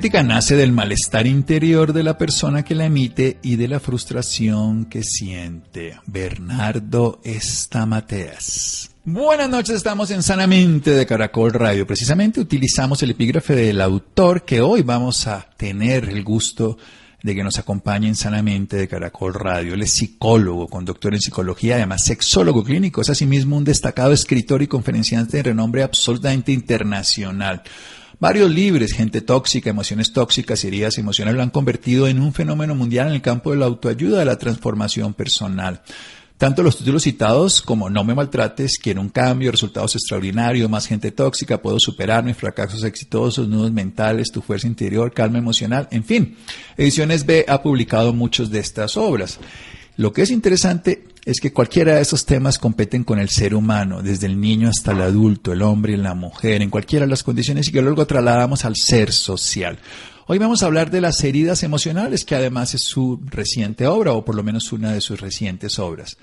Crítica 0.00 0.22
nace 0.22 0.56
del 0.56 0.72
malestar 0.72 1.26
interior 1.26 1.92
de 1.92 2.02
la 2.02 2.16
persona 2.16 2.64
que 2.64 2.74
la 2.74 2.86
emite 2.86 3.36
y 3.42 3.56
de 3.56 3.68
la 3.68 3.80
frustración 3.80 4.86
que 4.86 5.02
siente. 5.02 5.98
Bernardo 6.06 7.20
Estamateas. 7.22 8.92
Buenas 9.04 9.50
noches, 9.50 9.76
estamos 9.76 10.10
en 10.10 10.22
Sanamente 10.22 10.92
de 10.92 11.04
Caracol 11.04 11.52
Radio. 11.52 11.86
Precisamente 11.86 12.40
utilizamos 12.40 13.02
el 13.02 13.10
epígrafe 13.10 13.54
del 13.54 13.82
autor 13.82 14.46
que 14.46 14.62
hoy 14.62 14.80
vamos 14.80 15.26
a 15.26 15.50
tener 15.58 16.08
el 16.08 16.24
gusto 16.24 16.78
de 17.22 17.34
que 17.34 17.44
nos 17.44 17.58
acompañe 17.58 18.08
en 18.08 18.16
Sanamente 18.16 18.78
de 18.78 18.88
Caracol 18.88 19.34
Radio. 19.34 19.74
Él 19.74 19.82
es 19.82 19.92
psicólogo, 19.92 20.66
con 20.66 20.86
doctor 20.86 21.12
en 21.12 21.20
psicología, 21.20 21.74
además 21.74 22.04
sexólogo 22.04 22.64
clínico. 22.64 23.02
Es 23.02 23.10
asimismo 23.10 23.58
un 23.58 23.64
destacado 23.64 24.14
escritor 24.14 24.62
y 24.62 24.66
conferenciante 24.66 25.36
de 25.36 25.42
renombre 25.42 25.82
absolutamente 25.82 26.52
internacional. 26.52 27.62
Varios 28.20 28.50
libros, 28.50 28.92
Gente 28.92 29.22
tóxica, 29.22 29.70
Emociones 29.70 30.12
tóxicas, 30.12 30.62
Heridas 30.62 30.98
emocionales, 30.98 31.38
lo 31.38 31.42
han 31.42 31.48
convertido 31.48 32.06
en 32.06 32.20
un 32.20 32.34
fenómeno 32.34 32.74
mundial 32.74 33.08
en 33.08 33.14
el 33.14 33.22
campo 33.22 33.50
de 33.50 33.56
la 33.56 33.64
autoayuda, 33.64 34.18
de 34.18 34.26
la 34.26 34.36
transformación 34.36 35.14
personal. 35.14 35.80
Tanto 36.36 36.62
los 36.62 36.76
títulos 36.76 37.02
citados 37.02 37.62
como 37.62 37.88
No 37.88 38.04
me 38.04 38.14
maltrates, 38.14 38.78
Quiero 38.78 39.00
un 39.00 39.08
cambio, 39.08 39.50
Resultados 39.50 39.94
extraordinarios, 39.94 40.68
Más 40.68 40.86
gente 40.86 41.12
tóxica, 41.12 41.62
Puedo 41.62 41.78
superarme, 41.80 42.34
Fracasos 42.34 42.84
exitosos, 42.84 43.48
Nudos 43.48 43.72
mentales, 43.72 44.30
Tu 44.30 44.42
fuerza 44.42 44.66
interior, 44.66 45.14
Calma 45.14 45.38
emocional, 45.38 45.88
en 45.90 46.04
fin. 46.04 46.36
Ediciones 46.76 47.24
B 47.24 47.46
ha 47.48 47.62
publicado 47.62 48.12
muchas 48.12 48.50
de 48.50 48.58
estas 48.58 48.98
obras. 48.98 49.38
Lo 50.00 50.14
que 50.14 50.22
es 50.22 50.30
interesante 50.30 51.04
es 51.26 51.40
que 51.42 51.52
cualquiera 51.52 51.96
de 51.96 52.00
esos 52.00 52.24
temas 52.24 52.58
competen 52.58 53.04
con 53.04 53.18
el 53.18 53.28
ser 53.28 53.54
humano, 53.54 54.00
desde 54.00 54.28
el 54.28 54.40
niño 54.40 54.70
hasta 54.70 54.92
el 54.92 55.02
adulto, 55.02 55.52
el 55.52 55.60
hombre 55.60 55.92
y 55.92 55.98
la 55.98 56.14
mujer, 56.14 56.62
en 56.62 56.70
cualquiera 56.70 57.04
de 57.04 57.10
las 57.10 57.22
condiciones 57.22 57.68
y 57.68 57.72
que 57.72 57.82
luego 57.82 58.06
trasladamos 58.06 58.64
al 58.64 58.76
ser 58.76 59.12
social. 59.12 59.78
Hoy 60.26 60.38
vamos 60.38 60.62
a 60.62 60.66
hablar 60.66 60.90
de 60.90 61.02
las 61.02 61.22
heridas 61.22 61.62
emocionales, 61.64 62.24
que 62.24 62.34
además 62.34 62.72
es 62.72 62.80
su 62.80 63.20
reciente 63.26 63.86
obra, 63.86 64.14
o 64.14 64.24
por 64.24 64.36
lo 64.36 64.42
menos 64.42 64.72
una 64.72 64.90
de 64.90 65.02
sus 65.02 65.20
recientes 65.20 65.78
obras. 65.78 66.16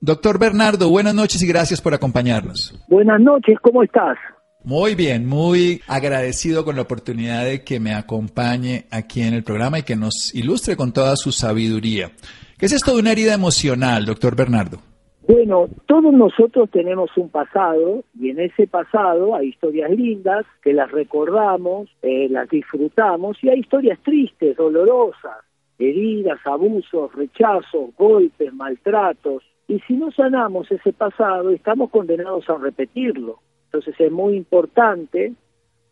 Doctor 0.00 0.40
Bernardo, 0.40 0.90
buenas 0.90 1.14
noches 1.14 1.40
y 1.40 1.46
gracias 1.46 1.80
por 1.80 1.94
acompañarnos. 1.94 2.74
Buenas 2.88 3.20
noches, 3.20 3.58
¿cómo 3.62 3.84
estás? 3.84 4.18
Muy 4.64 4.96
bien, 4.96 5.24
muy 5.24 5.80
agradecido 5.86 6.64
con 6.64 6.74
la 6.74 6.82
oportunidad 6.82 7.44
de 7.44 7.62
que 7.62 7.78
me 7.78 7.94
acompañe 7.94 8.86
aquí 8.90 9.22
en 9.22 9.34
el 9.34 9.44
programa 9.44 9.78
y 9.78 9.82
que 9.84 9.94
nos 9.94 10.34
ilustre 10.34 10.74
con 10.74 10.92
toda 10.92 11.14
su 11.14 11.30
sabiduría. 11.30 12.10
¿Qué 12.58 12.66
es 12.66 12.72
esto 12.72 12.94
de 12.94 13.00
una 13.00 13.12
herida 13.12 13.34
emocional, 13.34 14.04
doctor 14.04 14.36
Bernardo? 14.36 14.78
Bueno, 15.26 15.68
todos 15.86 16.12
nosotros 16.12 16.70
tenemos 16.70 17.10
un 17.16 17.30
pasado 17.30 18.04
y 18.18 18.30
en 18.30 18.40
ese 18.40 18.66
pasado 18.66 19.34
hay 19.34 19.48
historias 19.48 19.90
lindas 19.90 20.44
que 20.62 20.74
las 20.74 20.90
recordamos, 20.92 21.88
eh, 22.02 22.28
las 22.28 22.48
disfrutamos 22.48 23.38
y 23.42 23.48
hay 23.48 23.60
historias 23.60 23.98
tristes, 24.02 24.56
dolorosas, 24.56 25.38
heridas, 25.78 26.38
abusos, 26.44 27.12
rechazos, 27.14 27.96
golpes, 27.96 28.52
maltratos. 28.52 29.42
Y 29.66 29.80
si 29.80 29.94
no 29.94 30.12
sanamos 30.12 30.70
ese 30.70 30.92
pasado, 30.92 31.50
estamos 31.50 31.90
condenados 31.90 32.48
a 32.50 32.58
repetirlo. 32.58 33.40
Entonces 33.66 33.94
es 33.98 34.12
muy 34.12 34.36
importante 34.36 35.32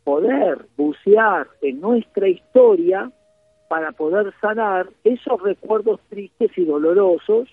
poder 0.05 0.67
bucear 0.77 1.48
en 1.62 1.80
nuestra 1.80 2.29
historia 2.29 3.11
para 3.72 3.90
poder 3.90 4.34
sanar 4.38 4.86
esos 5.02 5.40
recuerdos 5.42 5.98
tristes 6.10 6.50
y 6.58 6.64
dolorosos 6.66 7.48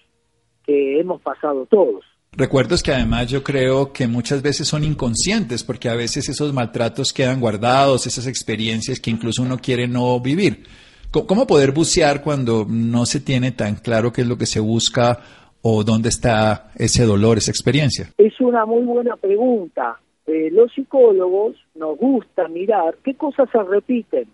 que 0.66 1.00
hemos 1.00 1.22
pasado 1.22 1.66
todos. 1.68 2.03
Recuerdos 2.34 2.84
que 2.84 2.91
además 2.91 3.30
yo 3.30 3.41
creo 3.41 3.94
que 3.94 4.06
muchas 4.06 4.41
veces 4.41 4.68
son 4.68 4.84
inconscientes, 4.84 5.63
porque 5.63 5.88
a 5.88 5.96
veces 5.96 6.28
esos 6.28 6.52
maltratos 6.52 7.13
quedan 7.13 7.40
guardados, 7.40 8.06
esas 8.06 8.28
experiencias 8.28 9.00
que 9.00 9.12
incluso 9.12 9.44
uno 9.44 9.59
quiere 9.59 9.88
no 9.88 10.19
vivir. 10.19 10.66
¿Cómo 11.09 11.47
poder 11.47 11.72
bucear 11.72 12.22
cuando 12.22 12.66
no 12.68 13.06
se 13.06 13.22
tiene 13.22 13.53
tan 13.53 13.75
claro 13.75 14.12
qué 14.12 14.24
es 14.24 14.28
lo 14.28 14.38
que 14.38 14.46
se 14.46 14.59
busca 14.59 15.22
o 15.62 15.85
dónde 15.85 16.09
está 16.09 16.69
ese 16.75 17.06
dolor, 17.06 17.38
esa 17.38 17.52
experiencia? 17.52 18.09
Es 18.18 18.41
una 18.41 18.66
muy 18.66 18.84
buena 18.84 19.16
pregunta. 19.16 19.97
Eh, 20.28 20.50
los 20.52 20.69
psicólogos 20.74 21.56
nos 21.75 21.97
gusta 21.97 22.50
mirar 22.50 22.97
qué 23.06 23.16
cosas 23.16 23.47
se 23.53 23.63
repiten 23.63 24.28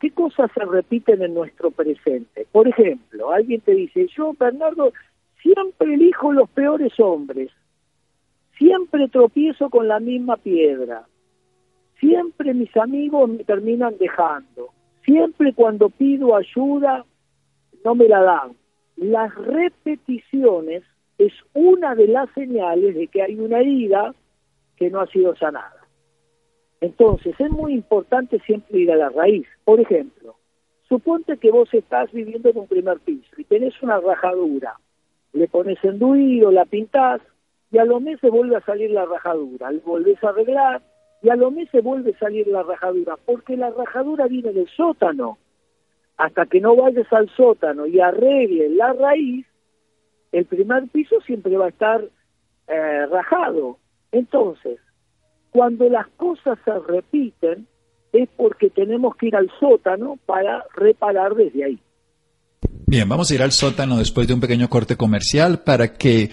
¿Qué 0.00 0.10
cosas 0.12 0.50
se 0.54 0.64
repiten 0.64 1.22
en 1.22 1.34
nuestro 1.34 1.70
presente? 1.70 2.46
Por 2.52 2.68
ejemplo, 2.68 3.32
alguien 3.32 3.60
te 3.60 3.74
dice, 3.74 4.06
yo, 4.16 4.32
Bernardo, 4.38 4.92
siempre 5.42 5.94
elijo 5.94 6.32
los 6.32 6.48
peores 6.50 6.92
hombres, 7.00 7.50
siempre 8.56 9.08
tropiezo 9.08 9.70
con 9.70 9.88
la 9.88 9.98
misma 9.98 10.36
piedra, 10.36 11.04
siempre 11.98 12.54
mis 12.54 12.76
amigos 12.76 13.28
me 13.28 13.44
terminan 13.44 13.96
dejando, 13.98 14.70
siempre 15.04 15.52
cuando 15.52 15.88
pido 15.88 16.36
ayuda 16.36 17.04
no 17.84 17.94
me 17.94 18.08
la 18.08 18.22
dan. 18.22 18.52
Las 18.96 19.34
repeticiones 19.34 20.82
es 21.18 21.32
una 21.54 21.94
de 21.94 22.08
las 22.08 22.30
señales 22.30 22.94
de 22.94 23.08
que 23.08 23.22
hay 23.22 23.38
una 23.38 23.60
herida 23.60 24.14
que 24.76 24.90
no 24.90 25.00
ha 25.00 25.06
sido 25.08 25.34
sanada. 25.36 25.77
Entonces, 26.80 27.34
es 27.38 27.50
muy 27.50 27.74
importante 27.74 28.38
siempre 28.40 28.78
ir 28.78 28.92
a 28.92 28.96
la 28.96 29.08
raíz. 29.08 29.46
Por 29.64 29.80
ejemplo, 29.80 30.36
suponte 30.88 31.36
que 31.36 31.50
vos 31.50 31.72
estás 31.72 32.10
viviendo 32.12 32.48
en 32.50 32.58
un 32.58 32.66
primer 32.66 32.98
piso 33.00 33.28
y 33.36 33.44
tenés 33.44 33.80
una 33.82 34.00
rajadura, 34.00 34.78
le 35.32 35.48
pones 35.48 35.82
enduido, 35.84 36.50
la 36.50 36.64
pintás 36.64 37.20
y 37.70 37.78
a 37.78 37.84
los 37.84 38.00
meses 38.00 38.30
vuelve 38.30 38.56
a 38.56 38.64
salir 38.64 38.90
la 38.90 39.04
rajadura, 39.04 39.70
le 39.70 39.80
volvés 39.80 40.22
a 40.24 40.30
arreglar 40.30 40.82
y 41.22 41.28
a 41.30 41.36
los 41.36 41.52
meses 41.52 41.82
vuelve 41.82 42.12
a 42.12 42.18
salir 42.18 42.46
la 42.46 42.62
rajadura, 42.62 43.16
porque 43.24 43.56
la 43.56 43.70
rajadura 43.70 44.26
viene 44.26 44.52
del 44.52 44.68
sótano. 44.68 45.38
Hasta 46.16 46.46
que 46.46 46.60
no 46.60 46.74
vayas 46.74 47.12
al 47.12 47.28
sótano 47.30 47.86
y 47.86 48.00
arregles 48.00 48.72
la 48.72 48.92
raíz, 48.92 49.46
el 50.32 50.46
primer 50.46 50.88
piso 50.88 51.20
siempre 51.20 51.56
va 51.56 51.66
a 51.66 51.70
estar 51.70 52.04
eh, 52.66 53.06
rajado. 53.06 53.78
Entonces, 54.10 54.78
cuando 55.58 55.88
las 55.88 56.06
cosas 56.16 56.56
se 56.64 56.70
repiten 56.86 57.66
es 58.12 58.28
porque 58.36 58.70
tenemos 58.70 59.16
que 59.16 59.26
ir 59.26 59.34
al 59.34 59.50
sótano 59.58 60.16
para 60.24 60.62
reparar 60.72 61.34
desde 61.34 61.64
ahí. 61.64 61.78
Bien, 62.86 63.08
vamos 63.08 63.28
a 63.28 63.34
ir 63.34 63.42
al 63.42 63.50
sótano 63.50 63.98
después 63.98 64.28
de 64.28 64.34
un 64.34 64.40
pequeño 64.40 64.68
corte 64.68 64.94
comercial 64.96 65.64
para 65.64 65.94
que 65.94 66.30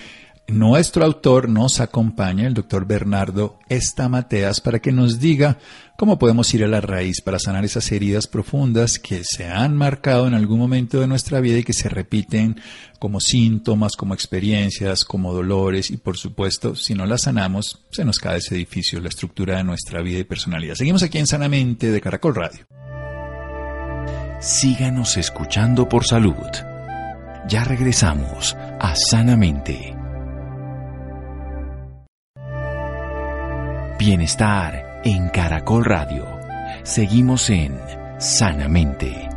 nuestro 0.48 1.04
autor 1.04 1.50
nos 1.50 1.80
acompaña, 1.80 2.46
el 2.46 2.54
doctor 2.54 2.86
Bernardo 2.86 3.58
Estamateas, 3.68 4.62
para 4.62 4.80
que 4.80 4.92
nos 4.92 5.20
diga 5.20 5.58
cómo 5.98 6.20
podemos 6.20 6.54
ir 6.54 6.64
a 6.64 6.68
la 6.68 6.82
raíz 6.82 7.22
para 7.22 7.40
sanar 7.40 7.66
esas 7.66 7.92
heridas 7.92 8.28
profundas 8.28 9.00
que 9.00 9.24
se 9.24 9.48
han 9.48 9.76
marcado 9.76 10.28
en 10.28 10.36
algún 10.36 10.60
momento 10.60 11.00
de 11.00 11.08
nuestra 11.08 11.40
vida 11.40 11.58
y 11.58 11.64
que 11.64 11.74
se 11.74 11.90
repiten 11.90 12.62
como 13.00 13.20
síntomas, 13.20 13.96
como 13.96 14.14
experiencias, 14.14 15.04
como 15.04 15.34
dolores 15.34 15.90
y 15.90 15.98
por 15.98 16.18
supuesto, 16.18 16.76
si 16.76 16.94
no 16.94 17.08
las 17.08 17.24
sanamos, 17.24 17.86
se 17.92 18.06
nos 18.06 18.20
cae 18.20 18.38
ese 18.38 18.56
edificio, 18.56 19.02
la 19.02 19.10
estructura 19.10 19.58
de 19.58 19.64
nuestra 19.64 20.02
vida 20.02 20.20
y 20.20 20.26
personalidad. 20.26 20.76
Seguimos 20.76 21.02
aquí 21.02 21.18
en 21.18 21.28
Sanamente 21.28 21.92
de 21.92 22.02
Caracol 22.02 22.36
Radio. 22.36 22.68
Síganos 24.42 25.18
escuchando 25.18 25.90
por 25.90 26.06
salud. 26.06 26.36
Ya 27.48 27.64
regresamos 27.64 28.56
a 28.80 28.94
Sanamente. 28.96 30.05
Bienestar 33.98 35.02
en 35.06 35.30
Caracol 35.30 35.86
Radio. 35.86 36.28
Seguimos 36.84 37.50
en 37.50 37.80
Sanamente. 38.20 39.30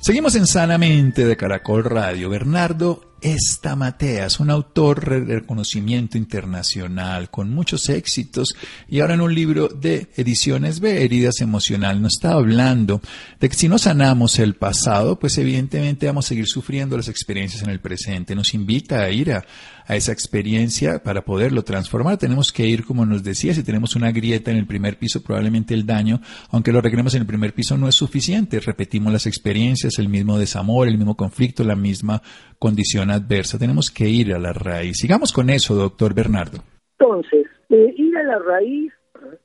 Seguimos 0.00 0.36
en 0.36 0.46
Sanamente 0.46 1.26
de 1.26 1.36
Caracol 1.36 1.82
Radio. 1.82 2.30
Bernardo 2.30 3.09
esta 3.22 3.76
Mateas, 3.76 4.40
un 4.40 4.50
autor 4.50 5.26
de 5.26 5.36
reconocimiento 5.36 6.18
internacional 6.18 7.30
con 7.30 7.52
muchos 7.52 7.88
éxitos 7.88 8.54
y 8.88 9.00
ahora 9.00 9.14
en 9.14 9.20
un 9.20 9.34
libro 9.34 9.68
de 9.68 10.08
ediciones 10.16 10.80
B, 10.80 11.04
Heridas 11.04 11.40
Emocional, 11.40 12.00
nos 12.00 12.14
está 12.14 12.32
hablando 12.32 13.00
de 13.38 13.48
que 13.48 13.56
si 13.56 13.68
no 13.68 13.78
sanamos 13.78 14.38
el 14.38 14.54
pasado, 14.54 15.18
pues 15.18 15.38
evidentemente 15.38 16.06
vamos 16.06 16.26
a 16.26 16.28
seguir 16.28 16.46
sufriendo 16.46 16.96
las 16.96 17.08
experiencias 17.08 17.62
en 17.62 17.70
el 17.70 17.80
presente. 17.80 18.34
Nos 18.34 18.54
invita 18.54 19.02
a 19.02 19.10
ir 19.10 19.32
a, 19.32 19.44
esa 19.88 20.12
experiencia 20.12 21.02
para 21.02 21.24
poderlo 21.24 21.64
transformar. 21.64 22.16
Tenemos 22.16 22.52
que 22.52 22.64
ir, 22.64 22.84
como 22.84 23.04
nos 23.04 23.24
decía, 23.24 23.52
si 23.54 23.64
tenemos 23.64 23.96
una 23.96 24.12
grieta 24.12 24.52
en 24.52 24.56
el 24.56 24.66
primer 24.66 24.96
piso, 24.98 25.20
probablemente 25.20 25.74
el 25.74 25.84
daño, 25.84 26.20
aunque 26.50 26.70
lo 26.70 26.78
arreglemos 26.78 27.14
en 27.14 27.22
el 27.22 27.26
primer 27.26 27.54
piso, 27.54 27.76
no 27.76 27.88
es 27.88 27.96
suficiente. 27.96 28.60
Repetimos 28.60 29.12
las 29.12 29.26
experiencias, 29.26 29.98
el 29.98 30.08
mismo 30.08 30.38
desamor, 30.38 30.86
el 30.86 30.96
mismo 30.96 31.16
conflicto, 31.16 31.64
la 31.64 31.74
misma 31.74 32.22
condición 32.60 33.10
adversa. 33.10 33.58
Tenemos 33.58 33.90
que 33.90 34.08
ir 34.08 34.32
a 34.34 34.38
la 34.38 34.52
raíz. 34.52 34.98
Sigamos 34.98 35.32
con 35.32 35.50
eso, 35.50 35.74
doctor 35.74 36.14
Bernardo. 36.14 36.58
Entonces, 36.98 37.46
eh, 37.70 37.94
ir 37.96 38.16
a 38.18 38.22
la 38.22 38.38
raíz, 38.38 38.92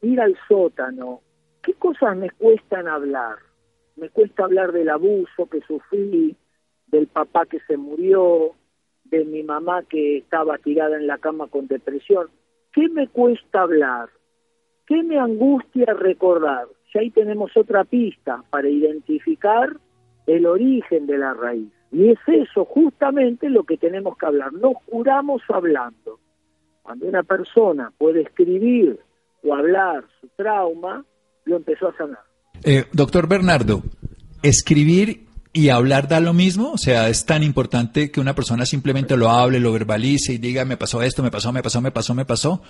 ir 0.01 0.19
al 0.19 0.38
sótano, 0.47 1.21
¿qué 1.63 1.73
cosas 1.73 2.15
me 2.17 2.29
cuestan 2.29 2.88
hablar? 2.88 3.38
Me 3.95 4.09
cuesta 4.09 4.44
hablar 4.44 4.73
del 4.73 4.89
abuso 4.89 5.47
que 5.50 5.62
sufrí, 5.62 6.35
del 6.88 7.07
papá 7.07 7.45
que 7.45 7.59
se 7.62 7.77
murió, 7.77 8.51
de 9.06 9.23
mi 9.23 9.44
mamá 9.44 9.83
que 9.89 10.17
estaba 10.17 10.57
tirada 10.57 10.97
en 10.97 11.07
la 11.07 11.17
cama 11.17 11.47
con 11.47 11.67
depresión. 11.67 12.27
¿Qué 12.73 12.89
me 12.89 13.07
cuesta 13.07 13.62
hablar? 13.62 14.09
¿Qué 14.85 15.01
me 15.03 15.17
angustia 15.17 15.94
recordar? 15.94 16.67
Y 16.94 16.97
ahí 16.97 17.12
tenemos 17.12 17.51
otra 17.57 17.83
pista 17.83 18.44
para 18.50 18.69
identificar 18.69 19.67
el 20.27 20.45
origen 20.45 21.07
de 21.07 21.17
la 21.17 21.33
raíz. 21.33 21.75
Y 21.95 22.09
es 22.09 22.19
eso 22.27 22.65
justamente 22.65 23.50
lo 23.50 23.63
que 23.63 23.77
tenemos 23.77 24.18
que 24.18 24.25
hablar. 24.25 24.51
Nos 24.51 24.74
curamos 24.86 25.42
hablando. 25.47 26.19
Cuando 26.83 27.07
una 27.07 27.24
persona 27.24 27.89
puede 27.97 28.24
escribir 28.24 29.00
o 29.42 29.56
hablar 29.56 30.03
su 30.19 30.27
trauma, 30.36 31.06
lo 31.45 31.56
empezó 31.56 31.88
a 31.88 31.95
sanar. 31.95 32.19
Eh, 32.65 32.83
doctor 32.92 33.30
Bernardo, 33.30 33.81
escribir 34.44 35.27
y 35.53 35.69
hablar 35.69 36.09
da 36.09 36.19
lo 36.19 36.33
mismo, 36.33 36.74
o 36.74 36.77
sea, 36.77 37.07
es 37.07 37.25
tan 37.25 37.44
importante 37.44 38.12
que 38.12 38.19
una 38.19 38.36
persona 38.36 38.65
simplemente 38.65 39.15
lo 39.15 39.30
hable, 39.30 39.62
lo 39.62 39.71
verbalice 39.71 40.33
y 40.33 40.38
diga, 40.38 40.65
me 40.65 40.75
pasó 40.75 41.01
esto, 41.01 41.24
me 41.24 41.31
pasó, 41.31 41.53
me 41.53 41.63
pasó, 41.63 41.80
me 41.80 41.91
pasó, 41.91 42.13
me 42.13 42.25
pasó, 42.25 42.62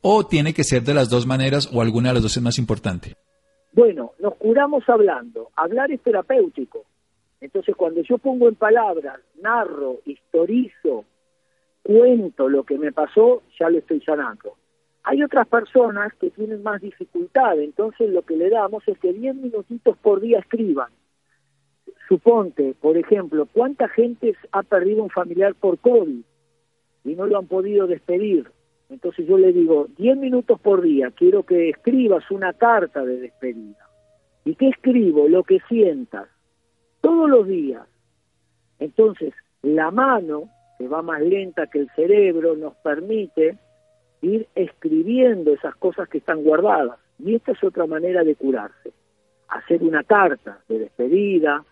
o 0.00 0.26
tiene 0.26 0.54
que 0.54 0.64
ser 0.64 0.84
de 0.84 0.94
las 0.94 1.10
dos 1.10 1.26
maneras 1.26 1.68
o 1.70 1.82
alguna 1.82 2.08
de 2.08 2.14
las 2.14 2.22
dos 2.22 2.34
es 2.38 2.42
más 2.42 2.58
importante. 2.58 3.14
Bueno, 3.74 4.12
nos 4.20 4.36
curamos 4.36 4.88
hablando. 4.88 5.50
Hablar 5.54 5.92
es 5.92 6.00
terapéutico. 6.00 6.86
Entonces, 7.40 7.74
cuando 7.76 8.02
yo 8.02 8.18
pongo 8.18 8.48
en 8.48 8.54
palabras, 8.54 9.20
narro, 9.40 10.00
historizo, 10.04 11.04
cuento 11.82 12.48
lo 12.48 12.64
que 12.64 12.78
me 12.78 12.92
pasó, 12.92 13.42
ya 13.58 13.70
lo 13.70 13.78
estoy 13.78 14.00
sanando. 14.00 14.56
Hay 15.02 15.22
otras 15.22 15.48
personas 15.48 16.12
que 16.14 16.30
tienen 16.30 16.62
más 16.62 16.80
dificultad, 16.82 17.58
entonces 17.58 18.10
lo 18.10 18.22
que 18.22 18.36
le 18.36 18.50
damos 18.50 18.86
es 18.86 18.98
que 18.98 19.12
10 19.14 19.36
minutitos 19.36 19.96
por 19.98 20.20
día 20.20 20.38
escriban 20.40 20.90
Suponte, 22.10 22.74
por 22.80 22.96
ejemplo, 22.96 23.46
cuánta 23.46 23.88
gente 23.88 24.34
ha 24.50 24.64
perdido 24.64 25.04
un 25.04 25.10
familiar 25.10 25.54
por 25.54 25.78
COVID 25.78 26.22
y 27.04 27.14
no 27.14 27.26
lo 27.26 27.38
han 27.38 27.46
podido 27.46 27.86
despedir. 27.86 28.50
Entonces 28.88 29.28
yo 29.28 29.38
le 29.38 29.52
digo, 29.52 29.86
10 29.96 30.16
minutos 30.16 30.60
por 30.60 30.82
día, 30.82 31.12
quiero 31.12 31.44
que 31.44 31.68
escribas 31.68 32.28
una 32.32 32.52
carta 32.52 33.04
de 33.04 33.20
despedida. 33.20 33.88
¿Y 34.44 34.56
qué 34.56 34.70
escribo? 34.70 35.28
Lo 35.28 35.44
que 35.44 35.60
sientas, 35.68 36.28
todos 37.00 37.28
los 37.28 37.46
días. 37.46 37.86
Entonces, 38.78 39.34
la 39.62 39.90
mano, 39.90 40.48
que 40.78 40.88
va 40.88 41.02
más 41.02 41.20
lenta 41.20 41.66
que 41.66 41.80
el 41.80 41.90
cerebro, 41.94 42.56
nos 42.56 42.74
permite 42.76 43.58
ir 44.22 44.46
escribiendo 44.54 45.52
esas 45.52 45.74
cosas 45.76 46.08
que 46.08 46.18
están 46.18 46.42
guardadas. 46.42 46.98
Y 47.18 47.34
esta 47.34 47.52
es 47.52 47.62
otra 47.62 47.86
manera 47.86 48.24
de 48.24 48.34
curarse. 48.34 48.92
Hacer 49.48 49.82
una 49.82 50.04
carta 50.04 50.60
de 50.68 50.78
despedida, 50.78 51.64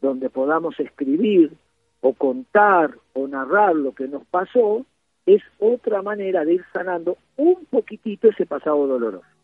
donde 0.00 0.30
podamos 0.30 0.78
escribir 0.78 1.52
o 2.00 2.12
contar 2.12 2.94
o 3.14 3.26
narrar 3.26 3.74
lo 3.74 3.92
que 3.92 4.06
nos 4.06 4.24
pasó, 4.26 4.84
es 5.24 5.42
otra 5.58 6.02
manera 6.02 6.44
de 6.44 6.54
ir 6.54 6.64
sanando 6.72 7.16
un 7.36 7.64
poquitito 7.66 8.28
ese 8.28 8.46
pasado 8.46 8.86
doloroso. 8.86 9.35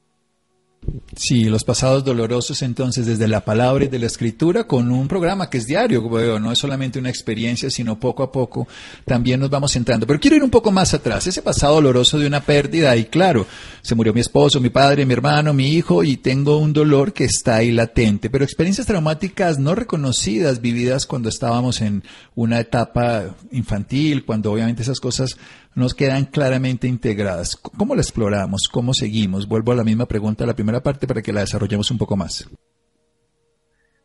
Sí, 1.15 1.45
los 1.45 1.63
pasados 1.63 2.05
dolorosos 2.05 2.61
entonces 2.63 3.07
desde 3.07 3.29
la 3.29 3.45
palabra 3.45 3.85
y 3.85 3.89
de 3.89 4.01
la 4.01 4.07
escritura 4.07 4.65
con 4.65 4.91
un 4.91 5.07
programa 5.07 5.49
que 5.49 5.59
es 5.59 5.67
diario, 5.67 6.03
no 6.41 6.51
es 6.51 6.59
solamente 6.59 6.99
una 6.99 7.09
experiencia, 7.09 7.71
sino 7.71 8.01
poco 8.01 8.25
a 8.25 8.33
poco 8.33 8.67
también 9.05 9.39
nos 9.39 9.49
vamos 9.49 9.77
entrando. 9.77 10.07
Pero 10.07 10.19
quiero 10.19 10.37
ir 10.37 10.43
un 10.43 10.51
poco 10.51 10.73
más 10.73 10.93
atrás, 10.93 11.27
ese 11.27 11.43
pasado 11.43 11.77
doloroso 11.77 12.19
de 12.19 12.27
una 12.27 12.41
pérdida 12.41 12.97
y 12.97 13.05
claro, 13.05 13.47
se 13.81 13.95
murió 13.95 14.13
mi 14.13 14.21
esposo, 14.21 14.61
mi 14.61 14.71
padre, 14.71 15.07
mi 15.07 15.13
hermano, 15.13 15.53
mi 15.53 15.69
hijo 15.69 16.03
y 16.03 16.17
tengo 16.17 16.59
un 16.59 16.73
dolor 16.73 17.13
que 17.13 17.25
está 17.25 17.57
ahí 17.57 17.71
latente, 17.71 18.29
pero 18.29 18.45
experiencias 18.45 18.87
traumáticas 18.87 19.59
no 19.59 19.75
reconocidas, 19.77 20.61
vividas 20.61 21.07
cuando 21.07 21.29
estábamos 21.29 21.81
en 21.81 22.03
una 22.35 22.59
etapa 22.59 23.37
infantil, 23.53 24.25
cuando 24.25 24.51
obviamente 24.51 24.83
esas 24.83 24.99
cosas 24.99 25.37
nos 25.75 25.95
quedan 25.95 26.27
claramente 26.27 26.87
integradas. 26.87 27.57
¿Cómo 27.57 27.95
la 27.95 28.03
exploramos? 28.03 28.63
¿Cómo 28.71 28.93
seguimos? 28.93 29.49
Vuelvo 29.49 29.73
a 29.73 29.77
la 29.77 29.85
misma 29.85 30.07
pregunta, 30.07 30.45
la 30.45 30.55
primera 30.55 30.72
parte, 30.81 31.07
para 31.07 31.23
que 31.23 31.33
la 31.33 31.41
desarrollemos 31.41 31.91
un 31.91 31.99
poco 31.99 32.17
más. 32.17 32.49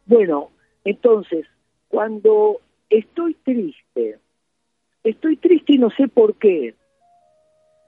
Bueno, 0.05 0.51
entonces, 0.83 1.45
cuando 1.87 2.61
estoy 2.89 3.35
triste, 3.35 4.19
estoy 5.03 5.37
triste 5.37 5.73
y 5.73 5.77
no 5.77 5.89
sé 5.91 6.07
por 6.07 6.35
qué, 6.35 6.75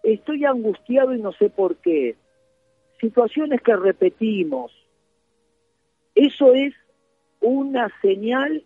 estoy 0.04 0.46
angustiado 0.46 1.14
y 1.16 1.22
no 1.22 1.32
sé 1.34 1.50
por 1.50 1.78
qué, 1.78 2.16
situaciones 3.00 3.62
que 3.62 3.76
repetimos, 3.76 4.72
eso 6.16 6.54
es 6.54 6.74
una 7.42 7.90
señal 8.02 8.64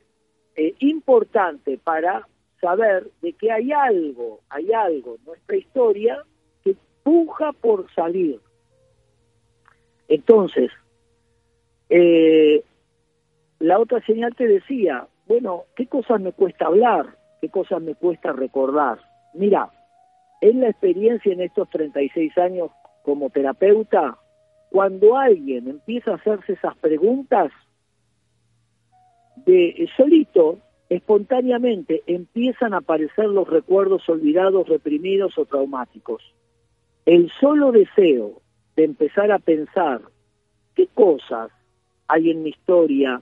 eh, 0.56 0.76
importante 0.80 1.78
para 1.78 2.28
saber 2.60 3.12
de 3.22 3.34
que 3.34 3.52
hay 3.52 3.72
algo, 3.72 4.42
hay 4.50 4.72
algo 4.72 5.16
en 5.16 5.26
nuestra 5.26 5.58
historia 5.58 6.24
que 6.64 6.76
puja 7.04 7.52
por 7.54 7.92
salir. 7.94 8.40
Entonces, 10.08 10.72
eh, 11.90 12.64
la 13.60 13.80
otra 13.80 14.02
señal 14.06 14.36
te 14.36 14.48
decía, 14.48 15.08
bueno, 15.28 15.64
¿qué 15.76 15.88
cosas 15.88 16.20
me 16.20 16.34
cuesta 16.34 16.66
hablar? 16.66 17.18
¿Qué 17.42 17.50
cosas 17.50 17.82
me 17.82 17.96
cuesta 17.96 18.32
recordar? 18.32 19.00
Mira, 19.34 19.72
en 20.42 20.62
la 20.62 20.70
experiencia 20.70 21.32
en 21.32 21.42
estos 21.42 21.70
36 21.70 22.38
años 22.38 22.72
como 23.04 23.30
terapeuta, 23.30 24.18
cuando 24.70 25.18
alguien 25.18 25.68
empieza 25.68 26.12
a 26.12 26.16
hacerse 26.16 26.54
esas 26.54 26.76
preguntas, 26.78 27.52
de 29.46 29.90
solito 29.98 30.60
espontáneamente 30.90 32.04
empiezan 32.06 32.74
a 32.74 32.78
aparecer 32.78 33.26
los 33.26 33.48
recuerdos 33.50 34.08
olvidados, 34.08 34.68
reprimidos 34.68 35.38
o 35.38 35.46
traumáticos. 35.46 36.22
El 37.06 37.32
solo 37.40 37.72
deseo 37.72 38.43
de 38.76 38.84
empezar 38.84 39.32
a 39.32 39.40
pensar 39.40 40.02
qué 40.76 40.88
cosas 40.94 41.52
hay 42.08 42.32
en 42.32 42.44
mi 42.44 42.50
historia 42.50 43.22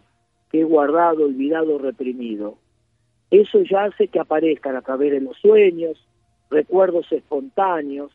que 0.52 0.62
he 0.62 0.64
guardado, 0.64 1.26
olvidado, 1.26 1.78
reprimido, 1.78 2.58
eso 3.30 3.60
ya 3.62 3.86
hace 3.86 4.10
que 4.10 4.20
aparezcan 4.20 4.76
a 4.76 4.82
través 4.82 5.12
de 5.12 5.22
los 5.22 5.38
sueños, 5.38 5.98
recuerdos 6.50 7.10
espontáneos, 7.12 8.12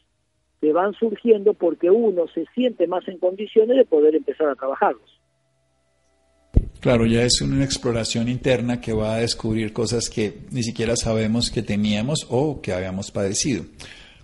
que 0.61 0.73
van 0.73 0.93
surgiendo 0.93 1.55
porque 1.55 1.91
uno 1.91 2.27
se 2.29 2.45
siente 2.55 2.87
más 2.87 3.09
en 3.09 3.19
condiciones 3.19 3.77
de 3.77 3.85
poder 3.87 4.15
empezar 4.15 4.49
a 4.49 4.55
trabajarlos. 4.55 5.21
Claro, 6.81 7.07
ya 7.07 7.23
es 7.23 7.41
una 7.41 7.65
exploración 7.65 8.29
interna 8.29 8.81
que 8.81 8.93
va 8.93 9.15
a 9.15 9.21
descubrir 9.21 9.73
cosas 9.73 10.11
que 10.11 10.41
ni 10.51 10.63
siquiera 10.63 10.97
sabemos 10.97 11.51
que 11.51 11.63
teníamos 11.63 12.27
o 12.31 12.61
que 12.61 12.73
habíamos 12.73 13.11
padecido. 13.11 13.65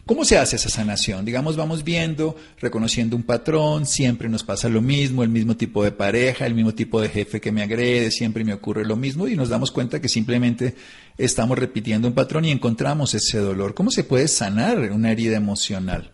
¿Cómo 0.04 0.24
se 0.24 0.36
hace 0.36 0.56
esa 0.56 0.68
sanación? 0.68 1.24
Digamos, 1.24 1.56
vamos 1.56 1.84
viendo, 1.84 2.34
reconociendo 2.60 3.14
un 3.14 3.22
patrón, 3.22 3.86
siempre 3.86 4.28
nos 4.28 4.42
pasa 4.42 4.68
lo 4.68 4.82
mismo, 4.82 5.22
el 5.22 5.28
mismo 5.28 5.56
tipo 5.56 5.84
de 5.84 5.92
pareja, 5.92 6.44
el 6.44 6.54
mismo 6.54 6.74
tipo 6.74 7.00
de 7.00 7.08
jefe 7.08 7.40
que 7.40 7.52
me 7.52 7.62
agrede, 7.62 8.10
siempre 8.10 8.42
me 8.42 8.52
ocurre 8.52 8.84
lo 8.84 8.96
mismo 8.96 9.28
y 9.28 9.36
nos 9.36 9.48
damos 9.48 9.70
cuenta 9.70 10.00
que 10.00 10.08
simplemente 10.08 10.74
estamos 11.16 11.56
repitiendo 11.56 12.08
un 12.08 12.14
patrón 12.14 12.44
y 12.44 12.50
encontramos 12.50 13.14
ese 13.14 13.38
dolor. 13.38 13.74
¿Cómo 13.74 13.90
se 13.90 14.02
puede 14.02 14.26
sanar 14.26 14.90
una 14.90 15.12
herida 15.12 15.36
emocional? 15.36 16.10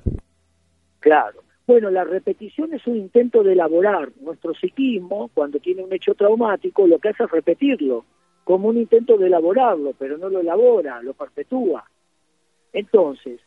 Claro. 1.00 1.42
Bueno, 1.66 1.90
la 1.90 2.04
repetición 2.04 2.75
es 2.75 2.87
un 2.87 2.97
intento 2.97 3.42
de 3.42 3.54
elaborar 3.54 4.11
nuestro 4.21 4.52
psiquismo, 4.54 5.30
cuando 5.33 5.61
tiene 5.61 5.83
un 5.83 5.92
hecho 5.95 6.14
traumático, 6.14 6.87
lo 6.87 6.99
que 6.99 7.09
hace 7.09 7.25
es 7.25 7.30
repetirlo, 7.30 8.04
como 8.45 8.68
un 8.68 8.76
intento 8.76 9.16
de 9.16 9.28
elaborarlo, 9.28 9.95
pero 9.99 10.18
no 10.18 10.28
lo 10.28 10.40
elabora, 10.40 11.02
lo 11.02 11.14
perpetúa. 11.14 11.85
Entonces, 12.75 13.40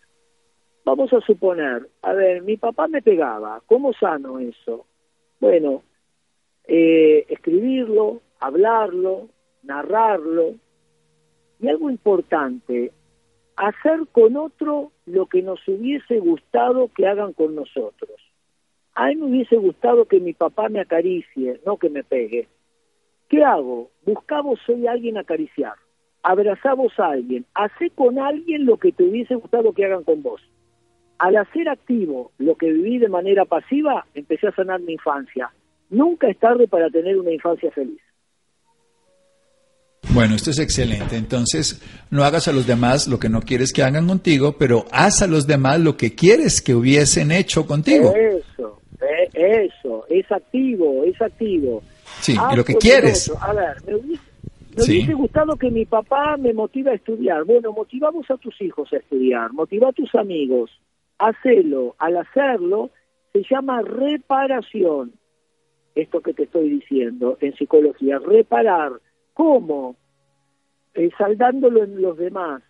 vamos 0.86 1.14
a 1.14 1.22
suponer, 1.22 1.88
a 2.02 2.14
ver, 2.14 2.42
mi 2.44 2.58
papá 2.58 2.88
me 2.88 3.02
pegaba, 3.02 3.62
¿cómo 3.66 3.94
sano 3.94 4.40
eso? 4.40 4.86
Bueno, 5.40 5.84
eh, 6.66 7.26
escribirlo, 7.30 8.22
hablarlo, 8.40 9.30
narrarlo, 9.64 10.56
Y 11.60 11.68
algo 11.68 11.92
importante, 11.92 12.92
hacer 13.56 14.08
con 14.12 14.36
otro 14.36 14.92
lo 15.06 15.28
que 15.28 15.44
nos 15.44 15.60
hubiese 15.68 16.18
gustado 16.20 16.90
que 16.96 17.06
hagan 17.06 17.34
con 17.34 17.54
nosotros. 17.54 18.20
A 18.96 19.08
mí 19.08 19.16
me 19.16 19.26
hubiese 19.28 19.58
gustado 19.58 20.06
que 20.06 20.20
mi 20.20 20.34
papá 20.34 20.70
me 20.70 20.80
acaricie, 20.80 21.62
no 21.66 21.78
que 21.78 21.90
me 21.90 22.04
pegue. 22.04 22.48
¿Qué 23.30 23.44
hago? 23.44 23.92
Buscamos 24.06 24.60
hoy 24.68 24.88
a 24.88 24.92
alguien 24.92 25.18
acariciar. 25.18 25.76
Abrazamos 26.24 27.00
a 27.00 27.12
alguien. 27.12 27.46
Hacé 27.54 27.92
con 27.92 28.20
alguien 28.20 28.66
lo 28.66 28.78
que 28.78 28.92
te 28.92 29.04
hubiese 29.04 29.36
gustado 29.36 29.72
que 29.74 29.86
hagan 29.86 30.04
con 30.04 30.22
vos. 30.22 30.42
Al 31.22 31.38
hacer 31.38 31.70
activo 31.70 32.32
lo 32.40 32.56
que 32.56 32.72
viví 32.72 32.98
de 32.98 33.08
manera 33.08 33.46
pasiva, 33.46 34.08
empecé 34.16 34.48
a 34.48 34.56
sanar 34.56 34.82
mi 34.82 34.94
infancia. 34.94 35.52
Nunca 35.92 36.28
es 36.28 36.40
tarde 36.40 36.68
para 36.68 36.90
tener 36.90 37.16
una 37.16 37.32
infancia 37.32 37.70
feliz. 37.70 38.02
Bueno, 40.16 40.34
esto 40.34 40.50
es 40.50 40.58
excelente. 40.58 41.16
Entonces, 41.16 41.80
no 42.10 42.24
hagas 42.24 42.48
a 42.48 42.52
los 42.52 42.66
demás 42.66 43.08
lo 43.08 43.20
que 43.20 43.30
no 43.30 43.42
quieres 43.42 43.72
que 43.72 43.84
hagan 43.84 44.08
contigo, 44.08 44.56
pero 44.58 44.86
haz 44.92 45.22
a 45.22 45.28
los 45.28 45.46
demás 45.46 45.80
lo 45.80 45.96
que 45.96 46.16
quieres 46.16 46.60
que 46.60 46.74
hubiesen 46.74 47.32
hecho 47.32 47.68
contigo. 47.68 48.16
Eso, 48.16 48.82
eh, 49.00 49.68
eso, 49.70 50.06
es 50.10 50.30
activo, 50.32 51.04
es 51.04 51.22
activo. 51.22 51.84
Sí, 52.20 52.34
y 52.52 52.56
lo 52.56 52.66
que 52.66 52.74
quieres. 52.74 53.32
A 53.40 53.54
ver, 53.54 53.78
me 53.86 53.96
hubiese, 53.96 55.14
gustado 55.14 55.56
que 55.56 55.70
mi 55.70 55.86
papá 55.86 56.36
me 56.38 56.52
motive 56.52 56.90
a 56.90 56.96
estudiar. 56.96 57.44
Bueno, 57.44 57.74
motivamos 57.74 58.26
a 58.32 58.38
tus 58.38 58.60
hijos 58.60 58.92
a 58.92 58.98
estudiar, 58.98 59.54
motiva 59.54 59.90
a 59.90 59.94
tus 59.94 60.16
amigos, 60.16 60.72
hacelo. 61.28 61.96
Al 61.98 62.18
hacerlo, 62.18 62.90
se 63.34 63.44
llama 63.50 63.82
reparación. 63.82 65.14
Esto 65.96 66.22
que 66.22 66.34
te 66.34 66.44
estoy 66.44 66.70
diciendo 66.70 67.38
en 67.42 67.54
psicología, 67.56 68.20
reparar. 68.20 68.94
¿Cómo? 69.34 69.96
Eh, 70.94 71.10
saldándolo 71.18 71.84
en 71.84 72.02
los 72.02 72.18
demás. 72.18 72.64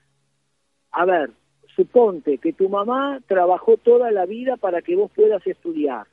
A 0.91 1.05
ver, 1.05 1.31
suponte 1.75 2.37
que 2.37 2.53
tu 2.53 2.69
mamá 2.69 3.19
trabajó 3.27 3.77
toda 3.77 4.11
la 4.11 4.25
vida 4.25 4.57
para 4.57 4.81
que 4.81 4.95
vos 4.95 5.11
puedas 5.15 5.45
estudiar 5.47 6.05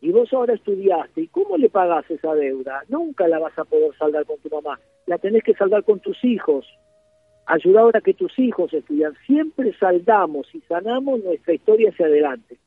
y 0.00 0.12
vos 0.12 0.32
ahora 0.32 0.54
estudiaste, 0.54 1.22
¿y 1.22 1.28
cómo 1.28 1.56
le 1.56 1.70
pagás 1.70 2.08
esa 2.10 2.34
deuda? 2.34 2.82
Nunca 2.88 3.26
la 3.26 3.38
vas 3.38 3.58
a 3.58 3.64
poder 3.64 3.96
saldar 3.98 4.24
con 4.26 4.38
tu 4.38 4.48
mamá, 4.48 4.78
la 5.06 5.18
tenés 5.18 5.42
que 5.42 5.54
saldar 5.54 5.84
con 5.84 6.00
tus 6.00 6.22
hijos. 6.24 6.66
Ayuda 7.48 7.80
a 7.94 8.00
que 8.00 8.14
tus 8.14 8.38
hijos 8.38 8.72
estudian. 8.74 9.14
Siempre 9.26 9.74
saldamos 9.78 10.46
y 10.54 10.60
sanamos 10.68 11.24
nuestra 11.24 11.54
historia 11.54 11.90
hacia 11.90 12.06
adelante. 12.06 12.58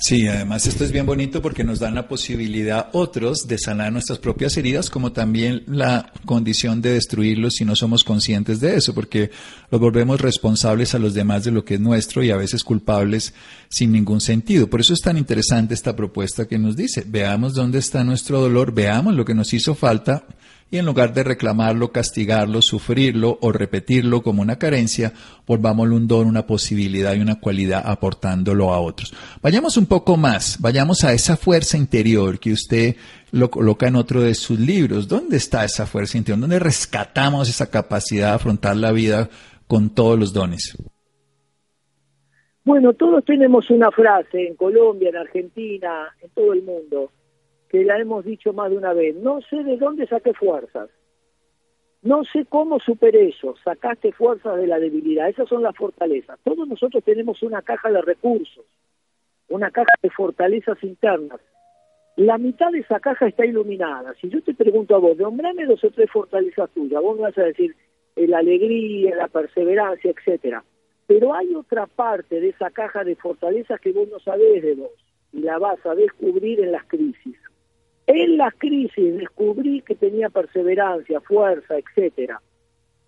Sí, 0.00 0.28
además 0.28 0.66
esto 0.66 0.84
es 0.84 0.92
bien 0.92 1.06
bonito 1.06 1.42
porque 1.42 1.64
nos 1.64 1.80
dan 1.80 1.96
la 1.96 2.06
posibilidad 2.06 2.88
otros 2.92 3.48
de 3.48 3.58
sanar 3.58 3.92
nuestras 3.92 4.20
propias 4.20 4.56
heridas, 4.56 4.90
como 4.90 5.10
también 5.10 5.64
la 5.66 6.12
condición 6.24 6.80
de 6.80 6.92
destruirlos 6.92 7.54
si 7.54 7.64
no 7.64 7.74
somos 7.74 8.04
conscientes 8.04 8.60
de 8.60 8.76
eso, 8.76 8.94
porque 8.94 9.30
los 9.70 9.80
volvemos 9.80 10.20
responsables 10.20 10.94
a 10.94 11.00
los 11.00 11.14
demás 11.14 11.44
de 11.44 11.50
lo 11.50 11.64
que 11.64 11.74
es 11.74 11.80
nuestro 11.80 12.22
y 12.22 12.30
a 12.30 12.36
veces 12.36 12.62
culpables 12.62 13.34
sin 13.68 13.90
ningún 13.90 14.20
sentido. 14.20 14.70
Por 14.70 14.80
eso 14.80 14.92
es 14.92 15.00
tan 15.00 15.18
interesante 15.18 15.74
esta 15.74 15.96
propuesta 15.96 16.46
que 16.46 16.58
nos 16.58 16.76
dice, 16.76 17.04
veamos 17.06 17.54
dónde 17.54 17.78
está 17.78 18.04
nuestro 18.04 18.40
dolor, 18.40 18.72
veamos 18.72 19.14
lo 19.14 19.24
que 19.24 19.34
nos 19.34 19.52
hizo 19.52 19.74
falta 19.74 20.24
y 20.70 20.78
en 20.78 20.86
lugar 20.86 21.14
de 21.14 21.24
reclamarlo, 21.24 21.92
castigarlo, 21.92 22.60
sufrirlo 22.60 23.38
o 23.40 23.52
repetirlo 23.52 24.22
como 24.22 24.42
una 24.42 24.58
carencia, 24.58 25.12
volvámoslo 25.46 25.96
un 25.96 26.06
don, 26.06 26.26
una 26.26 26.46
posibilidad 26.46 27.14
y 27.14 27.20
una 27.20 27.40
cualidad 27.40 27.82
aportándolo 27.86 28.72
a 28.72 28.80
otros. 28.80 29.14
Vayamos 29.42 29.76
un 29.76 29.86
poco 29.86 30.16
más, 30.16 30.58
vayamos 30.60 31.04
a 31.04 31.12
esa 31.12 31.36
fuerza 31.36 31.78
interior 31.78 32.38
que 32.38 32.52
usted 32.52 32.96
lo 33.30 33.50
coloca 33.50 33.88
en 33.88 33.96
otro 33.96 34.20
de 34.20 34.34
sus 34.34 34.58
libros. 34.58 35.08
¿Dónde 35.08 35.38
está 35.38 35.64
esa 35.64 35.86
fuerza 35.86 36.18
interior? 36.18 36.40
¿Dónde 36.40 36.58
rescatamos 36.58 37.48
esa 37.48 37.70
capacidad 37.70 38.28
de 38.28 38.34
afrontar 38.34 38.76
la 38.76 38.92
vida 38.92 39.30
con 39.66 39.90
todos 39.90 40.18
los 40.18 40.32
dones? 40.32 40.76
Bueno, 42.64 42.92
todos 42.92 43.24
tenemos 43.24 43.70
una 43.70 43.90
frase 43.90 44.48
en 44.48 44.54
Colombia, 44.54 45.08
en 45.08 45.16
Argentina, 45.16 46.14
en 46.20 46.28
todo 46.30 46.52
el 46.52 46.62
mundo 46.62 47.10
que 47.68 47.84
la 47.84 47.98
hemos 47.98 48.24
dicho 48.24 48.52
más 48.52 48.70
de 48.70 48.76
una 48.76 48.92
vez, 48.92 49.14
no 49.16 49.40
sé 49.42 49.62
de 49.62 49.76
dónde 49.76 50.06
saqué 50.06 50.32
fuerzas, 50.32 50.90
no 52.02 52.22
sé 52.24 52.46
cómo 52.46 52.78
superé 52.78 53.28
eso, 53.28 53.56
sacaste 53.64 54.12
fuerzas 54.12 54.56
de 54.56 54.66
la 54.66 54.78
debilidad, 54.78 55.28
esas 55.28 55.48
son 55.48 55.62
las 55.62 55.76
fortalezas. 55.76 56.38
Todos 56.44 56.68
nosotros 56.68 57.02
tenemos 57.02 57.42
una 57.42 57.60
caja 57.62 57.90
de 57.90 58.00
recursos, 58.00 58.64
una 59.48 59.70
caja 59.70 59.92
de 60.02 60.10
fortalezas 60.10 60.82
internas. 60.84 61.40
La 62.16 62.38
mitad 62.38 62.70
de 62.70 62.80
esa 62.80 63.00
caja 63.00 63.26
está 63.26 63.44
iluminada. 63.44 64.14
Si 64.20 64.28
yo 64.28 64.40
te 64.42 64.54
pregunto 64.54 64.94
a 64.94 64.98
vos, 64.98 65.16
nombrame 65.16 65.66
dos 65.66 65.82
o 65.84 65.90
tres 65.90 66.10
fortalezas 66.10 66.70
tuyas, 66.70 67.02
vos 67.02 67.16
me 67.16 67.22
vas 67.22 67.38
a 67.38 67.42
decir 67.42 67.74
eh, 68.16 68.26
la 68.26 68.38
alegría, 68.38 69.16
la 69.16 69.28
perseverancia, 69.28 70.12
etcétera. 70.12 70.64
Pero 71.06 71.34
hay 71.34 71.54
otra 71.54 71.86
parte 71.86 72.40
de 72.40 72.50
esa 72.50 72.70
caja 72.70 73.02
de 73.02 73.16
fortalezas 73.16 73.80
que 73.80 73.92
vos 73.92 74.08
no 74.08 74.20
sabés 74.20 74.62
de 74.62 74.74
vos 74.74 74.90
y 75.32 75.40
la 75.40 75.58
vas 75.58 75.84
a 75.84 75.94
descubrir 75.94 76.60
en 76.60 76.72
las 76.72 76.84
crisis. 76.86 77.36
En 78.08 78.38
las 78.38 78.54
crisis 78.54 79.18
descubrí 79.18 79.82
que 79.82 79.94
tenía 79.94 80.30
perseverancia, 80.30 81.20
fuerza, 81.20 81.74
etcétera. 81.76 82.40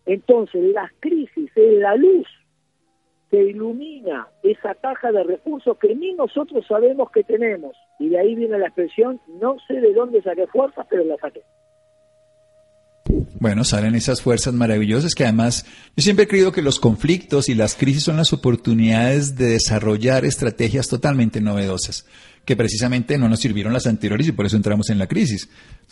Entonces, 0.04 0.62
las 0.74 0.92
crisis 1.00 1.50
es 1.56 1.78
la 1.78 1.96
luz 1.96 2.26
que 3.30 3.42
ilumina 3.42 4.28
esa 4.42 4.74
caja 4.74 5.10
de 5.10 5.24
recursos 5.24 5.78
que 5.78 5.94
ni 5.94 6.12
nosotros 6.12 6.66
sabemos 6.68 7.10
que 7.12 7.24
tenemos. 7.24 7.74
Y 7.98 8.10
de 8.10 8.18
ahí 8.18 8.34
viene 8.34 8.58
la 8.58 8.66
expresión, 8.66 9.18
no 9.40 9.56
sé 9.66 9.80
de 9.80 9.94
dónde 9.94 10.20
saqué 10.20 10.46
fuerzas, 10.48 10.86
pero 10.90 11.02
la 11.04 11.16
saqué. 11.16 11.40
Bueno, 13.40 13.64
salen 13.64 13.94
esas 13.94 14.20
fuerzas 14.20 14.52
maravillosas 14.52 15.14
que 15.14 15.24
además 15.24 15.64
yo 15.96 16.02
siempre 16.02 16.26
he 16.26 16.28
creído 16.28 16.52
que 16.52 16.60
los 16.60 16.78
conflictos 16.78 17.48
y 17.48 17.54
las 17.54 17.74
crisis 17.74 18.04
son 18.04 18.18
las 18.18 18.34
oportunidades 18.34 19.36
de 19.36 19.46
desarrollar 19.46 20.26
estrategias 20.26 20.88
totalmente 20.88 21.40
novedosas 21.40 22.06
que 22.44 22.56
precisamente 22.56 23.18
no 23.18 23.28
nos 23.28 23.40
sirvieron 23.40 23.72
las 23.72 23.86
anteriores 23.86 24.26
y 24.28 24.32
por 24.32 24.46
eso 24.46 24.56
entramos 24.56 24.90
en 24.90 24.98
la 24.98 25.06
crisis. 25.06 25.48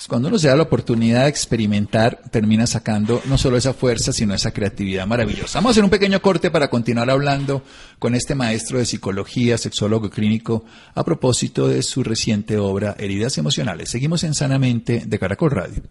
cuando 0.08 0.28
uno 0.28 0.38
se 0.38 0.48
da 0.48 0.56
la 0.56 0.62
oportunidad 0.64 1.24
de 1.24 1.28
experimentar, 1.28 2.20
termina 2.30 2.66
sacando 2.66 3.22
no 3.26 3.38
solo 3.38 3.56
esa 3.56 3.74
fuerza, 3.74 4.12
sino 4.12 4.34
esa 4.34 4.50
creatividad 4.52 5.06
maravillosa. 5.06 5.58
Vamos 5.58 5.70
a 5.70 5.72
hacer 5.72 5.84
un 5.84 5.90
pequeño 5.90 6.20
corte 6.20 6.50
para 6.50 6.68
continuar 6.68 7.10
hablando 7.10 7.62
con 7.98 8.14
este 8.14 8.34
maestro 8.34 8.78
de 8.78 8.86
psicología, 8.86 9.58
sexólogo 9.58 10.10
clínico, 10.10 10.64
a 10.94 11.04
propósito 11.04 11.68
de 11.68 11.82
su 11.82 12.02
reciente 12.02 12.58
obra 12.58 12.96
Heridas 12.98 13.38
Emocionales. 13.38 13.90
Seguimos 13.90 14.24
en 14.24 14.34
Sanamente 14.34 15.04
de 15.06 15.18
Caracol 15.18 15.50
Radio. 15.50 15.82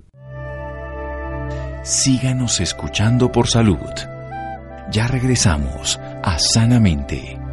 Síganos 1.84 2.60
escuchando 2.60 3.32
por 3.32 3.48
salud. 3.48 3.78
Ya 4.92 5.08
regresamos 5.08 5.98
a 6.24 6.38
Sanamente. 6.38 7.47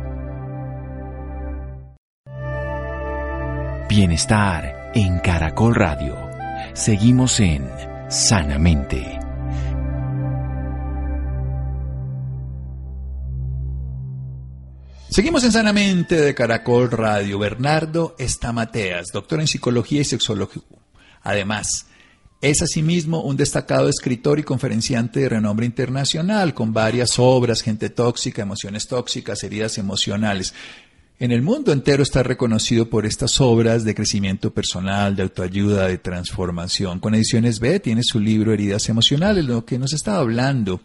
Bienestar 3.96 4.90
en 4.92 5.20
Caracol 5.20 5.72
Radio. 5.72 6.16
Seguimos 6.72 7.38
en 7.38 7.64
Sanamente. 8.08 9.20
Seguimos 15.08 15.44
en 15.44 15.52
Sanamente 15.52 16.20
de 16.20 16.34
Caracol 16.34 16.90
Radio. 16.90 17.38
Bernardo 17.38 18.16
Estamateas, 18.18 19.12
doctor 19.12 19.38
en 19.38 19.46
psicología 19.46 20.00
y 20.00 20.04
sexología. 20.04 20.64
Además, 21.22 21.86
es 22.40 22.62
asimismo 22.62 23.22
un 23.22 23.36
destacado 23.36 23.88
escritor 23.88 24.40
y 24.40 24.42
conferenciante 24.42 25.20
de 25.20 25.28
renombre 25.28 25.66
internacional, 25.66 26.52
con 26.52 26.72
varias 26.72 27.20
obras, 27.20 27.62
Gente 27.62 27.90
tóxica, 27.90 28.42
Emociones 28.42 28.88
tóxicas, 28.88 29.44
Heridas 29.44 29.78
emocionales. 29.78 30.52
En 31.24 31.32
el 31.32 31.40
mundo 31.40 31.72
entero 31.72 32.02
está 32.02 32.22
reconocido 32.22 32.90
por 32.90 33.06
estas 33.06 33.40
obras 33.40 33.82
de 33.82 33.94
crecimiento 33.94 34.52
personal, 34.52 35.16
de 35.16 35.22
autoayuda, 35.22 35.88
de 35.88 35.96
transformación. 35.96 37.00
Con 37.00 37.14
Ediciones 37.14 37.60
B 37.60 37.80
tiene 37.80 38.02
su 38.04 38.20
libro 38.20 38.52
Heridas 38.52 38.90
Emocionales, 38.90 39.46
lo 39.46 39.64
que 39.64 39.78
nos 39.78 39.94
está 39.94 40.18
hablando 40.18 40.82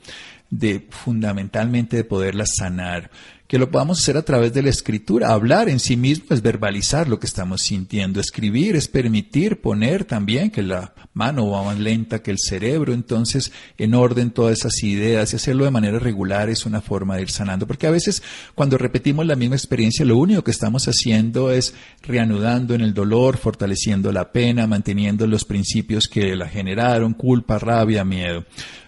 de 0.50 0.88
fundamentalmente 0.92 1.98
de 1.98 2.06
poderlas 2.06 2.52
sanar 2.58 3.12
que 3.50 3.58
lo 3.58 3.72
podamos 3.72 4.00
hacer 4.00 4.16
a 4.16 4.22
través 4.22 4.54
de 4.54 4.62
la 4.62 4.70
escritura. 4.70 5.30
Hablar 5.30 5.70
en 5.70 5.80
sí 5.80 5.98
mismo 5.98 6.28
es 6.30 6.44
verbalizar 6.44 7.10
lo 7.10 7.20
que 7.20 7.26
estamos 7.26 7.64
sintiendo. 7.64 8.20
Escribir 8.20 8.76
es 8.76 8.88
permitir 8.88 9.60
poner 9.60 10.06
también 10.06 10.52
que 10.52 10.62
la 10.62 10.94
mano 11.14 11.50
va 11.50 11.64
más 11.64 11.80
lenta 11.80 12.22
que 12.22 12.30
el 12.30 12.38
cerebro. 12.38 12.94
Entonces, 12.94 13.52
en 13.80 13.96
orden 13.96 14.30
todas 14.30 14.60
esas 14.60 14.84
ideas 14.84 15.34
y 15.34 15.38
hacerlo 15.38 15.66
de 15.66 15.72
manera 15.72 15.98
regular 15.98 16.48
es 16.48 16.68
una 16.68 16.80
forma 16.80 17.16
de 17.16 17.24
ir 17.24 17.32
sanando. 17.32 17.66
Porque 17.66 17.88
a 17.88 17.92
veces 17.92 18.22
cuando 18.54 18.78
repetimos 18.78 19.26
la 19.26 19.36
misma 19.36 19.56
experiencia, 19.56 20.06
lo 20.06 20.18
único 20.18 20.44
que 20.44 20.52
estamos 20.52 20.88
haciendo 20.88 21.50
es 21.50 21.74
reanudando 22.04 22.76
en 22.76 22.82
el 22.82 22.94
dolor, 22.94 23.38
fortaleciendo 23.38 24.12
la 24.12 24.32
pena, 24.32 24.68
manteniendo 24.68 25.26
los 25.26 25.44
principios 25.44 26.08
que 26.08 26.36
la 26.36 26.48
generaron, 26.48 27.16
culpa, 27.16 27.58
rabia, 27.58 28.06
miedo. 28.06 28.46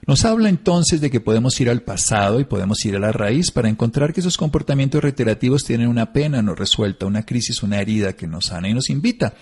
Nos 0.07 0.25
habla 0.25 0.49
entonces 0.49 0.99
de 0.99 1.11
que 1.11 1.19
podemos 1.19 1.59
ir 1.61 1.69
al 1.69 1.81
pasado 1.81 2.39
y 2.39 2.45
podemos 2.45 2.83
ir 2.85 2.95
a 2.95 2.99
la 2.99 3.11
raíz 3.11 3.51
para 3.51 3.69
encontrar 3.69 4.13
que 4.13 4.21
esos 4.21 4.37
comportamientos 4.37 5.01
reiterativos 5.01 5.63
tienen 5.63 5.87
una 5.87 6.11
pena 6.11 6.41
no 6.41 6.55
resuelta, 6.55 7.05
una 7.05 7.23
crisis, 7.23 7.61
una 7.61 7.79
herida 7.79 8.13
que 8.13 8.27
nos 8.27 8.45
sana 8.47 8.67
y 8.67 8.73
nos 8.73 8.89
invita 8.89 9.33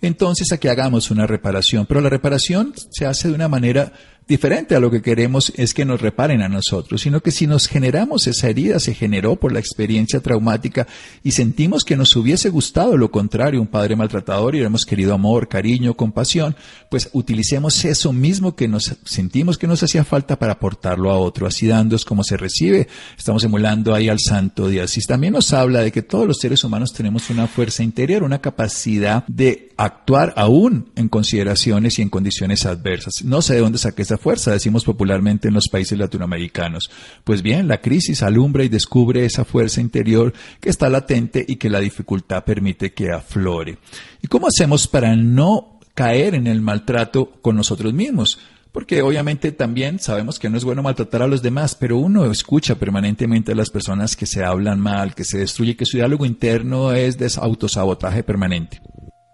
entonces 0.00 0.52
a 0.52 0.58
que 0.58 0.70
hagamos 0.70 1.10
una 1.10 1.26
reparación. 1.26 1.86
Pero 1.86 2.00
la 2.00 2.08
reparación 2.08 2.72
se 2.90 3.06
hace 3.06 3.28
de 3.28 3.34
una 3.34 3.48
manera 3.48 3.92
diferente 4.28 4.76
a 4.76 4.80
lo 4.80 4.90
que 4.90 5.02
queremos 5.02 5.52
es 5.56 5.74
que 5.74 5.84
nos 5.84 6.00
reparen 6.00 6.42
a 6.42 6.48
nosotros, 6.48 7.00
sino 7.00 7.20
que 7.20 7.30
si 7.30 7.46
nos 7.46 7.66
generamos 7.66 8.26
esa 8.26 8.48
herida, 8.48 8.78
se 8.78 8.94
generó 8.94 9.36
por 9.36 9.52
la 9.52 9.58
experiencia 9.58 10.20
traumática 10.20 10.86
y 11.24 11.32
sentimos 11.32 11.84
que 11.84 11.96
nos 11.96 12.14
hubiese 12.14 12.50
gustado 12.50 12.96
lo 12.96 13.10
contrario, 13.10 13.60
un 13.60 13.66
padre 13.66 13.96
maltratador 13.96 14.54
y 14.54 14.58
hubiéramos 14.58 14.84
querido 14.84 15.14
amor, 15.14 15.48
cariño, 15.48 15.94
compasión, 15.94 16.54
pues 16.90 17.08
utilicemos 17.12 17.84
eso 17.84 18.12
mismo 18.12 18.54
que 18.54 18.68
nos 18.68 18.96
sentimos 19.04 19.56
que 19.56 19.66
nos 19.66 19.82
hacía 19.82 20.04
falta 20.04 20.38
para 20.38 20.52
aportarlo 20.52 21.10
a 21.10 21.18
otro. 21.18 21.46
Así 21.46 21.66
dando 21.66 21.96
es 21.96 22.04
como 22.04 22.22
se 22.22 22.36
recibe. 22.36 22.88
Estamos 23.16 23.44
emulando 23.44 23.94
ahí 23.94 24.08
al 24.08 24.20
santo 24.20 24.68
de 24.68 24.82
Asís. 24.82 25.06
También 25.06 25.32
nos 25.32 25.52
habla 25.52 25.80
de 25.80 25.92
que 25.92 26.02
todos 26.02 26.26
los 26.26 26.38
seres 26.38 26.62
humanos 26.64 26.92
tenemos 26.92 27.30
una 27.30 27.46
fuerza 27.46 27.82
interior, 27.82 28.22
una 28.22 28.40
capacidad 28.40 29.24
de 29.26 29.70
actuar 29.78 30.34
aún 30.36 30.90
en 30.96 31.08
consideraciones 31.08 31.98
y 31.98 32.02
en 32.02 32.10
condiciones 32.10 32.66
adversas. 32.66 33.24
No 33.24 33.40
sé 33.40 33.54
de 33.54 33.60
dónde 33.60 33.78
saqué 33.78 34.02
esa 34.02 34.17
fuerza, 34.18 34.52
decimos 34.52 34.84
popularmente 34.84 35.48
en 35.48 35.54
los 35.54 35.68
países 35.68 35.98
latinoamericanos. 35.98 36.90
Pues 37.24 37.40
bien, 37.42 37.68
la 37.68 37.80
crisis 37.80 38.22
alumbra 38.22 38.64
y 38.64 38.68
descubre 38.68 39.24
esa 39.24 39.44
fuerza 39.44 39.80
interior 39.80 40.32
que 40.60 40.68
está 40.68 40.88
latente 40.88 41.44
y 41.46 41.56
que 41.56 41.70
la 41.70 41.80
dificultad 41.80 42.44
permite 42.44 42.92
que 42.92 43.10
aflore. 43.10 43.78
¿Y 44.22 44.28
cómo 44.28 44.48
hacemos 44.48 44.86
para 44.86 45.16
no 45.16 45.80
caer 45.94 46.34
en 46.34 46.46
el 46.46 46.60
maltrato 46.60 47.32
con 47.40 47.56
nosotros 47.56 47.94
mismos? 47.94 48.38
Porque 48.72 49.02
obviamente 49.02 49.50
también 49.50 49.98
sabemos 49.98 50.38
que 50.38 50.50
no 50.50 50.58
es 50.58 50.64
bueno 50.64 50.82
maltratar 50.82 51.22
a 51.22 51.26
los 51.26 51.42
demás, 51.42 51.74
pero 51.74 51.98
uno 51.98 52.30
escucha 52.30 52.74
permanentemente 52.74 53.52
a 53.52 53.54
las 53.54 53.70
personas 53.70 54.14
que 54.14 54.26
se 54.26 54.44
hablan 54.44 54.78
mal, 54.78 55.14
que 55.14 55.24
se 55.24 55.38
destruye, 55.38 55.76
que 55.76 55.86
su 55.86 55.96
diálogo 55.96 56.26
interno 56.26 56.92
es 56.92 57.18
de 57.18 57.32
autosabotaje 57.40 58.22
permanente. 58.22 58.80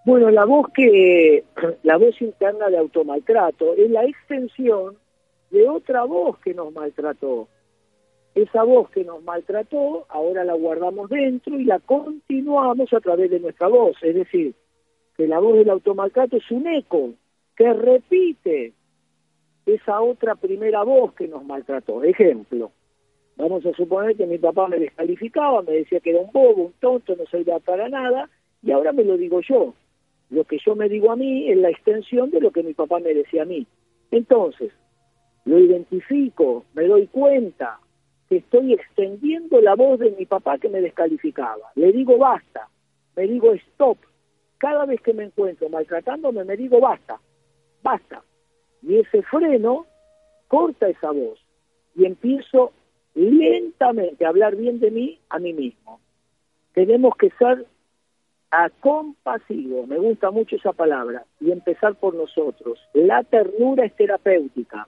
Bueno, 0.04 0.30
la 0.30 0.44
voz 0.44 0.68
que 0.74 1.44
la 1.82 1.96
voz 1.96 2.20
interna 2.20 2.68
de 2.68 2.76
automaltrato 2.76 3.74
es 3.74 3.90
la 3.90 4.04
extensión 4.04 4.98
de 5.50 5.66
otra 5.66 6.04
voz 6.04 6.38
que 6.40 6.52
nos 6.52 6.74
maltrató. 6.74 7.48
Esa 8.34 8.64
voz 8.64 8.90
que 8.90 9.04
nos 9.04 9.22
maltrató, 9.22 10.04
ahora 10.10 10.44
la 10.44 10.54
guardamos 10.54 11.08
dentro 11.08 11.58
y 11.58 11.64
la 11.64 11.78
continuamos 11.78 12.92
a 12.92 13.00
través 13.00 13.30
de 13.30 13.40
nuestra 13.40 13.68
voz. 13.68 13.96
Es 14.02 14.14
decir, 14.14 14.54
que 15.16 15.26
la 15.26 15.38
voz 15.38 15.56
del 15.56 15.70
automaltrato 15.70 16.36
es 16.36 16.50
un 16.50 16.66
eco 16.66 17.14
que 17.56 17.72
repite 17.72 18.72
esa 19.64 20.02
otra 20.02 20.34
primera 20.34 20.82
voz 20.82 21.14
que 21.14 21.28
nos 21.28 21.46
maltrató. 21.46 22.02
Ejemplo, 22.02 22.72
vamos 23.36 23.64
a 23.64 23.72
suponer 23.72 24.16
que 24.16 24.26
mi 24.26 24.36
papá 24.36 24.68
me 24.68 24.78
descalificaba, 24.78 25.62
me 25.62 25.72
decía 25.72 26.00
que 26.00 26.10
era 26.10 26.20
un 26.20 26.30
bobo, 26.30 26.64
un 26.64 26.72
tonto, 26.78 27.16
no 27.16 27.24
servía 27.26 27.58
para 27.60 27.88
nada, 27.88 28.28
y 28.62 28.70
ahora 28.72 28.92
me 28.92 29.04
lo 29.04 29.16
digo 29.16 29.40
yo 29.40 29.72
lo 30.30 30.44
que 30.44 30.58
yo 30.64 30.74
me 30.74 30.88
digo 30.88 31.12
a 31.12 31.16
mí 31.16 31.50
es 31.50 31.56
la 31.56 31.70
extensión 31.70 32.30
de 32.30 32.40
lo 32.40 32.50
que 32.50 32.62
mi 32.62 32.74
papá 32.74 32.98
me 32.98 33.14
decía 33.14 33.42
a 33.42 33.46
mí. 33.46 33.66
Entonces, 34.10 34.72
lo 35.44 35.58
identifico, 35.58 36.64
me 36.74 36.84
doy 36.84 37.06
cuenta 37.08 37.78
que 38.28 38.36
estoy 38.36 38.72
extendiendo 38.72 39.60
la 39.60 39.74
voz 39.74 39.98
de 39.98 40.10
mi 40.12 40.26
papá 40.26 40.58
que 40.58 40.68
me 40.68 40.80
descalificaba. 40.80 41.70
Le 41.74 41.92
digo 41.92 42.16
basta, 42.18 42.68
me 43.16 43.24
digo 43.24 43.52
stop. 43.52 43.98
Cada 44.58 44.86
vez 44.86 45.00
que 45.02 45.12
me 45.12 45.24
encuentro 45.24 45.68
maltratándome, 45.68 46.44
me 46.44 46.56
digo 46.56 46.80
basta, 46.80 47.20
basta. 47.82 48.22
Y 48.82 48.96
ese 48.96 49.22
freno 49.22 49.86
corta 50.48 50.88
esa 50.88 51.10
voz 51.10 51.38
y 51.94 52.06
empiezo 52.06 52.72
lentamente 53.14 54.24
a 54.24 54.28
hablar 54.28 54.56
bien 54.56 54.80
de 54.80 54.90
mí 54.90 55.18
a 55.28 55.38
mí 55.38 55.52
mismo. 55.52 56.00
Tenemos 56.72 57.16
que 57.16 57.30
ser 57.38 57.66
a 58.56 58.70
compasivo, 58.70 59.84
me 59.88 59.98
gusta 59.98 60.30
mucho 60.30 60.54
esa 60.54 60.72
palabra, 60.72 61.24
y 61.40 61.50
empezar 61.50 61.96
por 61.96 62.14
nosotros. 62.14 62.78
La 62.92 63.24
ternura 63.24 63.84
es 63.84 63.96
terapéutica, 63.96 64.86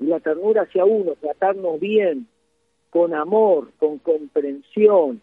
y 0.00 0.06
la 0.06 0.18
ternura 0.18 0.62
hacia 0.62 0.84
uno, 0.84 1.12
tratarnos 1.20 1.78
bien, 1.78 2.26
con 2.90 3.14
amor, 3.14 3.70
con 3.78 3.98
comprensión. 3.98 5.22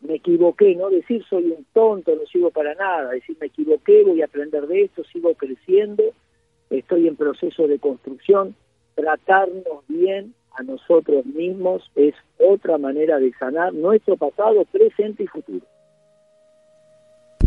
Me 0.00 0.14
equivoqué, 0.14 0.74
no 0.76 0.88
decir 0.88 1.22
soy 1.28 1.50
un 1.50 1.66
tonto, 1.74 2.16
no 2.16 2.24
sigo 2.24 2.50
para 2.50 2.74
nada, 2.74 3.10
decir 3.10 3.36
me 3.38 3.48
equivoqué, 3.48 4.02
voy 4.02 4.22
a 4.22 4.26
aprender 4.26 4.66
de 4.66 4.84
esto, 4.84 5.04
sigo 5.04 5.34
creciendo, 5.34 6.04
estoy 6.70 7.06
en 7.06 7.16
proceso 7.16 7.68
de 7.68 7.78
construcción. 7.78 8.56
Tratarnos 8.94 9.84
bien 9.88 10.34
a 10.54 10.62
nosotros 10.62 11.26
mismos 11.26 11.82
es 11.96 12.14
otra 12.38 12.78
manera 12.78 13.18
de 13.18 13.30
sanar 13.34 13.74
nuestro 13.74 14.16
pasado, 14.16 14.64
presente 14.64 15.24
y 15.24 15.26
futuro. 15.26 15.66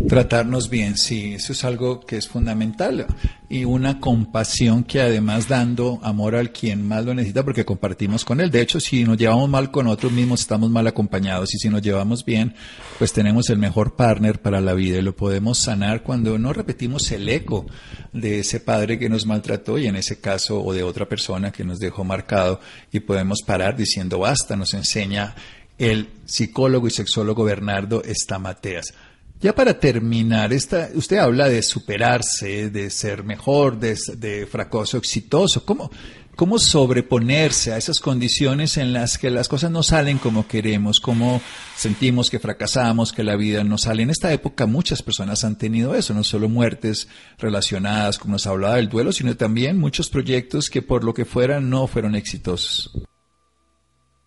Tratarnos 0.08 0.70
bien, 0.70 0.96
sí, 0.96 1.34
eso 1.34 1.52
es 1.52 1.64
algo 1.64 2.00
que 2.00 2.16
es 2.16 2.28
fundamental. 2.28 3.06
Y 3.50 3.64
una 3.64 4.00
compasión 4.00 4.84
que 4.84 5.02
además 5.02 5.48
dando 5.48 6.00
amor 6.02 6.34
al 6.34 6.50
quien 6.50 6.86
más 6.86 7.04
lo 7.04 7.12
necesita 7.12 7.44
porque 7.44 7.66
compartimos 7.66 8.24
con 8.24 8.40
él. 8.40 8.50
De 8.50 8.62
hecho, 8.62 8.80
si 8.80 9.04
nos 9.04 9.18
llevamos 9.18 9.50
mal 9.50 9.70
con 9.70 9.86
otros 9.86 10.10
mismos, 10.10 10.40
estamos 10.40 10.70
mal 10.70 10.86
acompañados. 10.86 11.54
Y 11.54 11.58
si 11.58 11.68
nos 11.68 11.82
llevamos 11.82 12.24
bien, 12.24 12.54
pues 12.98 13.12
tenemos 13.12 13.50
el 13.50 13.58
mejor 13.58 13.96
partner 13.96 14.40
para 14.40 14.62
la 14.62 14.72
vida 14.72 14.98
y 14.98 15.02
lo 15.02 15.14
podemos 15.14 15.58
sanar 15.58 16.02
cuando 16.02 16.38
no 16.38 16.54
repetimos 16.54 17.10
el 17.12 17.28
eco 17.28 17.66
de 18.14 18.40
ese 18.40 18.60
padre 18.60 18.98
que 18.98 19.10
nos 19.10 19.26
maltrató 19.26 19.78
y 19.78 19.88
en 19.88 19.96
ese 19.96 20.20
caso 20.20 20.62
o 20.62 20.72
de 20.72 20.84
otra 20.84 21.06
persona 21.06 21.52
que 21.52 21.64
nos 21.64 21.78
dejó 21.78 22.04
marcado 22.04 22.60
y 22.90 23.00
podemos 23.00 23.42
parar 23.46 23.76
diciendo 23.76 24.20
basta, 24.20 24.56
nos 24.56 24.72
enseña 24.72 25.34
el 25.76 26.08
psicólogo 26.24 26.88
y 26.88 26.90
sexólogo 26.90 27.44
Bernardo 27.44 28.02
Estamateas. 28.02 28.94
Ya 29.40 29.54
para 29.54 29.78
terminar, 29.78 30.52
esta, 30.52 30.88
usted 30.94 31.18
habla 31.18 31.48
de 31.48 31.62
superarse, 31.62 32.70
de 32.70 32.90
ser 32.90 33.22
mejor, 33.22 33.78
de, 33.78 34.46
fracaso 34.50 34.96
exitoso. 34.96 35.64
¿Cómo, 35.64 35.90
¿Cómo 36.34 36.58
sobreponerse 36.58 37.72
a 37.72 37.76
esas 37.76 38.00
condiciones 38.00 38.76
en 38.78 38.92
las 38.92 39.16
que 39.16 39.30
las 39.30 39.48
cosas 39.48 39.70
no 39.70 39.84
salen 39.84 40.18
como 40.18 40.48
queremos, 40.48 40.98
cómo 40.98 41.40
sentimos 41.76 42.30
que 42.30 42.40
fracasamos, 42.40 43.12
que 43.12 43.22
la 43.22 43.36
vida 43.36 43.62
no 43.62 43.78
sale? 43.78 44.02
En 44.02 44.10
esta 44.10 44.32
época 44.32 44.66
muchas 44.66 45.04
personas 45.04 45.44
han 45.44 45.56
tenido 45.56 45.94
eso, 45.94 46.14
no 46.14 46.24
solo 46.24 46.48
muertes 46.48 47.08
relacionadas, 47.38 48.18
como 48.18 48.32
nos 48.32 48.46
hablaba 48.48 48.74
del 48.74 48.88
duelo, 48.88 49.12
sino 49.12 49.36
también 49.36 49.78
muchos 49.78 50.10
proyectos 50.10 50.68
que 50.68 50.82
por 50.82 51.04
lo 51.04 51.14
que 51.14 51.24
fueran 51.24 51.70
no 51.70 51.86
fueron 51.86 52.16
exitosos. 52.16 52.90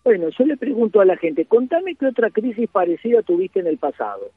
Bueno, 0.04 0.28
yo 0.38 0.46
le 0.46 0.56
pregunto 0.56 1.02
a 1.02 1.04
la 1.04 1.18
gente, 1.18 1.44
contame 1.44 1.96
qué 1.96 2.06
otra 2.06 2.30
crisis 2.30 2.68
parecida 2.70 3.22
tuviste 3.22 3.60
en 3.60 3.66
el 3.66 3.76
pasado. 3.76 4.30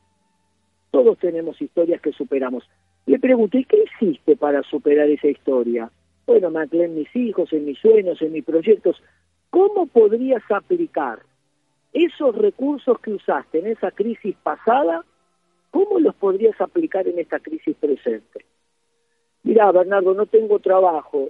Todos 0.96 1.18
tenemos 1.18 1.62
historias 1.62 2.00
que 2.00 2.14
superamos. 2.14 2.64
Le 3.06 3.20
pregunto, 3.20 3.58
¿y 3.58 3.66
qué 3.66 3.84
hiciste 3.84 4.38
para 4.38 4.64
superar 4.64 5.10
esa 5.10 5.28
historia? 5.28 5.92
Bueno, 6.26 6.50
me 6.52 6.62
anclé 6.62 6.86
en 6.86 6.96
mis 6.96 7.14
hijos, 7.14 7.52
en 7.52 7.66
mis 7.66 7.78
sueños, 7.80 8.22
en 8.22 8.32
mis 8.32 8.46
proyectos. 8.46 9.04
¿Cómo 9.50 9.88
podrías 9.88 10.42
aplicar 10.50 11.20
esos 11.92 12.34
recursos 12.38 12.98
que 13.02 13.12
usaste 13.12 13.60
en 13.60 13.68
esa 13.68 13.92
crisis 13.92 14.38
pasada? 14.42 15.04
¿Cómo 15.70 16.00
los 16.00 16.16
podrías 16.16 16.62
aplicar 16.62 17.06
en 17.10 17.20
esta 17.20 17.40
crisis 17.40 17.76
presente? 17.76 18.46
Mira, 19.44 19.70
Bernardo, 19.74 20.14
no 20.14 20.28
tengo 20.28 20.60
trabajo. 20.60 21.28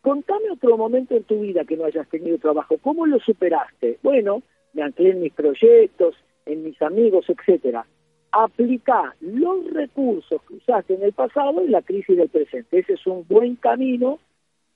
Contame 0.00 0.50
otro 0.50 0.78
momento 0.78 1.14
en 1.14 1.24
tu 1.24 1.38
vida 1.42 1.66
que 1.66 1.76
no 1.76 1.84
hayas 1.84 2.08
tenido 2.08 2.38
trabajo. 2.38 2.78
¿Cómo 2.78 3.04
lo 3.04 3.18
superaste? 3.18 3.98
Bueno, 4.02 4.42
me 4.72 4.80
anclé 4.80 5.10
en 5.10 5.20
mis 5.20 5.34
proyectos, 5.34 6.14
en 6.46 6.62
mis 6.64 6.80
amigos, 6.80 7.26
etcétera 7.28 7.84
aplicar 8.32 9.14
los 9.20 9.70
recursos 9.72 10.40
que 10.48 10.54
usaste 10.54 10.94
en 10.94 11.02
el 11.02 11.12
pasado 11.12 11.60
en 11.60 11.70
la 11.70 11.82
crisis 11.82 12.16
del 12.16 12.28
presente. 12.28 12.78
Ese 12.78 12.94
es 12.94 13.06
un 13.06 13.24
buen 13.28 13.56
camino 13.56 14.18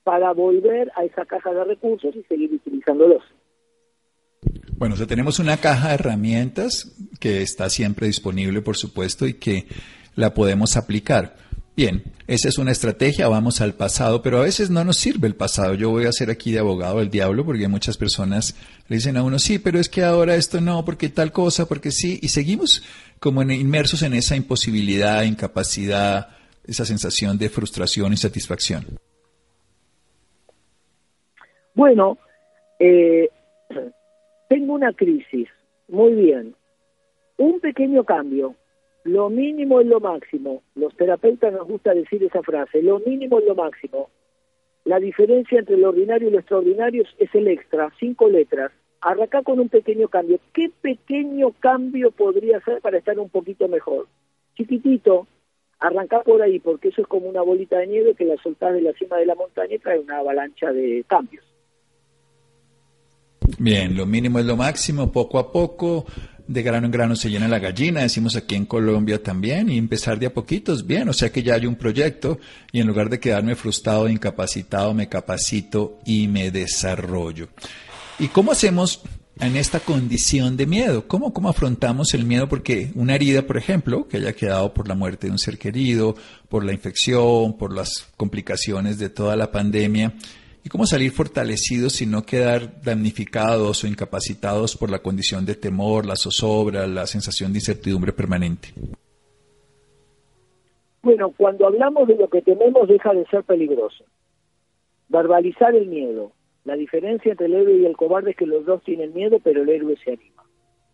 para 0.03 0.31
volver 0.31 0.91
a 0.95 1.03
esa 1.03 1.25
caja 1.25 1.51
de 1.53 1.63
recursos 1.63 2.15
y 2.15 2.23
seguir 2.23 2.53
utilizándolos. 2.53 3.23
Bueno, 4.77 4.95
tenemos 5.07 5.39
una 5.39 5.57
caja 5.57 5.89
de 5.89 5.95
herramientas 5.95 6.95
que 7.19 7.41
está 7.41 7.69
siempre 7.69 8.07
disponible, 8.07 8.61
por 8.61 8.77
supuesto, 8.77 9.25
y 9.25 9.33
que 9.33 9.65
la 10.15 10.33
podemos 10.33 10.77
aplicar. 10.77 11.35
Bien, 11.77 12.01
esa 12.25 12.49
es 12.49 12.57
una 12.57 12.71
estrategia, 12.71 13.27
vamos 13.27 13.61
al 13.61 13.75
pasado, 13.75 14.23
pero 14.23 14.39
a 14.39 14.45
veces 14.45 14.71
no 14.71 14.83
nos 14.83 14.97
sirve 14.97 15.27
el 15.27 15.35
pasado. 15.35 15.75
Yo 15.75 15.91
voy 15.91 16.05
a 16.05 16.11
ser 16.11 16.31
aquí 16.31 16.51
de 16.51 16.57
abogado 16.57 16.97
del 16.97 17.11
diablo 17.11 17.45
porque 17.45 17.67
muchas 17.67 17.97
personas 17.97 18.55
le 18.87 18.95
dicen 18.95 19.15
a 19.15 19.21
uno, 19.21 19.37
sí, 19.37 19.59
pero 19.59 19.77
es 19.79 19.87
que 19.87 20.03
ahora 20.03 20.33
esto 20.33 20.59
no, 20.59 20.83
porque 20.83 21.09
tal 21.09 21.31
cosa, 21.31 21.67
porque 21.67 21.91
sí, 21.91 22.17
y 22.19 22.29
seguimos 22.29 22.83
como 23.19 23.43
inmersos 23.43 24.01
en 24.01 24.15
esa 24.15 24.35
imposibilidad, 24.35 25.21
incapacidad, 25.21 26.29
esa 26.65 26.83
sensación 26.83 27.37
de 27.37 27.49
frustración 27.49 28.11
y 28.11 28.17
satisfacción. 28.17 28.83
Bueno, 31.75 32.17
eh, 32.79 33.29
tengo 34.49 34.73
una 34.73 34.93
crisis, 34.93 35.47
muy 35.87 36.13
bien. 36.13 36.55
Un 37.37 37.59
pequeño 37.59 38.03
cambio, 38.03 38.55
lo 39.07 39.29
mínimo 39.29 39.79
es 39.81 39.87
lo 39.87 39.99
máximo. 39.99 40.63
Los 40.75 40.95
terapeutas 40.95 41.53
nos 41.53 41.67
gusta 41.67 41.93
decir 41.93 42.23
esa 42.23 42.41
frase, 42.43 42.81
lo 42.81 42.99
mínimo 42.99 43.39
es 43.39 43.45
lo 43.45 43.55
máximo. 43.55 44.09
La 44.85 44.99
diferencia 44.99 45.59
entre 45.59 45.77
lo 45.77 45.89
ordinario 45.89 46.29
y 46.29 46.31
lo 46.31 46.39
extraordinario 46.39 47.03
es 47.17 47.35
el 47.35 47.47
extra, 47.47 47.91
cinco 47.99 48.29
letras. 48.29 48.71
Arranca 49.01 49.43
con 49.43 49.59
un 49.59 49.69
pequeño 49.69 50.07
cambio. 50.07 50.39
¿Qué 50.53 50.71
pequeño 50.81 51.51
cambio 51.59 52.11
podría 52.11 52.59
ser 52.61 52.81
para 52.81 52.97
estar 52.97 53.19
un 53.19 53.29
poquito 53.29 53.67
mejor? 53.67 54.07
Chiquitito, 54.55 55.27
Arrancá 55.79 56.21
por 56.23 56.41
ahí, 56.41 56.59
porque 56.59 56.89
eso 56.89 57.01
es 57.01 57.07
como 57.07 57.29
una 57.29 57.41
bolita 57.41 57.77
de 57.77 57.87
nieve 57.87 58.15
que 58.15 58.25
la 58.25 58.35
soltás 58.41 58.73
de 58.73 58.81
la 58.81 58.93
cima 58.93 59.17
de 59.17 59.27
la 59.27 59.35
montaña 59.35 59.75
y 59.75 59.79
trae 59.79 59.99
una 59.99 60.17
avalancha 60.17 60.71
de 60.71 61.05
cambios. 61.07 61.43
Bien, 63.59 63.95
lo 63.95 64.05
mínimo 64.05 64.39
es 64.39 64.45
lo 64.45 64.57
máximo, 64.57 65.11
poco 65.11 65.37
a 65.37 65.51
poco, 65.51 66.05
de 66.47 66.63
grano 66.63 66.85
en 66.85 66.91
grano 66.91 67.15
se 67.15 67.29
llena 67.29 67.47
la 67.47 67.59
gallina, 67.59 68.01
decimos 68.01 68.35
aquí 68.35 68.55
en 68.55 68.65
Colombia 68.65 69.21
también, 69.21 69.69
y 69.69 69.77
empezar 69.77 70.17
de 70.17 70.27
a 70.27 70.33
poquitos, 70.33 70.85
bien, 70.87 71.09
o 71.09 71.13
sea 71.13 71.31
que 71.31 71.43
ya 71.43 71.55
hay 71.55 71.65
un 71.65 71.75
proyecto 71.75 72.39
y 72.71 72.79
en 72.79 72.87
lugar 72.87 73.09
de 73.09 73.19
quedarme 73.19 73.55
frustrado, 73.55 74.07
incapacitado, 74.07 74.93
me 74.93 75.09
capacito 75.09 75.99
y 76.05 76.27
me 76.27 76.51
desarrollo. 76.51 77.49
¿Y 78.19 78.29
cómo 78.29 78.51
hacemos 78.51 79.01
en 79.39 79.55
esta 79.55 79.79
condición 79.79 80.57
de 80.57 80.65
miedo? 80.65 81.07
¿Cómo, 81.07 81.33
¿Cómo 81.33 81.49
afrontamos 81.49 82.13
el 82.13 82.25
miedo? 82.25 82.47
Porque 82.47 82.91
una 82.95 83.15
herida, 83.15 83.43
por 83.43 83.57
ejemplo, 83.57 84.07
que 84.07 84.17
haya 84.17 84.33
quedado 84.33 84.73
por 84.73 84.87
la 84.87 84.95
muerte 84.95 85.27
de 85.27 85.31
un 85.31 85.39
ser 85.39 85.57
querido, 85.57 86.15
por 86.49 86.63
la 86.63 86.73
infección, 86.73 87.57
por 87.57 87.73
las 87.73 88.07
complicaciones 88.15 88.97
de 88.97 89.09
toda 89.09 89.35
la 89.35 89.51
pandemia, 89.51 90.13
¿y 90.67 90.69
cómo 90.69 90.85
salir 90.85 91.11
fortalecidos 91.11 92.01
y 92.01 92.05
no 92.05 92.23
quedar 92.23 92.81
damnificados 92.81 93.85
o 93.85 93.87
incapacitados 93.87 94.75
por 94.75 94.91
la 94.91 94.99
condición 94.99 95.45
de 95.45 95.55
temor, 95.55 96.05
la 96.05 96.17
zozobra, 96.17 96.85
la 96.87 97.07
sensación 97.07 97.53
de 97.53 97.59
incertidumbre 97.59 98.11
permanente? 98.11 98.73
Bueno, 101.01 101.33
cuando 101.37 101.67
hablamos 101.67 102.05
de 102.09 102.17
lo 102.17 102.27
que 102.27 102.41
tememos 102.41 102.89
deja 102.89 103.13
de 103.13 103.25
ser 103.27 103.45
peligroso. 103.45 104.03
Verbalizar 105.07 105.73
el 105.73 105.87
miedo, 105.87 106.33
la 106.65 106.75
diferencia 106.75 107.31
entre 107.31 107.45
el 107.45 107.53
héroe 107.53 107.77
y 107.77 107.85
el 107.85 107.95
cobarde 107.95 108.31
es 108.31 108.35
que 108.35 108.45
los 108.45 108.65
dos 108.65 108.83
tienen 108.83 109.13
miedo, 109.13 109.39
pero 109.41 109.61
el 109.61 109.69
héroe 109.69 109.95
se 110.03 110.11
anima. 110.11 110.43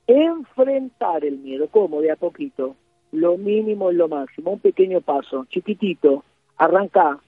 Enfrentar 0.06 1.26
el 1.26 1.40
miedo, 1.40 1.68
¿cómo? 1.70 2.00
De 2.00 2.12
a 2.12 2.16
poquito. 2.16 2.76
Lo 3.12 3.40
mínimo 3.40 3.90
es 3.90 3.96
lo 3.96 4.08
máximo. 4.08 4.52
Un 4.52 4.60
pequeño 4.60 5.02
paso, 5.02 5.48
chiquitito. 5.50 6.24
Arranca. 6.58 7.20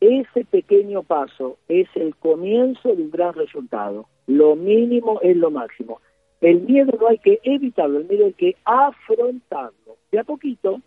Ese 0.00 0.44
pequeño 0.44 1.02
paso 1.02 1.58
es 1.68 1.86
el 1.94 2.16
comienzo 2.16 2.94
de 2.94 3.02
un 3.02 3.10
gran 3.10 3.34
resultado. 3.34 4.06
Lo 4.26 4.56
mínimo 4.56 5.20
es 5.22 5.36
lo 5.36 5.50
máximo. 5.50 6.00
El 6.40 6.62
miedo 6.62 6.96
no 6.98 7.08
hay 7.08 7.18
que 7.18 7.38
evitarlo, 7.42 7.98
el 7.98 8.08
miedo 8.08 8.26
hay 8.26 8.32
que 8.32 8.56
afrontarlo. 8.64 9.96
De 10.10 10.18
a 10.18 10.24
poquito, 10.24 10.80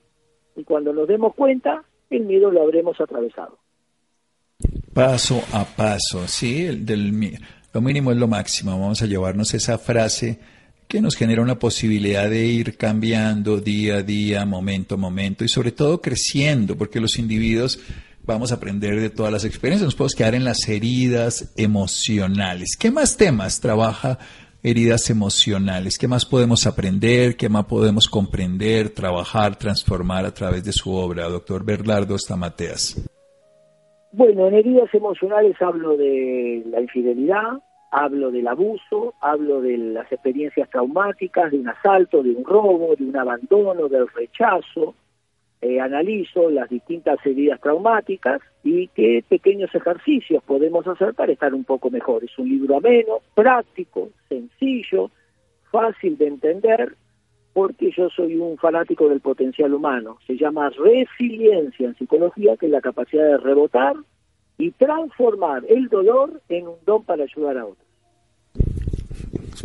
y 0.56 0.64
cuando 0.64 0.94
nos 0.94 1.08
demos 1.08 1.36
cuenta, 1.36 1.84
el 2.10 2.26
miedo 2.26 2.50
lo 2.50 2.64
habremos 2.64 3.00
atravesado. 3.00 3.58
Paso 4.94 5.42
a 5.52 5.66
paso, 5.66 6.28
¿sí? 6.28 6.66
El 6.66 6.86
del, 6.86 7.12
lo 7.74 7.82
mínimo 7.82 8.12
es 8.12 8.18
lo 8.18 8.28
máximo. 8.28 8.72
Vamos 8.72 9.02
a 9.02 9.06
llevarnos 9.06 9.54
esa 9.54 9.78
frase 9.78 10.40
que 10.88 11.02
nos 11.02 11.16
genera 11.16 11.42
una 11.42 11.58
posibilidad 11.58 12.30
de 12.30 12.46
ir 12.46 12.78
cambiando 12.78 13.60
día 13.60 13.98
a 13.98 14.04
día, 14.04 14.46
momento 14.46 14.96
a 14.96 14.98
momento 14.98 15.44
y 15.44 15.48
sobre 15.48 15.72
todo 15.72 16.02
creciendo, 16.02 16.76
porque 16.78 17.00
los 17.00 17.18
individuos 17.18 17.80
vamos 18.26 18.52
a 18.52 18.56
aprender 18.56 19.00
de 19.00 19.10
todas 19.10 19.32
las 19.32 19.46
experiencias, 19.46 19.86
nos 19.86 19.96
podemos 19.96 20.16
quedar 20.16 20.36
en 20.36 20.46
las 20.46 20.68
heridas 20.68 21.54
emocionales. 21.58 22.78
¿Qué 22.80 22.92
más 22.92 23.18
temas 23.18 23.60
trabaja 23.60 24.18
heridas 24.64 25.10
emocionales? 25.10 25.98
¿Qué 25.98 26.08
más 26.08 26.26
podemos 26.26 26.66
aprender? 26.66 27.36
¿Qué 27.36 27.50
más 27.50 27.66
podemos 27.66 28.08
comprender, 28.08 28.90
trabajar, 28.90 29.58
transformar 29.58 30.26
a 30.26 30.34
través 30.34 30.64
de 30.64 30.72
su 30.72 30.94
obra, 30.94 31.28
doctor 31.28 31.66
Bernardo 31.66 32.18
Stamateas? 32.18 33.10
Bueno, 34.12 34.48
en 34.48 34.54
heridas 34.54 34.94
emocionales 34.94 35.60
hablo 35.60 35.98
de 35.98 36.64
la 36.68 36.80
infidelidad, 36.82 37.60
hablo 37.92 38.32
del 38.32 38.48
abuso, 38.48 39.16
hablo 39.20 39.60
de 39.62 39.78
las 39.78 40.12
experiencias 40.12 40.70
traumáticas, 40.70 41.52
de 41.52 41.58
un 41.58 41.68
asalto, 41.68 42.24
de 42.24 42.32
un 42.32 42.46
robo, 42.46 42.96
de 42.96 43.06
un 43.06 43.18
abandono, 43.18 43.90
del 43.90 44.08
rechazo. 44.08 44.96
Eh, 45.66 45.80
analizo 45.80 46.50
las 46.50 46.70
distintas 46.70 47.26
heridas 47.26 47.62
traumáticas 47.62 48.42
y 48.66 48.90
qué 48.90 49.24
pequeños 49.26 49.74
ejercicios 49.74 50.44
podemos 50.44 50.86
hacer 50.86 51.14
para 51.14 51.32
estar 51.32 51.54
un 51.54 51.64
poco 51.64 51.90
mejor. 51.90 52.22
Es 52.22 52.38
un 52.38 52.50
libro 52.50 52.76
ameno, 52.76 53.22
práctico, 53.34 54.10
sencillo, 54.28 55.10
fácil 55.72 56.18
de 56.18 56.28
entender 56.28 56.98
porque 57.54 57.92
yo 57.96 58.10
soy 58.10 58.36
un 58.36 58.58
fanático 58.58 59.08
del 59.08 59.22
potencial 59.22 59.74
humano. 59.74 60.18
Se 60.28 60.36
llama 60.36 60.70
resiliencia 60.70 61.88
en 61.88 61.96
psicología, 61.96 62.58
que 62.58 62.66
es 62.66 62.72
la 62.74 62.82
capacidad 62.82 63.24
de 63.24 63.38
rebotar 63.38 63.96
y 64.58 64.72
transformar 64.72 65.64
el 65.70 65.88
dolor 65.88 66.42
en 66.50 66.68
un 66.68 66.76
don 66.86 67.06
para 67.06 67.24
ayudar 67.24 67.58
a 67.58 67.66
otros. 67.68 67.88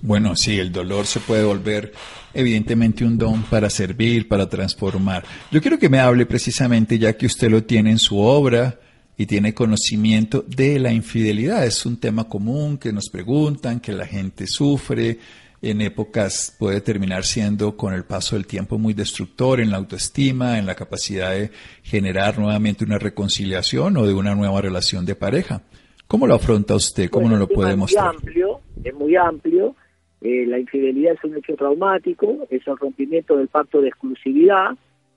Bueno, 0.02 0.36
sí, 0.36 0.60
el 0.60 0.70
dolor 0.70 1.06
se 1.06 1.18
puede 1.18 1.44
volver 1.44 1.90
evidentemente 2.34 3.04
un 3.04 3.18
don 3.18 3.42
para 3.44 3.70
servir, 3.70 4.28
para 4.28 4.48
transformar. 4.48 5.24
Yo 5.50 5.60
quiero 5.60 5.78
que 5.78 5.88
me 5.88 5.98
hable 5.98 6.26
precisamente, 6.26 6.98
ya 6.98 7.16
que 7.16 7.26
usted 7.26 7.50
lo 7.50 7.64
tiene 7.64 7.90
en 7.90 7.98
su 7.98 8.18
obra 8.18 8.78
y 9.16 9.26
tiene 9.26 9.54
conocimiento 9.54 10.44
de 10.46 10.78
la 10.78 10.92
infidelidad. 10.92 11.64
Es 11.66 11.84
un 11.84 11.98
tema 11.98 12.28
común 12.28 12.78
que 12.78 12.92
nos 12.92 13.08
preguntan, 13.08 13.80
que 13.80 13.92
la 13.92 14.06
gente 14.06 14.46
sufre, 14.46 15.18
en 15.60 15.80
épocas 15.80 16.54
puede 16.56 16.80
terminar 16.80 17.24
siendo 17.24 17.76
con 17.76 17.92
el 17.92 18.04
paso 18.04 18.36
del 18.36 18.46
tiempo 18.46 18.78
muy 18.78 18.94
destructor 18.94 19.60
en 19.60 19.70
la 19.70 19.78
autoestima, 19.78 20.58
en 20.58 20.66
la 20.66 20.76
capacidad 20.76 21.32
de 21.32 21.50
generar 21.82 22.38
nuevamente 22.38 22.84
una 22.84 22.98
reconciliación 22.98 23.96
o 23.96 24.06
de 24.06 24.14
una 24.14 24.34
nueva 24.34 24.60
relación 24.60 25.04
de 25.04 25.16
pareja. 25.16 25.62
¿Cómo 26.06 26.26
lo 26.26 26.34
afronta 26.34 26.74
usted? 26.74 27.10
¿Cómo 27.10 27.28
nos 27.28 27.38
lo 27.38 27.48
puede 27.48 27.76
mostrar? 27.76 28.14
Es 28.14 28.22
muy 28.22 28.26
amplio, 28.28 28.60
es 28.84 28.94
muy 28.94 29.16
amplio. 29.16 29.76
Eh, 30.20 30.46
la 30.46 30.58
infidelidad 30.58 31.14
es 31.14 31.24
un 31.24 31.36
hecho 31.36 31.54
traumático, 31.56 32.46
es 32.50 32.66
el 32.66 32.76
rompimiento 32.76 33.36
del 33.36 33.48
pacto 33.48 33.80
de 33.80 33.88
exclusividad. 33.88 34.76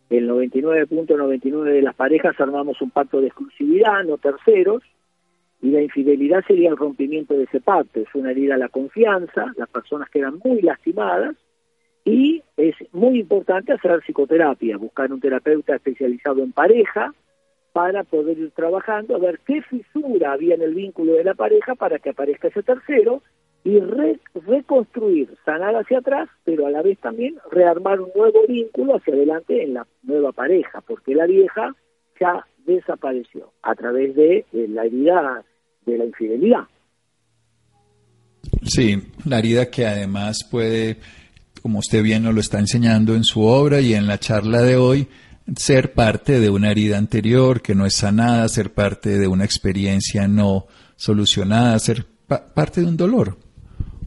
El 0.10 0.30
99.99 0.30 1.64
de 1.64 1.82
las 1.82 1.96
parejas 1.96 2.40
armamos 2.40 2.82
un 2.82 2.92
pacto 2.92 3.22
de 3.22 3.28
exclusividad, 3.28 4.04
no 4.04 4.18
terceros 4.18 4.84
y 5.62 5.70
la 5.70 5.82
infidelidad 5.82 6.44
sería 6.46 6.70
el 6.70 6.78
rompimiento 6.78 7.36
de 7.36 7.44
ese 7.44 7.62
pacto, 7.62 8.00
es 8.00 8.08
una 8.16 8.32
herida 8.32 8.56
a 8.56 8.58
la 8.58 8.70
confianza, 8.70 9.54
las 9.58 9.70
personas 9.70 10.10
quedan 10.10 10.40
muy 10.44 10.62
lastimadas 10.62 11.36
y 12.04 12.42
es 12.58 12.76
muy 12.94 13.20
importante 13.20 13.74
hacer 13.74 14.02
psicoterapia, 14.02 14.78
buscar 14.78 15.12
un 15.14 15.20
terapeuta 15.20 15.76
especializado 15.76 16.42
en 16.42 16.52
pareja 16.52 17.14
para 17.74 18.04
poder 18.04 18.40
ir 18.40 18.52
trabajando 18.52 19.16
a 19.16 19.20
ver 19.20 19.40
qué 19.46 19.62
fisura 19.62 20.34
había 20.34 20.56
en 20.56 20.64
el 20.64 20.74
vínculo 20.74 21.14
de 21.14 21.24
la 21.24 21.36
pareja 21.36 21.76
para 21.76 22.00
que 22.00 22.10
aparezca 22.10 22.48
ese 22.48 22.64
tercero 22.64 23.22
y 23.64 23.80
reconstruir, 23.80 25.30
sanar 25.46 25.76
hacia 25.76 26.00
atrás, 26.00 26.30
pero 26.44 26.66
a 26.66 26.72
la 26.72 26.82
vez 26.82 26.98
también 27.00 27.36
rearmar 27.52 28.00
un 28.00 28.10
nuevo 28.16 28.40
vínculo 28.48 28.96
hacia 28.96 29.14
adelante 29.14 29.64
en 29.64 29.76
la 29.76 29.88
nueva 30.04 30.32
pareja, 30.32 30.82
porque 30.82 31.14
la 31.14 31.28
vieja 31.28 31.76
ya 32.20 32.46
desapareció 32.66 33.52
a 33.62 33.76
través 33.76 34.16
de 34.16 34.46
la 34.52 34.86
herida 34.86 35.44
de 35.86 35.98
la 35.98 36.06
infidelidad. 36.06 36.68
Sí, 38.64 38.98
la 39.26 39.40
herida 39.40 39.70
que 39.70 39.86
además 39.86 40.48
puede, 40.50 40.98
como 41.62 41.80
usted 41.80 42.04
bien 42.04 42.24
nos 42.24 42.34
lo 42.34 42.42
está 42.42 42.60
enseñando 42.60 43.16
en 43.16 43.24
su 43.24 43.44
obra 43.44 43.82
y 43.82 43.94
en 43.94 44.08
la 44.08 44.18
charla 44.18 44.62
de 44.62 44.76
hoy, 44.76 45.08
ser 45.56 45.94
parte 45.94 46.40
de 46.40 46.50
una 46.50 46.72
herida 46.72 46.98
anterior 46.98 47.62
que 47.62 47.76
no 47.76 47.86
es 47.86 47.96
sanada, 47.96 48.48
ser 48.50 48.74
parte 48.74 49.18
de 49.18 49.28
una 49.28 49.46
experiencia 49.46 50.28
no 50.28 50.68
solucionada, 50.96 51.78
ser 51.80 52.06
parte 52.28 52.82
de 52.82 52.88
un 52.88 52.98
dolor, 52.98 53.38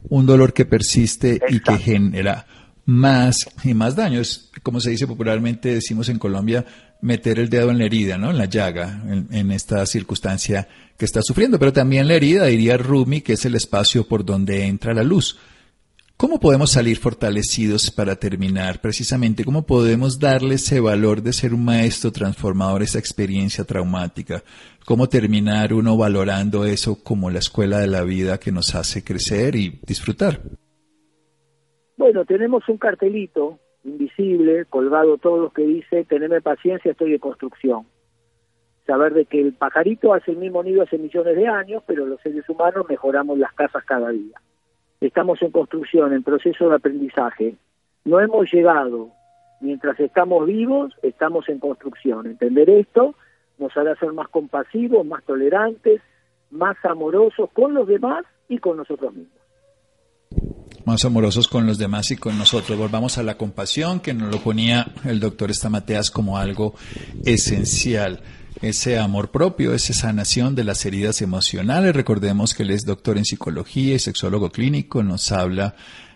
un 0.09 0.25
dolor 0.25 0.53
que 0.53 0.65
persiste 0.65 1.39
y 1.49 1.59
que 1.59 1.77
genera 1.77 2.45
más 2.85 3.47
y 3.63 3.73
más 3.73 3.95
daños. 3.95 4.51
Como 4.63 4.79
se 4.79 4.91
dice 4.91 5.07
popularmente, 5.07 5.73
decimos 5.73 6.09
en 6.09 6.19
Colombia, 6.19 6.65
meter 7.01 7.39
el 7.39 7.49
dedo 7.49 7.71
en 7.71 7.79
la 7.79 7.85
herida, 7.85 8.17
¿no? 8.17 8.31
En 8.31 8.37
la 8.37 8.45
llaga, 8.45 9.03
en, 9.31 9.51
esta 9.51 9.85
circunstancia 9.85 10.67
que 10.97 11.05
está 11.05 11.21
sufriendo. 11.21 11.59
Pero 11.59 11.73
también 11.73 12.07
la 12.07 12.15
herida, 12.15 12.45
diría 12.45 12.77
Rumi, 12.77 13.21
que 13.21 13.33
es 13.33 13.45
el 13.45 13.55
espacio 13.55 14.07
por 14.07 14.25
donde 14.25 14.65
entra 14.65 14.93
la 14.93 15.03
luz. 15.03 15.37
¿Cómo 16.17 16.39
podemos 16.39 16.71
salir 16.71 16.95
fortalecidos 16.95 17.91
para 17.91 18.15
terminar? 18.15 18.79
Precisamente, 18.79 19.43
¿cómo 19.43 19.65
podemos 19.65 20.17
darle 20.17 20.55
ese 20.55 20.79
valor 20.79 21.21
de 21.21 21.33
ser 21.33 21.53
un 21.53 21.65
maestro 21.65 22.09
transformador, 22.09 22.81
esa 22.83 22.99
experiencia 22.99 23.65
traumática? 23.65 24.41
¿Cómo 24.85 25.09
terminar 25.09 25.73
uno 25.73 25.97
valorando 25.97 26.63
eso 26.63 27.03
como 27.03 27.29
la 27.29 27.39
escuela 27.39 27.79
de 27.79 27.87
la 27.87 28.03
vida 28.03 28.39
que 28.39 28.53
nos 28.53 28.75
hace 28.75 29.03
crecer 29.03 29.57
y 29.57 29.81
disfrutar? 29.85 30.39
Bueno, 31.97 32.23
tenemos 32.23 32.63
un 32.69 32.77
cartelito 32.77 33.59
invisible, 33.83 34.63
colgado 34.67 35.17
todos 35.17 35.51
que 35.51 35.63
dice, 35.63 36.05
teneme 36.05 36.39
paciencia, 36.39 36.91
estoy 36.91 37.11
en 37.11 37.19
construcción. 37.19 37.87
Saber 38.87 39.13
de 39.15 39.25
que 39.25 39.41
el 39.41 39.51
pajarito 39.51 40.13
hace 40.13 40.31
el 40.31 40.37
mismo 40.37 40.63
nido 40.63 40.83
hace 40.83 40.97
millones 40.97 41.35
de 41.35 41.45
años, 41.45 41.83
pero 41.85 42.05
los 42.05 42.21
seres 42.21 42.47
humanos 42.47 42.85
mejoramos 42.87 43.37
las 43.37 43.51
casas 43.51 43.83
cada 43.83 44.11
día. 44.11 44.39
Estamos 45.01 45.41
en 45.41 45.51
construcción, 45.51 46.13
en 46.13 46.23
proceso 46.23 46.69
de 46.69 46.75
aprendizaje. 46.75 47.55
No 48.05 48.19
hemos 48.19 48.51
llegado. 48.51 49.09
Mientras 49.61 49.99
estamos 49.99 50.45
vivos, 50.45 50.93
estamos 51.01 51.47
en 51.49 51.59
construcción. 51.59 52.27
Entender 52.27 52.69
esto 52.69 53.15
nos 53.57 53.75
hará 53.77 53.95
ser 53.95 54.11
más 54.13 54.27
compasivos, 54.29 55.05
más 55.05 55.23
tolerantes, 55.23 56.01
más 56.51 56.77
amorosos 56.83 57.49
con 57.53 57.73
los 57.73 57.87
demás 57.87 58.25
y 58.49 58.57
con 58.57 58.77
nosotros 58.77 59.13
mismos. 59.13 59.37
más 60.85 61.03
amorosos 61.03 61.47
con 61.47 61.65
los 61.65 61.77
demás 61.77 62.11
y 62.11 62.17
con 62.17 62.37
nosotros. 62.37 62.77
Volvamos 62.77 63.17
a 63.17 63.23
la 63.23 63.37
compasión, 63.37 63.99
que 64.01 64.13
nos 64.13 64.31
lo 64.31 64.39
ponía 64.39 64.85
el 65.03 65.19
doctor 65.19 65.49
Estamateas 65.49 66.11
como 66.11 66.37
algo 66.37 66.75
esencial. 67.25 68.19
Ese 68.61 68.97
amor 68.97 69.31
propio, 69.31 69.73
esa 69.73 69.93
sanación 69.93 70.55
de 70.55 70.63
las 70.63 70.85
heridas 70.85 71.21
emocionales. 71.21 71.95
Recordemos 71.95 72.53
que 72.53 72.63
él 72.63 72.71
es 72.71 72.85
doctor 72.85 73.17
en 73.17 73.25
psicología 73.25 73.95
y 73.95 73.99
sexólogo 73.99 74.51
clínico, 74.51 75.03
nos 75.03 75.31
habla 75.31 75.75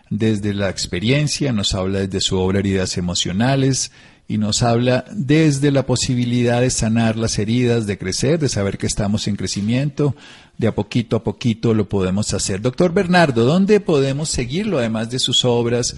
desde 0.09 0.53
la 0.53 0.69
experiencia, 0.69 1.51
nos 1.51 1.75
habla 1.75 1.99
desde 1.99 2.21
su 2.21 2.39
obra 2.39 2.59
Heridas 2.59 2.97
Emocionales, 2.97 3.91
y 4.29 4.37
nos 4.37 4.61
habla 4.61 5.05
desde 5.11 5.71
la 5.71 5.87
posibilidad 5.87 6.61
de 6.61 6.69
sanar 6.69 7.15
las 7.17 7.39
heridas, 7.39 7.87
de 7.87 7.97
crecer, 7.97 8.37
de 8.37 8.47
saber 8.47 8.77
que 8.77 8.85
estamos 8.85 9.27
en 9.27 9.35
crecimiento, 9.35 10.15
de 10.59 10.67
a 10.67 10.75
poquito 10.75 11.15
a 11.15 11.23
poquito 11.23 11.73
lo 11.73 11.85
podemos 11.85 12.33
hacer. 12.33 12.59
Doctor 12.59 12.93
Bernardo, 12.93 13.45
¿dónde 13.45 13.79
podemos 13.79 14.27
seguirlo 14.27 14.77
además 14.77 15.09
de 15.09 15.17
sus 15.17 15.45
obras 15.45 15.95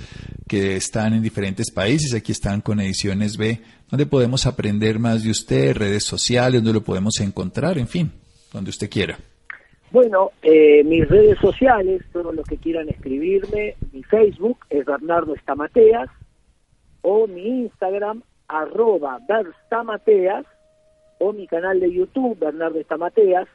que 0.48 0.76
están 0.76 1.14
en 1.14 1.24
diferentes 1.24 1.72
países? 1.72 2.14
Aquí 2.14 2.32
están 2.32 2.62
con 2.62 2.80
Ediciones 2.80 3.38
B. 3.38 3.60
¿Dónde 3.90 4.06
podemos 4.06 4.46
aprender 4.46 5.00
más 5.00 5.24
de 5.24 5.32
usted? 5.32 5.76
Redes 5.76 6.04
sociales, 6.04 6.62
¿dónde 6.62 6.80
lo 6.80 6.84
podemos 6.84 7.20
encontrar? 7.22 7.80
En 7.80 7.88
fin, 7.88 8.12
donde 8.54 8.70
usted 8.70 8.88
quiera. 8.88 9.18
Bueno, 9.90 10.30
eh, 10.44 10.84
mis 10.84 11.10
redes 11.10 11.40
sociales, 11.40 12.04
todos 12.14 12.34
los 12.34 12.46
que 12.46 12.58
quieran 12.58 12.88
escribirme, 12.88 13.76
mi 13.92 14.04
Facebook 14.04 14.60
es 14.70 14.86
Bernardo 14.86 15.34
Estamateas, 15.34 16.08
o 17.02 17.26
mi 17.26 17.64
Instagram, 17.64 18.22
arroba 18.48 19.20
Berstamateas, 19.28 20.46
o 21.18 21.34
mi 21.34 21.48
canal 21.48 21.80
de 21.80 21.92
YouTube, 21.92 22.38
Bernardo 22.38 22.80
Estamateas. 22.80 23.48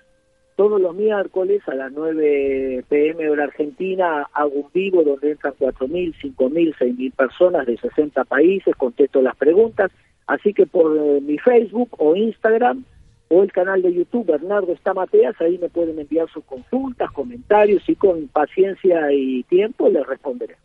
Todos 0.57 0.81
los 0.81 0.95
miércoles 0.95 1.61
a 1.69 1.75
las 1.75 1.93
9 1.93 2.85
pm 2.89 3.29
hora 3.29 3.45
argentina 3.45 4.27
hago 4.33 4.53
un 4.55 4.69
vivo 4.73 5.05
donde 5.05 5.33
entran 5.33 5.53
4.000, 5.59 6.15
5.000, 6.19 6.75
6.000 6.79 7.13
personas 7.13 7.67
de 7.67 7.77
60 7.77 8.25
países, 8.25 8.75
contesto 8.75 9.21
las 9.21 9.37
preguntas. 9.37 9.91
Así 10.27 10.55
que 10.55 10.65
por 10.67 10.97
eh, 10.97 11.21
mi 11.21 11.37
Facebook 11.37 11.91
o 11.99 12.17
Instagram 12.17 12.85
o 13.29 13.43
el 13.43 13.53
canal 13.53 13.83
de 13.83 13.93
YouTube 13.93 14.27
Bernardo 14.27 14.73
Estamateas, 14.73 15.39
ahí 15.41 15.59
me 15.59 15.69
pueden 15.69 15.99
enviar 15.99 16.29
sus 16.31 16.45
consultas, 16.45 17.11
comentarios 17.13 17.83
y 17.87 17.95
con 17.95 18.27
paciencia 18.29 19.13
y 19.13 19.43
tiempo 19.45 19.91
les 19.91 20.07
responderé. 20.07 20.57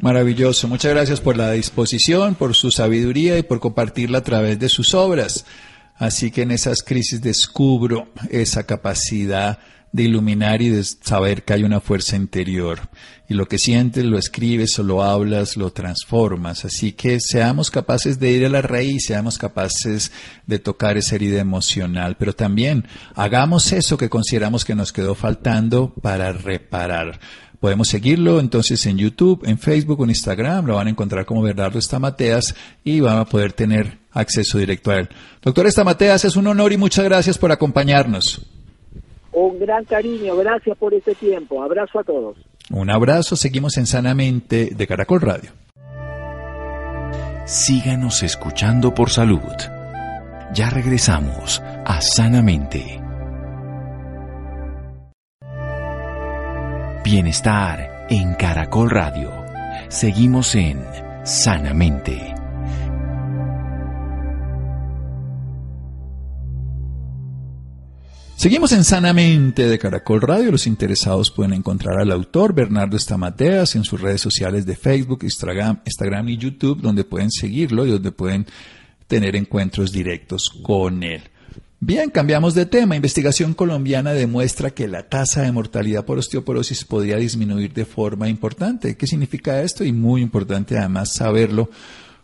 Maravilloso. 0.00 0.68
Muchas 0.68 0.94
gracias 0.94 1.20
por 1.20 1.36
la 1.36 1.52
disposición, 1.52 2.34
por 2.34 2.54
su 2.54 2.70
sabiduría 2.70 3.38
y 3.38 3.42
por 3.42 3.60
compartirla 3.60 4.18
a 4.18 4.24
través 4.24 4.58
de 4.58 4.68
sus 4.68 4.94
obras. 4.94 5.46
Así 6.02 6.32
que 6.32 6.42
en 6.42 6.50
esas 6.50 6.82
crisis 6.82 7.22
descubro 7.22 8.08
esa 8.28 8.64
capacidad 8.64 9.60
de 9.92 10.02
iluminar 10.02 10.60
y 10.60 10.68
de 10.68 10.82
saber 10.82 11.44
que 11.44 11.52
hay 11.52 11.62
una 11.62 11.78
fuerza 11.78 12.16
interior. 12.16 12.80
Y 13.28 13.34
lo 13.34 13.46
que 13.46 13.56
sientes, 13.56 14.04
lo 14.04 14.18
escribes 14.18 14.76
o 14.80 14.82
lo 14.82 15.04
hablas, 15.04 15.56
lo 15.56 15.70
transformas. 15.70 16.64
Así 16.64 16.90
que 16.90 17.20
seamos 17.20 17.70
capaces 17.70 18.18
de 18.18 18.32
ir 18.32 18.44
a 18.44 18.48
la 18.48 18.62
raíz, 18.62 19.04
seamos 19.06 19.38
capaces 19.38 20.10
de 20.44 20.58
tocar 20.58 20.96
esa 20.96 21.14
herida 21.14 21.40
emocional, 21.40 22.16
pero 22.18 22.32
también 22.32 22.84
hagamos 23.14 23.70
eso 23.70 23.96
que 23.96 24.10
consideramos 24.10 24.64
que 24.64 24.74
nos 24.74 24.92
quedó 24.92 25.14
faltando 25.14 25.94
para 26.02 26.32
reparar. 26.32 27.20
Podemos 27.60 27.86
seguirlo 27.86 28.40
entonces 28.40 28.84
en 28.86 28.98
YouTube, 28.98 29.44
en 29.46 29.56
Facebook, 29.56 30.02
en 30.02 30.10
Instagram, 30.10 30.66
lo 30.66 30.74
van 30.74 30.88
a 30.88 30.90
encontrar 30.90 31.24
como 31.24 31.42
Bernardo 31.42 31.78
Estamateas 31.78 32.56
y 32.82 32.98
van 32.98 33.18
a 33.18 33.24
poder 33.24 33.52
tener 33.52 34.01
acceso 34.12 34.58
directo 34.58 34.90
a 34.90 34.98
él. 34.98 35.08
Doctor 35.42 35.66
Estamateas, 35.66 36.24
es 36.24 36.36
un 36.36 36.46
honor 36.46 36.72
y 36.72 36.76
muchas 36.76 37.04
gracias 37.04 37.38
por 37.38 37.52
acompañarnos. 37.52 38.46
Un 39.32 39.58
gran 39.58 39.84
cariño, 39.84 40.36
gracias 40.36 40.76
por 40.76 40.92
este 40.92 41.14
tiempo. 41.14 41.62
Abrazo 41.62 42.00
a 42.00 42.04
todos. 42.04 42.36
Un 42.70 42.90
abrazo, 42.90 43.36
seguimos 43.36 43.76
en 43.78 43.86
Sanamente 43.86 44.70
de 44.74 44.86
Caracol 44.86 45.20
Radio. 45.20 45.50
Síganos 47.46 48.22
escuchando 48.22 48.94
por 48.94 49.10
salud. 49.10 49.40
Ya 50.54 50.70
regresamos 50.70 51.60
a 51.84 52.00
Sanamente. 52.00 53.00
Bienestar 57.04 58.06
en 58.10 58.34
Caracol 58.34 58.90
Radio. 58.90 59.32
Seguimos 59.88 60.54
en 60.54 60.84
Sanamente. 61.24 62.31
Seguimos 68.42 68.72
en 68.72 68.82
Sanamente 68.82 69.68
de 69.68 69.78
Caracol 69.78 70.20
Radio. 70.20 70.50
Los 70.50 70.66
interesados 70.66 71.30
pueden 71.30 71.52
encontrar 71.52 72.00
al 72.00 72.10
autor 72.10 72.52
Bernardo 72.52 72.96
Estamateas 72.96 73.76
en 73.76 73.84
sus 73.84 74.00
redes 74.00 74.20
sociales 74.20 74.66
de 74.66 74.74
Facebook, 74.74 75.20
Instagram, 75.22 75.78
Instagram 75.86 76.28
y 76.28 76.38
YouTube, 76.38 76.80
donde 76.80 77.04
pueden 77.04 77.30
seguirlo 77.30 77.86
y 77.86 77.92
donde 77.92 78.10
pueden 78.10 78.44
tener 79.06 79.36
encuentros 79.36 79.92
directos 79.92 80.50
con 80.50 81.04
él. 81.04 81.22
Bien, 81.78 82.10
cambiamos 82.10 82.54
de 82.54 82.66
tema. 82.66 82.96
Investigación 82.96 83.54
colombiana 83.54 84.12
demuestra 84.12 84.70
que 84.70 84.88
la 84.88 85.08
tasa 85.08 85.42
de 85.42 85.52
mortalidad 85.52 86.04
por 86.04 86.18
osteoporosis 86.18 86.84
podría 86.84 87.18
disminuir 87.18 87.72
de 87.72 87.84
forma 87.84 88.28
importante. 88.28 88.96
¿Qué 88.96 89.06
significa 89.06 89.62
esto? 89.62 89.84
Y 89.84 89.92
muy 89.92 90.20
importante 90.20 90.76
además 90.76 91.12
saberlo, 91.12 91.70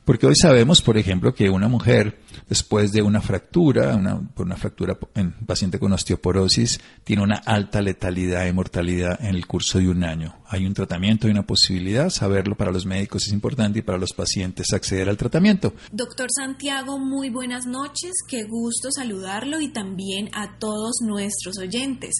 porque 0.05 0.27
hoy 0.27 0.35
sabemos, 0.35 0.83
por 0.83 0.99
ejemplo, 0.99 1.33
que 1.33 1.49
una 1.49 1.69
mujer 1.69 2.19
después 2.49 2.93
de 2.93 3.03
una 3.03 3.21
fractura, 3.21 3.95
una, 3.97 4.21
una 4.37 4.57
fractura 4.57 4.99
en 5.15 5.33
paciente 5.47 5.79
con 5.79 5.93
osteoporosis, 5.93 6.81
tiene 7.05 7.23
una 7.23 7.37
alta 7.37 7.81
letalidad 7.81 8.47
y 8.47 8.53
mortalidad 8.53 9.19
en 9.21 9.35
el 9.35 9.47
curso 9.47 9.79
de 9.79 9.89
un 9.89 10.05
año. 10.05 10.35
Hay 10.51 10.67
un 10.67 10.75
tratamiento 10.75 11.29
y 11.29 11.31
una 11.31 11.47
posibilidad, 11.47 12.09
saberlo 12.09 12.57
para 12.57 12.71
los 12.71 12.87
médicos 12.87 13.27
es 13.27 13.33
importante 13.33 13.81
y 13.81 13.83
para 13.83 13.99
los 13.99 14.13
pacientes 14.13 14.73
acceder 14.73 15.09
al 15.09 15.17
tratamiento. 15.17 15.75
Doctor 15.93 16.29
Santiago, 16.35 16.99
muy 16.99 17.29
buenas 17.31 17.67
noches, 17.67 18.13
qué 18.27 18.45
gusto 18.45 18.91
saludarlo 18.91 19.61
y 19.61 19.73
también 19.73 20.31
a 20.33 20.59
todos 20.59 20.97
nuestros 21.03 21.59
oyentes. 21.59 22.15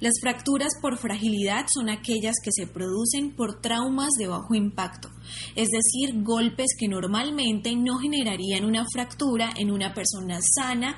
Las 0.00 0.14
fracturas 0.20 0.72
por 0.80 0.98
fragilidad 0.98 1.66
son 1.72 1.88
aquellas 1.88 2.36
que 2.42 2.50
se 2.52 2.66
producen 2.66 3.34
por 3.34 3.60
traumas 3.60 4.10
de 4.18 4.26
bajo 4.26 4.54
impacto, 4.54 5.10
es 5.54 5.68
decir, 5.68 6.22
golpes 6.22 6.68
que 6.78 6.88
normalmente 6.88 7.74
no 7.76 7.98
generarían 7.98 8.64
una 8.64 8.84
fractura 8.92 9.50
en 9.58 9.70
una 9.70 9.92
persona 9.92 10.38
sana 10.40 10.96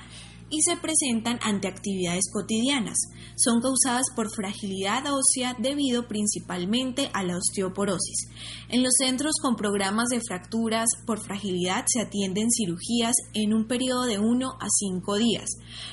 y 0.50 0.62
se 0.62 0.76
presentan 0.76 1.38
ante 1.42 1.68
actividades 1.68 2.30
cotidianas. 2.32 2.98
Son 3.36 3.60
causadas 3.60 4.06
por 4.14 4.30
fragilidad 4.34 5.04
ósea 5.12 5.56
debido 5.58 6.08
principalmente 6.08 7.10
a 7.14 7.22
la 7.22 7.36
osteoporosis. 7.36 8.28
En 8.68 8.82
los 8.82 8.94
centros 8.98 9.34
con 9.40 9.56
programas 9.56 10.08
de 10.08 10.20
fracturas 10.20 10.88
por 11.06 11.20
fragilidad 11.20 11.84
se 11.86 12.00
atienden 12.00 12.50
cirugías 12.50 13.14
en 13.34 13.54
un 13.54 13.66
periodo 13.66 14.04
de 14.04 14.18
1 14.18 14.48
a 14.60 14.66
5 14.68 15.16
días. 15.16 15.48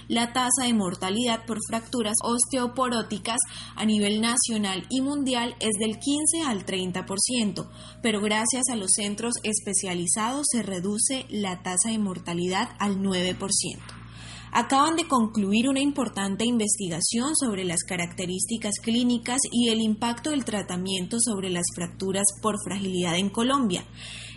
La 0.08 0.34
tasa 0.34 0.66
de 0.66 0.74
mortalidad 0.74 1.46
por 1.46 1.60
fracturas 1.68 2.16
osteoporóticas 2.24 3.40
a 3.76 3.86
nivel 3.86 4.22
nacional 4.22 4.86
y 4.90 5.02
mundial 5.02 5.56
es 5.60 5.74
del 5.80 6.00
15 6.00 6.44
al 6.46 6.66
30%, 6.66 7.70
pero 8.02 8.22
gracias 8.22 8.64
a 8.72 8.76
los 8.76 8.92
centros 8.96 9.36
especializados 9.44 10.46
se 10.52 10.64
reduce 10.64 11.26
la 11.30 11.62
tasa 11.62 11.90
de 11.90 12.00
mortalidad 12.00 12.70
al 12.80 13.00
9% 13.00 13.97
acaban 14.60 14.96
de 14.96 15.08
concluir 15.08 15.70
una 15.70 15.82
importante 15.82 16.44
investigación 16.44 17.36
sobre 17.36 17.64
las 17.64 17.84
características 17.84 18.74
clínicas 18.82 19.38
y 19.52 19.70
el 19.70 19.82
impacto 19.82 20.32
del 20.32 20.46
tratamiento 20.46 21.18
sobre 21.20 21.52
las 21.52 21.68
fracturas 21.76 22.26
por 22.42 22.56
fragilidad 22.66 23.18
en 23.18 23.30
Colombia. 23.30 23.86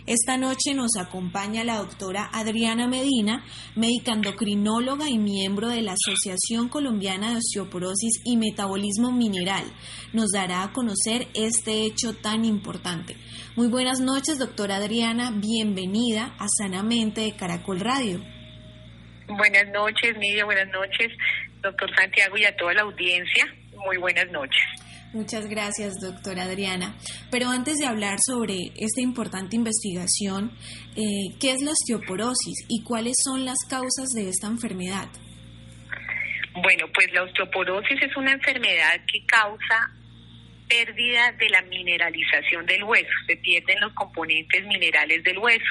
Esta 0.05 0.37
noche 0.37 0.75
nos 0.75 0.95
acompaña 0.95 1.63
la 1.63 1.77
doctora 1.77 2.29
Adriana 2.33 2.87
Medina, 2.87 3.43
médica 3.75 4.13
endocrinóloga 4.13 5.09
y 5.09 5.17
miembro 5.17 5.69
de 5.69 5.81
la 5.81 5.93
Asociación 5.93 6.69
Colombiana 6.69 7.31
de 7.31 7.37
Osteoporosis 7.37 8.21
y 8.23 8.37
Metabolismo 8.37 9.11
Mineral. 9.11 9.63
Nos 10.13 10.29
dará 10.29 10.61
a 10.61 10.71
conocer 10.71 11.29
este 11.33 11.83
hecho 11.83 12.13
tan 12.13 12.45
importante. 12.45 13.17
Muy 13.55 13.69
buenas 13.69 13.99
noches, 13.99 14.37
doctora 14.37 14.75
Adriana. 14.75 15.31
Bienvenida 15.31 16.35
a 16.37 16.45
Sanamente 16.47 17.21
de 17.21 17.35
Caracol 17.35 17.79
Radio. 17.79 18.30
Buenas 19.27 19.67
noches, 19.69 20.17
Nidia, 20.17 20.45
buenas 20.45 20.67
noches, 20.69 21.11
doctor 21.61 21.89
Santiago 21.95 22.37
y 22.37 22.45
a 22.45 22.55
toda 22.55 22.73
la 22.73 22.81
audiencia. 22.81 23.45
Muy 23.85 23.97
buenas 23.97 24.29
noches. 24.31 24.63
Muchas 25.13 25.47
gracias, 25.47 25.99
doctora 25.99 26.43
Adriana. 26.43 26.95
Pero 27.31 27.49
antes 27.49 27.75
de 27.77 27.85
hablar 27.85 28.17
sobre 28.25 28.71
esta 28.77 29.01
importante 29.01 29.57
investigación, 29.57 30.51
eh, 30.95 31.35
¿qué 31.39 31.51
es 31.51 31.61
la 31.61 31.71
osteoporosis 31.71 32.65
y 32.69 32.83
cuáles 32.83 33.15
son 33.23 33.43
las 33.43 33.57
causas 33.69 34.09
de 34.15 34.29
esta 34.29 34.47
enfermedad? 34.47 35.09
Bueno, 36.53 36.85
pues 36.93 37.07
la 37.13 37.23
osteoporosis 37.23 38.01
es 38.01 38.15
una 38.15 38.31
enfermedad 38.31 39.01
que 39.11 39.25
causa 39.25 39.91
pérdida 40.71 41.33
de 41.33 41.49
la 41.49 41.61
mineralización 41.63 42.65
del 42.65 42.83
hueso, 42.83 43.11
se 43.27 43.35
pierden 43.37 43.79
los 43.81 43.91
componentes 43.93 44.65
minerales 44.65 45.21
del 45.23 45.37
hueso. 45.37 45.65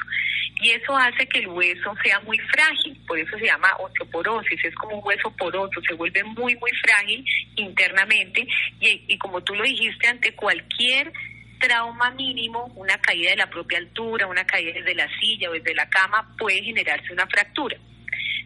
Y 0.63 0.71
eso 0.71 0.95
hace 0.95 1.27
que 1.27 1.39
el 1.39 1.49
hueso 1.49 1.95
sea 2.03 2.21
muy 2.21 2.39
frágil, 2.39 2.95
por 3.07 3.19
eso 3.19 3.39
se 3.39 3.47
llama 3.47 3.69
osteoporosis, 3.79 4.63
es 4.63 4.75
como 4.75 4.99
un 4.99 5.07
hueso 5.07 5.35
poroso, 5.37 5.81
se 5.89 5.95
vuelve 5.95 6.23
muy, 6.23 6.55
muy 6.57 6.71
frágil 6.83 7.25
internamente. 7.57 8.47
Y, 8.79 9.05
y 9.09 9.17
como 9.17 9.43
tú 9.43 9.55
lo 9.55 9.65
dijiste, 9.65 10.07
ante 10.07 10.35
cualquier 10.35 11.11
trauma 11.59 12.11
mínimo, 12.11 12.67
una 12.77 12.99
caída 12.99 13.31
de 13.31 13.37
la 13.37 13.49
propia 13.49 13.79
altura, 13.79 14.27
una 14.27 14.45
caída 14.45 14.73
desde 14.75 14.95
la 14.95 15.09
silla 15.19 15.49
o 15.49 15.55
desde 15.55 15.75
la 15.75 15.89
cama, 15.89 16.35
puede 16.39 16.63
generarse 16.63 17.11
una 17.13 17.27
fractura. 17.27 17.79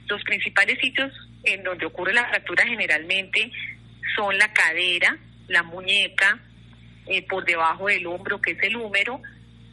Los 0.06 0.22
principales 0.22 0.78
sitios 0.78 1.12
en 1.42 1.64
donde 1.64 1.86
ocurre 1.86 2.12
la 2.12 2.28
fractura 2.28 2.64
generalmente 2.64 3.50
son 4.14 4.38
la 4.38 4.52
cadera, 4.52 5.18
la 5.48 5.62
muñeca, 5.62 6.40
eh, 7.06 7.26
por 7.28 7.44
debajo 7.44 7.86
del 7.86 8.06
hombro, 8.06 8.40
que 8.40 8.52
es 8.52 8.62
el 8.62 8.76
húmero, 8.76 9.20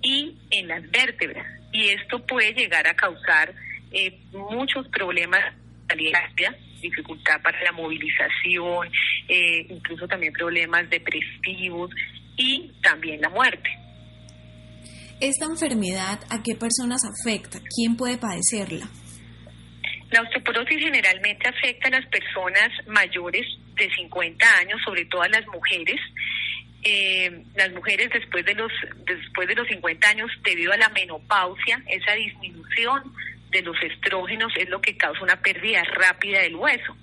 y 0.01 0.38
en 0.49 0.67
las 0.67 0.89
vértebras. 0.91 1.45
Y 1.71 1.89
esto 1.89 2.25
puede 2.25 2.53
llegar 2.53 2.88
a 2.88 2.95
causar 2.95 3.53
eh, 3.91 4.19
muchos 4.34 4.88
problemas 4.89 5.53
dificultad 6.81 7.41
para 7.41 7.62
la 7.63 7.71
movilización, 7.71 8.89
eh, 9.27 9.65
incluso 9.69 10.07
también 10.07 10.34
problemas 10.34 10.89
depresivos 10.89 11.91
y 12.38 12.71
también 12.81 13.21
la 13.21 13.29
muerte. 13.29 13.69
¿Esta 15.19 15.45
enfermedad 15.45 16.19
a 16.29 16.41
qué 16.41 16.55
personas 16.55 17.03
afecta? 17.05 17.60
¿Quién 17.75 17.95
puede 17.95 18.17
padecerla? 18.17 18.89
La 20.12 20.21
osteoporosis 20.21 20.78
generalmente 20.80 21.47
afecta 21.47 21.88
a 21.88 21.91
las 21.91 22.06
personas 22.08 22.69
mayores 22.88 23.45
de 23.76 23.89
50 23.89 24.45
años, 24.60 24.82
sobre 24.84 25.06
todo 25.06 25.21
a 25.21 25.30
las 25.30 25.45
mujeres. 25.47 26.00
Eh, 26.84 27.43
las 27.56 27.71
mujeres 27.71 28.10
después 28.12 28.43
de 28.43 28.56
los 28.56 28.71
después 29.06 29.47
de 29.47 29.56
los 29.56 29.67
50 29.67 30.10
años, 30.10 30.30
debido 30.43 30.74
a 30.74 30.78
la 30.78 30.89
menopausia, 30.89 31.82
esa 31.88 32.13
disminución 32.13 33.13
de 33.52 33.62
los 33.62 33.76
estrógenos 33.84 34.52
es 34.58 34.67
lo 34.69 34.82
que 34.82 34.97
causa 34.97 35.21
una 35.21 35.39
pérdida 35.41 35.84
rápida 35.84 36.41
del 36.41 36.56
hueso. 36.56 36.95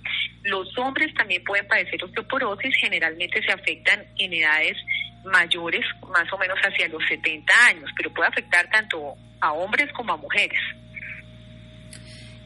Los 0.43 0.77
hombres 0.77 1.13
también 1.15 1.43
pueden 1.43 1.67
padecer 1.67 2.03
osteoporosis, 2.03 2.75
generalmente 2.75 3.41
se 3.41 3.51
afectan 3.51 4.05
en 4.17 4.33
edades 4.33 4.77
mayores, 5.25 5.85
más 6.09 6.31
o 6.31 6.37
menos 6.37 6.57
hacia 6.59 6.87
los 6.89 7.03
70 7.07 7.53
años, 7.67 7.89
pero 7.95 8.13
puede 8.13 8.29
afectar 8.29 8.69
tanto 8.69 9.15
a 9.41 9.53
hombres 9.53 9.91
como 9.93 10.13
a 10.13 10.17
mujeres. 10.17 10.59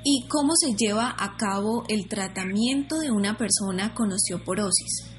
¿Y 0.05 0.27
cómo 0.27 0.53
se 0.55 0.75
lleva 0.75 1.15
a 1.17 1.37
cabo 1.37 1.85
el 1.87 2.07
tratamiento 2.09 2.99
de 2.99 3.09
una 3.09 3.37
persona 3.37 3.93
con 3.93 4.11
osteoporosis? 4.11 5.15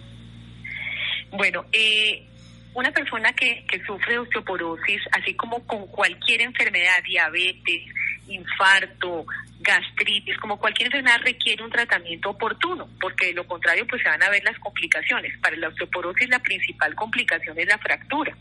Bueno, 1.31 1.64
eh, 1.73 2.29
una 2.75 2.92
persona 2.92 3.33
que, 3.33 3.64
que 3.66 3.83
sufre 3.85 4.18
osteoporosis, 4.18 5.01
así 5.12 5.35
como 5.35 5.66
con 5.66 5.87
cualquier 5.87 6.42
enfermedad, 6.42 7.03
diabetes, 7.07 7.83
infarto, 8.29 9.25
gastritis, 9.61 10.37
como 10.38 10.59
cualquier 10.59 10.88
enfermedad 10.88 11.20
requiere 11.25 11.64
un 11.64 11.70
tratamiento 11.70 12.31
oportuno, 12.31 12.88
porque 13.01 13.27
de 13.27 13.33
lo 13.33 13.47
contrario 13.47 13.87
pues 13.88 14.03
se 14.03 14.09
van 14.09 14.23
a 14.23 14.31
ver 14.31 14.44
las 14.44 14.59
complicaciones. 14.59 15.33
Para 15.40 15.57
la 15.57 15.68
osteoporosis 15.68 16.29
la 16.29 16.40
principal 16.40 16.94
complicación 16.94 17.59
es 17.59 17.66
la 17.66 17.79
fractura. 17.79 18.37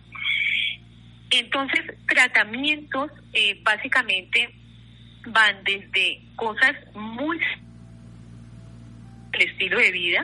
Entonces, 1.32 1.82
tratamientos 2.08 3.12
eh, 3.34 3.60
básicamente 3.64 4.54
van 5.28 5.64
desde 5.64 6.22
cosas 6.36 6.74
muy 6.94 7.40
el 9.34 9.42
estilo 9.50 9.80
de 9.80 9.92
vida, 9.92 10.24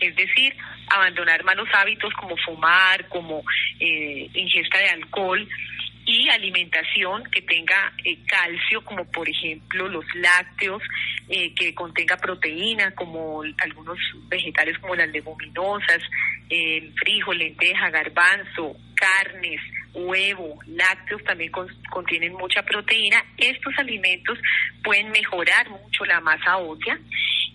es 0.00 0.14
decir, 0.14 0.54
abandonar 0.88 1.42
malos 1.44 1.68
hábitos 1.74 2.12
como 2.14 2.36
fumar, 2.38 3.08
como 3.08 3.42
eh, 3.80 4.28
ingesta 4.34 4.78
de 4.78 4.88
alcohol, 4.90 5.48
y 6.06 6.28
alimentación 6.28 7.24
que 7.30 7.40
tenga 7.42 7.92
eh, 8.04 8.18
calcio, 8.26 8.84
como 8.84 9.10
por 9.10 9.28
ejemplo 9.28 9.88
los 9.88 10.04
lácteos, 10.14 10.82
eh, 11.28 11.54
que 11.54 11.74
contenga 11.74 12.16
proteína, 12.18 12.94
como 12.94 13.42
algunos 13.58 13.98
vegetales 14.28 14.78
como 14.78 14.94
las 14.94 15.08
leguminosas, 15.08 16.02
el 16.50 16.92
frijol, 16.94 17.38
lenteja, 17.38 17.90
garbanzo, 17.90 18.76
carnes, 18.94 19.60
huevo, 19.94 20.58
lácteos 20.66 21.22
también 21.24 21.52
contienen 21.90 22.34
mucha 22.34 22.62
proteína. 22.62 23.24
Estos 23.38 23.72
alimentos 23.78 24.38
pueden 24.82 25.10
mejorar 25.10 25.70
mucho 25.70 26.04
la 26.04 26.20
masa 26.20 26.58
ósea 26.58 26.98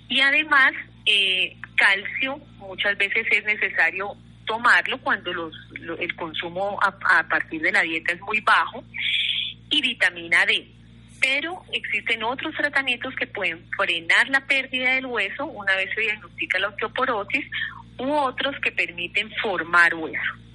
y 0.08 0.21
además 0.21 0.73
eh, 1.06 1.56
calcio 1.75 2.38
muchas 2.58 2.97
veces 2.97 3.25
es 3.32 3.43
necesario 3.45 4.15
tomarlo 4.45 4.97
cuando 4.99 5.32
los, 5.32 5.54
el 5.99 6.15
consumo 6.15 6.80
a, 6.82 7.23
partir 7.28 7.62
de 7.62 7.71
la 7.71 7.84
dieta 7.84 8.13
es 8.13 8.21
muy 8.21 8.41
bajo 8.41 8.84
y 9.69 9.82
vitamina 9.82 10.45
D. 10.45 10.67
Pero 11.21 11.63
existen 11.73 12.23
otros 12.23 12.56
tratamientos 12.56 13.13
que 13.15 13.28
pueden 13.28 13.63
frenar 13.78 14.30
la 14.30 14.45
pérdida 14.47 14.95
del 14.95 15.06
hueso 15.06 15.45
una 15.45 15.75
vez 15.75 15.89
se 15.93 16.02
diagnostica 16.02 16.60
la 16.60 16.69
osteoporosis 16.69 17.45
u 17.97 18.12
otros 18.12 18.56
que 18.62 18.71
permiten 18.71 19.30
formar 19.41 19.93
hueso. 19.93 20.48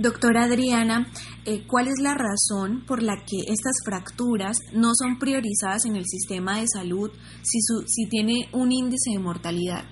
Doctora 0.00 0.44
Adriana, 0.44 1.08
eh, 1.44 1.60
¿cuál 1.66 1.86
es 1.86 2.00
la 2.00 2.14
razón 2.14 2.86
por 2.86 3.02
la 3.02 3.16
que 3.16 3.52
estas 3.52 3.84
fracturas 3.84 4.56
no 4.72 4.92
son 4.94 5.18
priorizadas 5.18 5.84
en 5.84 5.94
el 5.94 6.06
sistema 6.06 6.58
de 6.58 6.64
salud 6.72 7.10
si, 7.42 7.60
su, 7.60 7.84
si 7.86 8.08
tiene 8.08 8.48
un 8.52 8.72
índice 8.72 9.10
de 9.10 9.18
mortalidad? 9.18 9.84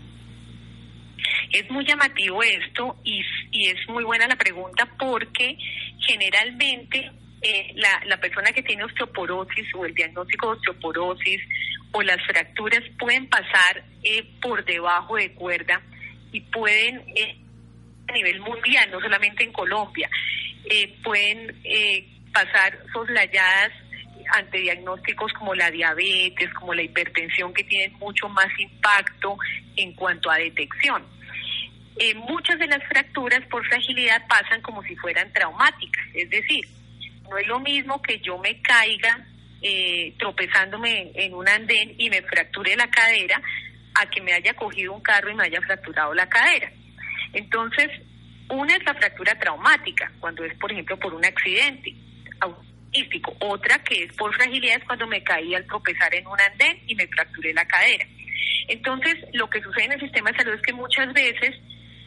Es 1.53 1.71
muy 1.71 1.85
llamativo 1.87 2.43
esto 2.43 2.97
y, 3.05 3.21
es 3.53 3.77
muy 3.91 4.03
buena 4.03 4.27
la 4.27 4.37
pregunta 4.37 4.89
porque 4.99 5.59
generalmente 6.07 7.13
eh, 7.43 7.75
la, 7.75 8.01
la 8.07 8.19
persona 8.19 8.51
que 8.53 8.63
tiene 8.63 8.85
osteoporosis 8.85 9.67
o 9.75 9.85
el 9.85 9.93
diagnóstico 9.93 10.47
de 10.47 10.53
osteoporosis 10.57 11.43
o 11.93 12.01
las 12.01 12.25
fracturas 12.27 12.81
pueden 12.99 13.29
pasar 13.29 13.85
eh, 14.03 14.25
por 14.41 14.65
debajo 14.65 15.17
de 15.17 15.35
cuerda 15.35 15.83
y 16.33 16.41
pueden 16.41 17.03
eh, 17.15 17.37
a 18.09 18.13
nivel 18.13 18.41
mundial, 18.41 18.91
no 18.91 19.01
solamente 19.01 19.45
en 19.45 19.53
Colombia, 19.53 20.09
pueden 21.03 21.55
pasar 22.33 22.79
soslayadas 22.93 23.73
ante 24.35 24.59
diagnósticos 24.59 25.33
como 25.33 25.55
la 25.55 25.71
diabetes, 25.71 26.53
como 26.55 26.75
la 26.75 26.83
hipertensión, 26.83 27.53
que 27.53 27.65
tienen 27.65 27.99
mucho 27.99 28.29
más 28.29 28.49
impacto 28.59 29.37
en 29.77 29.93
cuanto 29.95 30.31
a 30.31 30.37
detección. 30.37 31.05
Eh, 31.99 32.15
muchas 32.15 32.59
de 32.59 32.67
las 32.67 32.83
fracturas 32.85 33.45
por 33.51 33.67
fragilidad 33.67 34.25
pasan 34.29 34.63
como 34.63 34.83
si 34.83 34.95
fueran 34.97 35.33
traumáticas, 35.33 36.07
es 36.15 36.31
decir, 36.31 36.65
no 37.29 37.37
es 37.37 37.47
lo 37.47 37.59
mismo 37.59 38.01
que 38.01 38.21
yo 38.21 38.39
me 38.39 38.61
caiga 38.63 39.27
eh, 39.61 40.15
tropezándome 40.19 41.11
en 41.15 41.35
un 41.35 41.49
andén 41.49 41.95
y 41.99 42.09
me 42.09 42.23
fracture 42.23 42.77
la 42.77 42.89
cadera 42.89 43.43
a 43.95 44.09
que 44.09 44.21
me 44.21 44.33
haya 44.33 44.55
cogido 44.55 44.93
un 44.93 45.03
carro 45.03 45.31
y 45.31 45.35
me 45.35 45.45
haya 45.45 45.61
fracturado 45.61 46.15
la 46.15 46.29
cadera. 46.29 46.71
Entonces, 47.33 47.91
una 48.49 48.75
es 48.75 48.85
la 48.85 48.95
fractura 48.95 49.39
traumática, 49.39 50.11
cuando 50.21 50.45
es, 50.45 50.55
por 50.59 50.73
ejemplo, 50.73 50.99
por 50.99 51.15
un 51.15 51.25
accidente 51.25 51.95
autístico. 52.41 53.37
Otra 53.41 53.83
que 53.85 54.05
es 54.05 54.13
por 54.17 54.35
fragilidad 54.35 54.79
es 54.79 54.85
cuando 54.85 55.07
me 55.07 55.23
caí 55.23 55.55
al 55.55 55.67
tropezar 55.67 56.15
en 56.15 56.27
un 56.27 56.41
andén 56.41 56.81
y 56.87 56.95
me 56.95 57.07
fracturé 57.09 57.53
la 57.53 57.67
cadera. 57.67 58.07
Entonces, 58.69 59.17
lo 59.33 59.49
que 59.51 59.63
sucede 59.63 59.87
en 59.87 59.93
el 59.93 60.01
sistema 60.01 60.31
de 60.31 60.39
salud 60.39 60.55
es 60.55 60.63
que 60.63 60.73
muchas 60.73 61.13
veces 61.13 61.57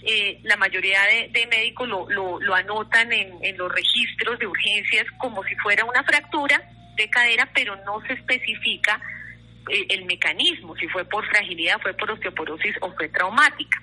eh, 0.04 0.40
la 0.44 0.58
mayoría 0.58 1.00
de, 1.32 1.48
médicos 1.48 1.88
lo, 1.88 2.10
lo, 2.10 2.56
anotan 2.56 3.12
en, 3.14 3.38
en, 3.44 3.58
los 3.58 3.72
registros 3.72 4.40
de 4.40 4.48
urgencias 4.48 5.06
como 5.20 5.44
si 5.44 5.56
fuera 5.58 5.86
una 5.86 6.04
fractura 6.04 6.62
de 6.96 7.10
cadera, 7.10 7.50
pero 7.54 7.76
no 7.86 8.02
se 8.08 8.14
especifica 8.14 9.00
eh, 9.70 9.86
el 9.90 10.06
mecanismo, 10.06 10.76
si 10.76 10.88
fue 10.88 11.06
por 11.06 11.26
fragilidad, 11.28 11.80
fue 11.82 11.94
por 11.94 12.10
osteoporosis 12.12 12.76
o 12.82 12.92
fue 12.94 13.10
traumática. 13.10 13.82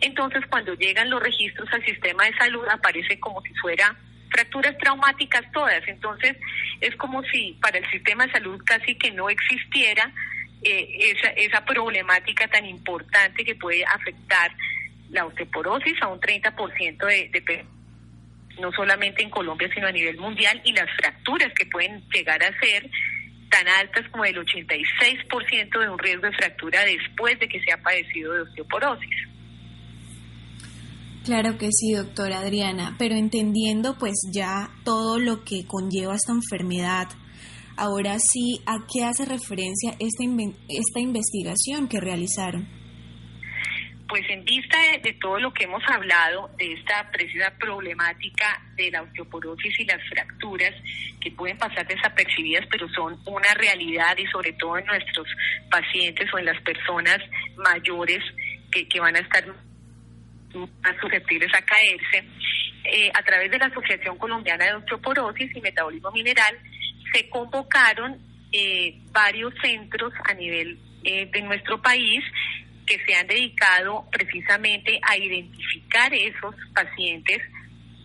Entonces, 0.00 0.44
cuando 0.48 0.74
llegan 0.74 1.10
los 1.10 1.22
registros 1.22 1.68
al 1.72 1.84
sistema 1.84 2.24
de 2.24 2.34
salud, 2.34 2.66
aparece 2.68 3.18
como 3.18 3.42
si 3.42 3.54
fuera 3.54 3.96
fracturas 4.30 4.76
traumáticas 4.78 5.50
todas. 5.52 5.86
Entonces, 5.86 6.36
es 6.80 6.94
como 6.96 7.22
si 7.24 7.58
para 7.60 7.78
el 7.78 7.90
sistema 7.90 8.26
de 8.26 8.32
salud 8.32 8.60
casi 8.64 8.94
que 8.96 9.10
no 9.10 9.28
existiera 9.28 10.12
eh, 10.62 11.14
esa, 11.16 11.28
esa 11.30 11.64
problemática 11.64 12.46
tan 12.48 12.66
importante 12.66 13.44
que 13.44 13.54
puede 13.54 13.84
afectar 13.84 14.52
la 15.10 15.26
osteoporosis 15.26 16.00
a 16.02 16.08
un 16.08 16.20
30% 16.20 17.06
de, 17.06 17.30
de 17.32 17.64
no 18.60 18.70
solamente 18.72 19.22
en 19.22 19.30
Colombia, 19.30 19.68
sino 19.74 19.86
a 19.86 19.92
nivel 19.92 20.16
mundial, 20.18 20.60
y 20.64 20.72
las 20.72 20.88
fracturas 20.96 21.52
que 21.54 21.66
pueden 21.66 22.02
llegar 22.10 22.42
a 22.42 22.58
ser 22.60 22.88
tan 23.50 23.66
altas 23.66 24.08
como 24.10 24.24
el 24.24 24.36
86% 24.36 25.80
de 25.80 25.88
un 25.88 25.98
riesgo 25.98 26.26
de 26.26 26.32
fractura 26.32 26.84
después 26.84 27.38
de 27.38 27.48
que 27.48 27.60
se 27.60 27.72
ha 27.72 27.78
padecido 27.78 28.32
de 28.32 28.42
osteoporosis. 28.42 29.28
Claro 31.24 31.58
que 31.58 31.68
sí, 31.70 31.92
doctora 31.92 32.38
Adriana, 32.38 32.96
pero 32.98 33.14
entendiendo 33.14 33.98
pues 33.98 34.14
ya 34.32 34.70
todo 34.84 35.18
lo 35.18 35.44
que 35.44 35.66
conlleva 35.66 36.14
esta 36.14 36.32
enfermedad, 36.32 37.08
ahora 37.76 38.16
sí, 38.18 38.62
¿a 38.66 38.86
qué 38.90 39.04
hace 39.04 39.26
referencia 39.26 39.92
esta, 39.98 40.24
esta 40.68 41.00
investigación 41.00 41.88
que 41.88 42.00
realizaron? 42.00 42.66
Pues 44.08 44.22
en 44.30 44.44
vista 44.44 44.76
de, 45.02 45.12
todo 45.20 45.38
lo 45.38 45.52
que 45.52 45.64
hemos 45.64 45.82
hablado, 45.88 46.50
de 46.56 46.72
esta 46.72 47.08
precisa 47.12 47.52
problemática 47.60 48.60
de 48.76 48.90
la 48.90 49.02
osteoporosis 49.02 49.78
y 49.78 49.84
las 49.84 50.00
fracturas 50.08 50.72
que 51.20 51.30
pueden 51.32 51.58
pasar 51.58 51.86
desapercibidas, 51.86 52.66
pero 52.70 52.88
son 52.88 53.20
una 53.26 53.54
realidad 53.56 54.16
y 54.16 54.26
sobre 54.26 54.54
todo 54.54 54.78
en 54.78 54.86
nuestros 54.86 55.28
pacientes 55.70 56.32
o 56.32 56.38
en 56.38 56.46
las 56.46 56.60
personas 56.62 57.18
mayores 57.56 58.24
que, 58.72 58.88
que 58.88 58.98
van 58.98 59.14
a 59.14 59.20
estar 59.20 59.44
más 60.54 60.96
susceptibles 61.00 61.52
a 61.54 61.62
caerse, 61.62 62.28
eh, 62.84 63.10
a 63.14 63.22
través 63.22 63.50
de 63.50 63.58
la 63.58 63.66
Asociación 63.66 64.16
Colombiana 64.18 64.66
de 64.66 64.74
Osteoporosis 64.74 65.54
y 65.54 65.60
Metabolismo 65.60 66.10
Mineral, 66.12 66.58
se 67.12 67.28
convocaron 67.28 68.18
eh, 68.52 68.98
varios 69.12 69.54
centros 69.62 70.12
a 70.24 70.34
nivel 70.34 70.78
eh, 71.04 71.26
de 71.32 71.42
nuestro 71.42 71.80
país 71.80 72.22
que 72.86 72.98
se 73.06 73.14
han 73.14 73.26
dedicado 73.26 74.06
precisamente 74.10 75.00
a 75.08 75.16
identificar 75.16 76.12
esos 76.12 76.54
pacientes 76.74 77.38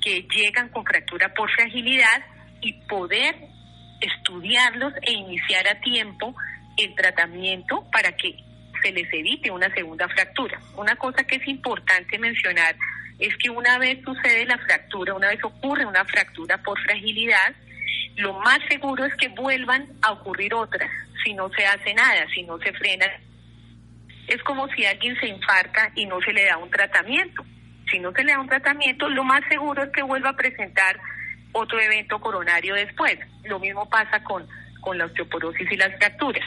que 0.04 0.28
llegan 0.36 0.70
con 0.70 0.86
fractura 0.86 1.34
por 1.34 1.50
fragilidad 1.52 2.24
y 2.62 2.74
poder 2.88 3.36
estudiarlos 4.02 4.94
e 5.02 5.14
iniciar 5.14 5.68
a 5.68 5.82
tiempo 5.82 6.36
el 6.78 6.94
tratamiento 6.94 7.90
para 7.92 8.12
que 8.16 8.36
se 8.86 8.92
les 8.92 9.12
evite 9.12 9.50
una 9.50 9.74
segunda 9.74 10.08
fractura. 10.08 10.60
Una 10.76 10.96
cosa 10.96 11.24
que 11.24 11.38
es 11.38 11.48
importante 11.48 12.20
mencionar 12.20 12.76
es 13.18 13.36
que 13.38 13.50
una 13.50 13.80
vez 13.80 14.04
sucede 14.04 14.46
la 14.46 14.60
fractura, 14.60 15.16
una 15.16 15.30
vez 15.30 15.44
ocurre 15.44 15.86
una 15.86 16.06
fractura 16.06 16.58
por 16.60 16.80
fragilidad, 16.82 17.56
lo 18.18 18.34
más 18.34 18.60
seguro 18.70 19.06
es 19.06 19.16
que 19.16 19.30
vuelvan 19.30 19.88
a 20.04 20.12
ocurrir 20.12 20.54
otras 20.54 20.90
si 21.24 21.34
no 21.34 21.50
se 21.50 21.66
hace 21.66 21.96
nada, 21.96 22.28
si 22.34 22.44
no 22.44 22.60
se 22.60 22.72
frena. 22.74 23.08
Es 24.28 24.42
como 24.44 24.68
si 24.70 24.86
alguien 24.86 25.20
se 25.20 25.28
infarta 25.28 25.92
y 25.96 26.06
no 26.06 26.22
se 26.22 26.34
le 26.34 26.46
da 26.46 26.58
un 26.58 26.70
tratamiento. 26.70 27.44
Si 27.90 27.98
no 28.00 28.12
se 28.12 28.24
le 28.24 28.34
da 28.34 28.40
un 28.40 28.48
tratamiento, 28.48 29.10
lo 29.10 29.24
más 29.24 29.42
seguro 29.50 29.84
es 29.84 29.90
que 29.90 30.04
vuelva 30.04 30.30
a 30.30 30.36
presentar 30.36 31.00
otro 31.54 31.80
evento 31.80 32.20
coronario 32.20 32.76
después. 32.76 33.18
Lo 33.46 33.60
mismo 33.60 33.90
pasa 33.90 34.24
con, 34.24 34.48
con 34.82 34.98
la 34.98 35.06
osteoporosis 35.06 35.72
y 35.72 35.78
las 35.78 35.96
fracturas. 35.98 36.46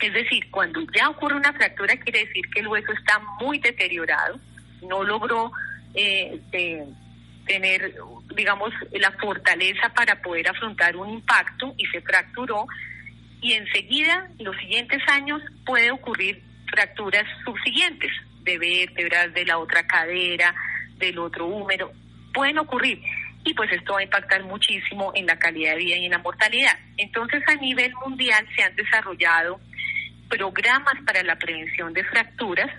Es 0.00 0.12
decir, 0.12 0.50
cuando 0.50 0.80
ya 0.94 1.08
ocurre 1.08 1.36
una 1.36 1.52
fractura 1.52 1.96
quiere 1.96 2.26
decir 2.26 2.44
que 2.52 2.60
el 2.60 2.68
hueso 2.68 2.92
está 2.92 3.18
muy 3.40 3.58
deteriorado, 3.58 4.38
no 4.82 5.02
logró 5.02 5.52
eh, 5.94 6.38
eh, 6.52 6.84
tener, 7.46 7.94
digamos, 8.34 8.72
la 8.92 9.10
fortaleza 9.12 9.88
para 9.94 10.20
poder 10.20 10.48
afrontar 10.48 10.96
un 10.96 11.10
impacto 11.10 11.74
y 11.78 11.86
se 11.86 12.00
fracturó 12.02 12.66
y 13.40 13.52
enseguida, 13.52 14.28
los 14.38 14.56
siguientes 14.56 15.02
años, 15.08 15.40
puede 15.64 15.90
ocurrir 15.90 16.42
fracturas 16.70 17.24
subsiguientes 17.44 18.10
de 18.42 18.58
vértebras, 18.58 19.32
de 19.32 19.44
la 19.44 19.58
otra 19.58 19.86
cadera, 19.86 20.54
del 20.98 21.18
otro 21.18 21.46
húmero, 21.46 21.92
pueden 22.32 22.58
ocurrir 22.58 23.00
y 23.44 23.54
pues 23.54 23.70
esto 23.70 23.92
va 23.92 24.00
a 24.00 24.02
impactar 24.02 24.42
muchísimo 24.42 25.12
en 25.14 25.26
la 25.26 25.38
calidad 25.38 25.72
de 25.72 25.78
vida 25.78 25.96
y 25.96 26.06
en 26.06 26.10
la 26.10 26.18
mortalidad. 26.18 26.76
Entonces 26.96 27.42
a 27.46 27.54
nivel 27.54 27.92
mundial 28.04 28.46
se 28.56 28.62
han 28.64 28.74
desarrollado 28.74 29.60
programas 30.28 30.94
para 31.04 31.22
la 31.22 31.36
prevención 31.36 31.92
de 31.92 32.04
fracturas 32.04 32.70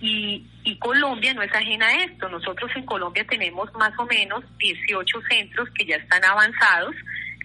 y, 0.00 0.46
y, 0.64 0.78
Colombia 0.78 1.32
no 1.32 1.42
es 1.42 1.52
ajena 1.52 1.86
a 1.86 2.04
esto. 2.04 2.28
Nosotros 2.28 2.70
en 2.76 2.84
Colombia 2.84 3.24
tenemos 3.26 3.72
más 3.74 3.98
o 3.98 4.04
menos 4.04 4.44
18 4.58 5.20
centros 5.30 5.68
que 5.70 5.86
ya 5.86 5.96
están 5.96 6.22
avanzados, 6.24 6.94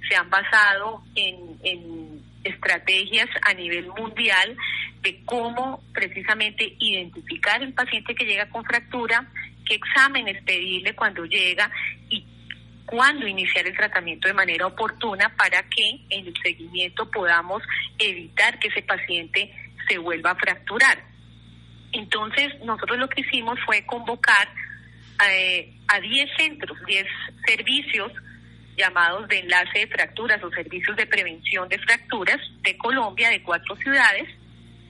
se 0.09 0.15
han 0.15 0.29
basado 0.29 1.03
en, 1.15 1.57
en 1.63 2.21
estrategias 2.43 3.29
a 3.47 3.53
nivel 3.53 3.87
mundial 3.87 4.57
de 5.01 5.21
cómo 5.25 5.81
precisamente 5.93 6.75
identificar 6.79 7.61
el 7.63 7.73
paciente 7.73 8.15
que 8.15 8.25
llega 8.25 8.49
con 8.49 8.65
fractura, 8.65 9.25
qué 9.65 9.75
exámenes 9.75 10.43
pedirle 10.43 10.95
cuando 10.95 11.25
llega 11.25 11.71
y 12.09 12.25
cuándo 12.89 13.27
iniciar 13.27 13.67
el 13.67 13.77
tratamiento 13.77 14.27
de 14.27 14.33
manera 14.33 14.65
oportuna 14.65 15.29
para 15.37 15.61
que 15.61 16.05
en 16.09 16.25
el 16.25 16.33
seguimiento 16.41 17.09
podamos 17.11 17.61
evitar 17.99 18.57
que 18.57 18.69
ese 18.69 18.81
paciente 18.81 19.53
se 19.87 19.99
vuelva 19.99 20.31
a 20.31 20.35
fracturar. 20.35 21.03
Entonces, 21.91 22.47
nosotros 22.63 22.97
lo 22.97 23.07
que 23.07 23.21
hicimos 23.21 23.59
fue 23.63 23.85
convocar 23.85 24.49
eh, 25.29 25.71
a 25.87 25.99
10 25.99 26.29
centros, 26.35 26.77
10 26.87 27.05
servicios 27.45 28.11
llamados 28.75 29.27
de 29.27 29.37
enlace 29.37 29.79
de 29.79 29.87
fracturas 29.87 30.43
o 30.43 30.49
servicios 30.49 30.97
de 30.97 31.05
prevención 31.05 31.69
de 31.69 31.77
fracturas 31.77 32.39
de 32.63 32.75
Colombia, 32.75 33.29
de 33.29 33.43
cuatro 33.43 33.75
ciudades, 33.75 34.29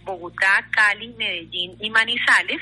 Bogotá, 0.03 0.65
Cali, 0.71 1.09
Medellín 1.17 1.75
y 1.81 1.89
Manizales, 1.89 2.61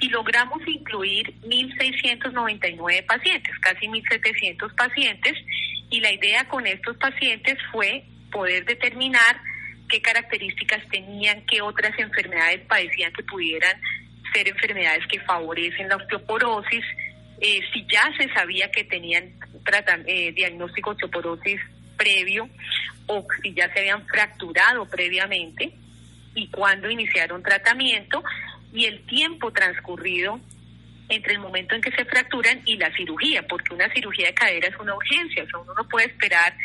y 0.00 0.08
logramos 0.08 0.60
incluir 0.66 1.34
1.699 1.42 3.06
pacientes, 3.06 3.58
casi 3.60 3.86
1.700 3.86 4.74
pacientes, 4.74 5.34
y 5.90 6.00
la 6.00 6.12
idea 6.12 6.46
con 6.48 6.66
estos 6.66 6.96
pacientes 6.96 7.58
fue 7.72 8.04
poder 8.30 8.64
determinar 8.64 9.40
qué 9.88 10.02
características 10.02 10.86
tenían, 10.88 11.44
qué 11.46 11.62
otras 11.62 11.98
enfermedades 11.98 12.60
padecían 12.66 13.12
que 13.12 13.22
pudieran 13.22 13.80
ser 14.32 14.48
enfermedades 14.48 15.06
que 15.06 15.20
favorecen 15.20 15.88
la 15.88 15.96
osteoporosis, 15.96 16.84
eh, 17.40 17.60
si 17.72 17.86
ya 17.86 18.02
se 18.18 18.32
sabía 18.34 18.70
que 18.70 18.84
tenían 18.84 19.32
eh, 20.06 20.32
diagnóstico 20.32 20.90
de 20.90 20.94
osteoporosis 20.94 21.60
previo 21.96 22.48
o 23.06 23.26
si 23.42 23.54
ya 23.54 23.72
se 23.72 23.80
habían 23.80 24.06
fracturado 24.06 24.86
previamente 24.86 25.72
y 26.34 26.48
cuándo 26.48 26.90
iniciaron 26.90 27.42
tratamiento 27.42 28.22
y 28.72 28.84
el 28.84 29.04
tiempo 29.06 29.52
transcurrido 29.52 30.40
entre 31.08 31.34
el 31.34 31.38
momento 31.38 31.74
en 31.74 31.80
que 31.80 31.92
se 31.92 32.04
fracturan 32.04 32.62
y 32.64 32.76
la 32.76 32.94
cirugía, 32.96 33.46
porque 33.46 33.74
una 33.74 33.92
cirugía 33.92 34.26
de 34.26 34.34
cadera 34.34 34.68
es 34.68 34.76
una 34.76 34.94
urgencia, 34.94 35.44
o 35.44 35.46
sea, 35.46 35.58
uno 35.60 35.74
no 35.74 35.88
puede 35.88 36.06
esperar 36.06 36.56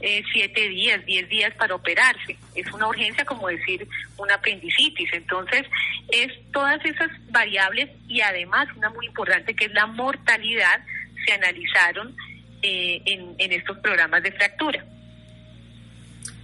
eh, 0.00 0.22
siete 0.32 0.68
días, 0.68 1.04
diez 1.04 1.28
días 1.28 1.52
para 1.56 1.74
operarse. 1.74 2.38
Es 2.54 2.72
una 2.72 2.88
urgencia 2.88 3.24
como 3.26 3.48
decir 3.48 3.86
una 4.16 4.36
apendicitis. 4.36 5.12
Entonces, 5.12 5.66
es 6.10 6.32
todas 6.52 6.82
esas 6.86 7.10
variables 7.30 7.90
y 8.08 8.22
además 8.22 8.68
una 8.76 8.88
muy 8.88 9.06
importante 9.06 9.54
que 9.54 9.66
es 9.66 9.72
la 9.74 9.86
mortalidad 9.86 10.82
se 11.26 11.34
analizaron 11.34 12.16
eh, 12.62 13.02
en, 13.04 13.34
en 13.36 13.52
estos 13.52 13.78
programas 13.78 14.22
de 14.22 14.32
fractura. 14.32 14.82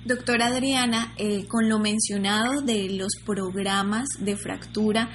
Doctora 0.07 0.46
Adriana, 0.46 1.14
eh, 1.18 1.48
con 1.48 1.68
lo 1.68 1.80
mencionado 1.80 2.61
de 2.62 2.90
los 2.90 3.14
programas 3.24 4.07
de 4.20 4.36
fractura, 4.36 5.09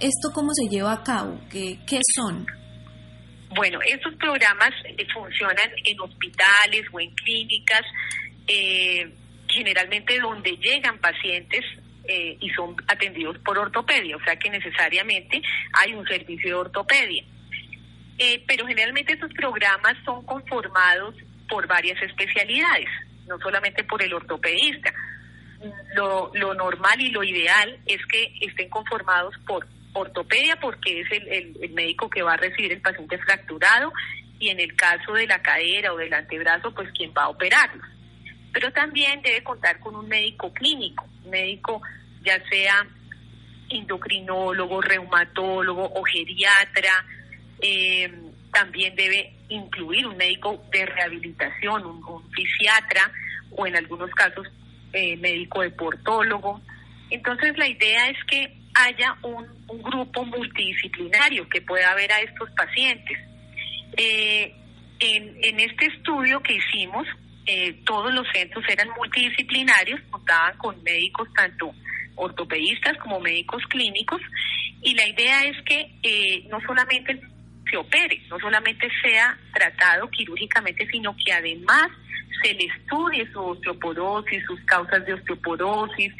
¿esto 0.00 0.30
cómo 0.32 0.54
se 0.54 0.66
lleva 0.66 0.94
a 0.94 1.02
cabo? 1.02 1.38
¿Qué, 1.50 1.78
qué 1.86 2.00
son? 2.14 2.46
Bueno, 3.54 3.80
estos 3.84 4.14
programas 4.14 4.70
eh, 4.84 5.06
funcionan 5.12 5.70
en 5.84 6.00
hospitales 6.00 6.86
o 6.90 7.00
en 7.00 7.10
clínicas, 7.16 7.82
eh, 8.48 9.12
generalmente 9.46 10.18
donde 10.18 10.56
llegan 10.56 10.98
pacientes 11.00 11.60
eh, 12.04 12.38
y 12.40 12.48
son 12.50 12.76
atendidos 12.88 13.36
por 13.40 13.58
ortopedia, 13.58 14.16
o 14.16 14.24
sea 14.24 14.36
que 14.36 14.48
necesariamente 14.48 15.42
hay 15.82 15.92
un 15.92 16.06
servicio 16.06 16.48
de 16.48 16.54
ortopedia. 16.54 17.24
pero 18.46 18.66
generalmente 18.66 19.12
estos 19.12 19.32
programas 19.34 19.96
son 20.06 20.24
conformados 20.24 21.14
por 21.46 21.66
varias 21.66 22.00
especialidades, 22.00 22.88
no 23.30 23.38
solamente 23.38 23.84
por 23.84 24.02
el 24.02 24.12
ortopedista. 24.12 24.92
Lo, 25.94 26.30
lo 26.34 26.54
normal 26.54 27.00
y 27.00 27.10
lo 27.10 27.22
ideal 27.22 27.78
es 27.86 28.00
que 28.06 28.32
estén 28.40 28.68
conformados 28.68 29.34
por 29.46 29.66
ortopedia 29.92 30.56
porque 30.56 31.00
es 31.00 31.12
el, 31.12 31.56
el, 31.62 31.70
médico 31.70 32.08
que 32.08 32.22
va 32.22 32.34
a 32.34 32.36
recibir 32.36 32.72
el 32.72 32.80
paciente 32.80 33.18
fracturado 33.18 33.92
y 34.38 34.48
en 34.48 34.60
el 34.60 34.74
caso 34.74 35.12
de 35.12 35.26
la 35.26 35.42
cadera 35.42 35.92
o 35.92 35.96
del 35.96 36.12
antebrazo, 36.12 36.74
pues 36.74 36.90
quien 36.92 37.12
va 37.16 37.24
a 37.24 37.28
operarlo. 37.28 37.82
Pero 38.52 38.72
también 38.72 39.22
debe 39.22 39.44
contar 39.44 39.78
con 39.80 39.94
un 39.94 40.08
médico 40.08 40.52
clínico, 40.52 41.06
médico 41.26 41.82
ya 42.22 42.42
sea 42.48 42.86
endocrinólogo, 43.68 44.80
reumatólogo 44.80 45.84
o 45.94 46.02
geriatra, 46.02 47.04
eh, 47.60 48.10
también 48.52 48.96
debe 48.96 49.39
incluir 49.50 50.06
un 50.06 50.16
médico 50.16 50.62
de 50.72 50.86
rehabilitación, 50.86 51.84
un, 51.84 52.04
un 52.04 52.30
fisiatra 52.32 53.12
o 53.50 53.66
en 53.66 53.76
algunos 53.76 54.10
casos 54.10 54.46
eh, 54.92 55.16
médico 55.16 55.62
deportólogo. 55.62 56.60
Entonces 57.10 57.56
la 57.58 57.68
idea 57.68 58.08
es 58.08 58.16
que 58.24 58.56
haya 58.74 59.16
un, 59.22 59.46
grupo 59.82 60.24
multidisciplinario 60.24 61.48
que 61.48 61.62
pueda 61.62 61.94
ver 61.94 62.12
a 62.12 62.20
estos 62.20 62.50
pacientes. 62.52 63.18
Eh, 63.96 64.52
en, 64.98 65.36
en, 65.42 65.60
este 65.60 65.86
estudio 65.86 66.42
que 66.42 66.54
hicimos, 66.54 67.06
eh, 67.46 67.80
todos 67.84 68.12
los 68.12 68.26
centros 68.32 68.64
eran 68.68 68.88
multidisciplinarios, 68.96 70.00
contaban 70.10 70.56
con 70.58 70.82
médicos 70.82 71.28
tanto 71.34 71.72
ortopedistas 72.16 72.96
como 72.98 73.20
médicos 73.20 73.62
clínicos, 73.68 74.20
y 74.82 74.94
la 74.94 75.06
idea 75.08 75.44
es 75.44 75.62
que 75.64 75.92
eh, 76.02 76.46
no 76.50 76.60
solamente 76.62 77.20
se 77.70 77.76
opere, 77.76 78.20
no 78.28 78.38
solamente 78.38 78.88
sea 79.02 79.38
tratado 79.52 80.10
quirúrgicamente, 80.10 80.86
sino 80.90 81.14
que 81.16 81.32
además 81.32 81.88
se 82.42 82.54
le 82.54 82.64
estudie 82.64 83.30
su 83.32 83.40
osteoporosis, 83.40 84.44
sus 84.46 84.60
causas 84.64 85.04
de 85.06 85.14
osteoporosis, 85.14 86.12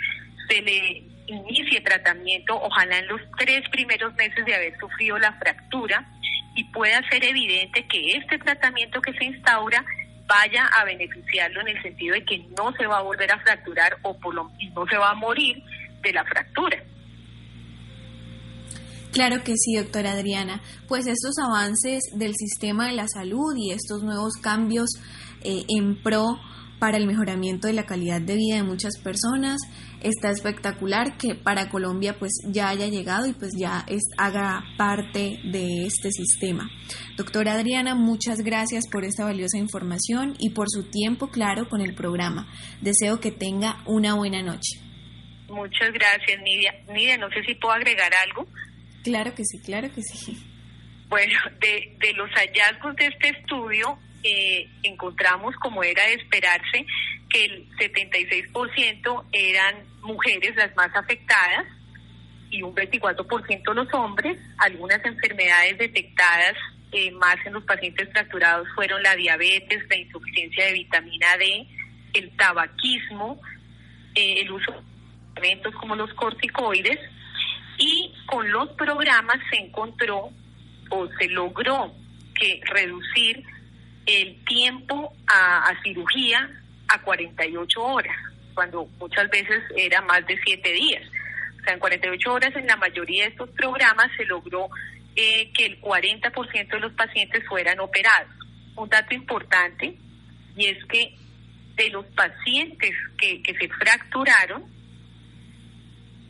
se 0.48 0.62
le 0.62 1.02
inicie 1.26 1.80
tratamiento, 1.80 2.60
ojalá 2.60 2.98
en 2.98 3.08
los 3.08 3.20
tres 3.38 3.68
primeros 3.70 4.14
meses 4.14 4.44
de 4.44 4.54
haber 4.54 4.78
sufrido 4.78 5.18
la 5.18 5.32
fractura, 5.34 6.06
y 6.54 6.64
pueda 6.64 7.00
ser 7.08 7.24
evidente 7.24 7.86
que 7.86 8.16
este 8.16 8.38
tratamiento 8.38 9.00
que 9.00 9.12
se 9.14 9.24
instaura 9.24 9.84
vaya 10.26 10.66
a 10.66 10.84
beneficiarlo 10.84 11.60
en 11.60 11.68
el 11.68 11.82
sentido 11.82 12.14
de 12.14 12.24
que 12.24 12.38
no 12.56 12.72
se 12.72 12.86
va 12.86 12.98
a 12.98 13.02
volver 13.02 13.30
a 13.32 13.38
fracturar 13.40 13.96
o 14.02 14.18
por 14.18 14.34
lo 14.34 14.50
no 14.74 14.86
se 14.86 14.96
va 14.96 15.10
a 15.10 15.14
morir 15.14 15.62
de 16.02 16.12
la 16.12 16.24
fractura. 16.24 16.82
Claro 19.12 19.42
que 19.42 19.54
sí, 19.56 19.76
doctora 19.76 20.12
Adriana. 20.12 20.62
Pues 20.86 21.06
estos 21.06 21.34
avances 21.38 22.02
del 22.14 22.34
sistema 22.36 22.86
de 22.86 22.92
la 22.92 23.06
salud 23.08 23.54
y 23.56 23.72
estos 23.72 24.02
nuevos 24.02 24.34
cambios 24.40 24.90
eh, 25.42 25.64
en 25.68 26.00
pro 26.02 26.38
para 26.78 26.96
el 26.96 27.06
mejoramiento 27.06 27.66
de 27.68 27.74
la 27.74 27.86
calidad 27.86 28.20
de 28.20 28.36
vida 28.36 28.56
de 28.56 28.62
muchas 28.62 28.98
personas. 28.98 29.60
Está 30.00 30.30
espectacular 30.30 31.18
que 31.18 31.34
para 31.34 31.68
Colombia 31.68 32.16
pues 32.18 32.32
ya 32.46 32.70
haya 32.70 32.86
llegado 32.86 33.26
y 33.26 33.32
pues 33.32 33.52
ya 33.56 33.84
es, 33.86 34.02
haga 34.16 34.64
parte 34.78 35.40
de 35.44 35.86
este 35.86 36.10
sistema. 36.10 36.68
Doctora 37.16 37.52
Adriana, 37.52 37.94
muchas 37.94 38.38
gracias 38.40 38.84
por 38.90 39.04
esta 39.04 39.24
valiosa 39.24 39.58
información 39.58 40.34
y 40.38 40.50
por 40.50 40.68
su 40.70 40.88
tiempo 40.90 41.28
claro 41.28 41.68
con 41.68 41.80
el 41.82 41.94
programa. 41.94 42.48
Deseo 42.80 43.20
que 43.20 43.30
tenga 43.30 43.82
una 43.86 44.14
buena 44.14 44.42
noche. 44.42 44.80
Muchas 45.48 45.92
gracias, 45.92 46.40
Nidia. 46.42 46.72
Nidia, 46.88 47.18
no 47.18 47.28
sé 47.28 47.42
si 47.44 47.54
puedo 47.56 47.74
agregar 47.74 48.12
algo. 48.24 48.46
Claro 49.02 49.34
que 49.34 49.44
sí, 49.44 49.60
claro 49.60 49.88
que 49.92 50.02
sí. 50.02 50.36
Bueno, 51.08 51.38
de, 51.60 51.96
de 51.98 52.12
los 52.14 52.30
hallazgos 52.30 52.94
de 52.96 53.06
este 53.06 53.30
estudio, 53.30 53.98
eh, 54.22 54.68
encontramos, 54.82 55.54
como 55.56 55.82
era 55.82 56.06
de 56.06 56.14
esperarse, 56.14 56.86
que 57.28 57.44
el 57.44 57.68
76% 57.78 59.24
eran 59.32 59.84
mujeres 60.02 60.54
las 60.56 60.74
más 60.76 60.94
afectadas 60.94 61.66
y 62.50 62.62
un 62.62 62.74
24% 62.74 63.74
los 63.74 63.92
hombres. 63.94 64.38
Algunas 64.58 65.04
enfermedades 65.04 65.78
detectadas 65.78 66.54
eh, 66.92 67.10
más 67.12 67.36
en 67.46 67.54
los 67.54 67.64
pacientes 67.64 68.08
fracturados 68.10 68.68
fueron 68.74 69.02
la 69.02 69.14
diabetes, 69.16 69.82
la 69.88 69.96
insuficiencia 69.96 70.66
de 70.66 70.72
vitamina 70.74 71.26
D, 71.38 71.66
el 72.14 72.36
tabaquismo, 72.36 73.40
eh, 74.14 74.40
el 74.40 74.50
uso 74.50 74.72
de 74.72 75.40
medicamentos 75.40 75.74
como 75.76 75.96
los 75.96 76.12
corticoides 76.14 76.98
y 77.80 78.12
con 78.26 78.48
los 78.52 78.68
programas 78.72 79.38
se 79.50 79.56
encontró 79.56 80.30
o 80.90 81.08
se 81.18 81.28
logró 81.28 81.92
que 82.34 82.60
reducir 82.66 83.42
el 84.06 84.44
tiempo 84.44 85.12
a, 85.26 85.72
cirugía 85.82 86.50
a 86.88 87.00
48 87.00 87.82
horas, 87.82 88.16
cuando 88.54 88.86
muchas 88.98 89.30
veces 89.30 89.62
era 89.76 90.02
más 90.02 90.26
de 90.26 90.38
7 90.44 90.72
días. 90.72 91.02
O 91.58 91.64
sea, 91.64 91.74
en 91.74 91.80
48 91.80 92.32
horas 92.32 92.54
en 92.54 92.66
la 92.66 92.76
mayoría 92.76 93.24
de 93.24 93.30
estos 93.30 93.48
programas 93.50 94.08
se 94.16 94.26
logró 94.26 94.68
eh, 95.16 95.50
que 95.52 95.66
el 95.66 95.80
40% 95.80 96.68
de 96.68 96.80
los 96.80 96.92
pacientes 96.92 97.46
fueran 97.48 97.80
operados. 97.80 98.34
Un 98.76 98.88
dato 98.88 99.14
importante 99.14 99.96
y 100.56 100.66
es 100.66 100.84
que 100.86 101.14
de 101.76 101.88
los 101.90 102.04
pacientes 102.06 102.94
que, 103.18 103.42
que 103.42 103.54
se 103.54 103.68
fracturaron, 103.68 104.64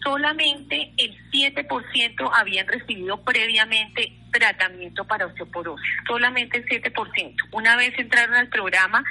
solamente 0.02 0.92
el 0.96 1.16
7% 1.30 2.30
habían 2.34 2.66
recibido 2.66 3.22
previamente 3.22 4.12
tratamiento 4.32 5.04
para 5.04 5.26
osteoporosis, 5.26 5.86
solamente 6.06 6.58
el 6.58 6.66
7%. 6.66 7.34
Una 7.52 7.76
vez 7.76 7.98
entraron 7.98 8.34
al 8.36 8.48
programa, 8.48 9.04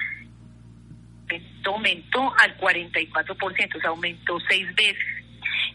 aumentó 1.69 2.33
al 2.39 2.57
44%, 2.57 3.77
o 3.77 3.79
sea, 3.79 3.89
aumentó 3.89 4.39
seis 4.47 4.67
veces. 4.75 5.05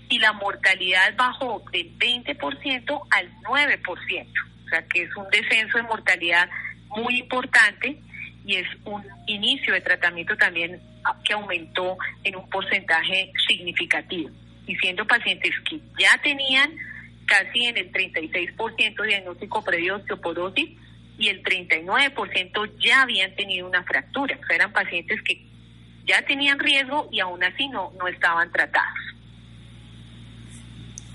Y 0.08 0.18
la 0.18 0.32
mortalidad 0.32 1.14
bajó 1.16 1.64
del 1.72 1.96
20% 1.98 3.00
al 3.10 3.30
9%, 3.42 4.26
o 4.64 4.68
sea, 4.68 4.86
que 4.88 5.02
es 5.02 5.16
un 5.16 5.28
descenso 5.30 5.78
de 5.78 5.82
mortalidad 5.84 6.48
muy 6.88 7.18
importante 7.18 7.98
y 8.46 8.56
es 8.56 8.66
un 8.84 9.02
inicio 9.26 9.72
de 9.72 9.80
tratamiento 9.80 10.36
también 10.36 10.80
que 11.24 11.32
aumentó 11.32 11.96
en 12.22 12.36
un 12.36 12.48
porcentaje 12.50 13.32
significativo. 13.46 14.30
Y 14.66 14.76
siendo 14.76 15.06
pacientes 15.06 15.52
que 15.68 15.78
ya 15.98 16.20
tenían 16.22 16.72
casi 17.26 17.66
en 17.66 17.76
el 17.76 17.92
36% 17.92 19.02
de 19.02 19.08
diagnóstico 19.08 19.62
previo 19.64 19.96
de 19.96 20.02
osteoporosis 20.02 20.70
y 21.18 21.28
el 21.28 21.42
39% 21.42 22.72
ya 22.78 23.02
habían 23.02 23.34
tenido 23.34 23.66
una 23.66 23.82
fractura. 23.84 24.38
O 24.42 24.46
sea, 24.46 24.56
eran 24.56 24.72
pacientes 24.72 25.20
que 25.22 25.44
ya 26.06 26.22
tenían 26.22 26.58
riesgo 26.58 27.08
y 27.12 27.20
aún 27.20 27.42
así 27.42 27.68
no, 27.68 27.92
no 27.98 28.08
estaban 28.08 28.50
tratados. 28.52 28.98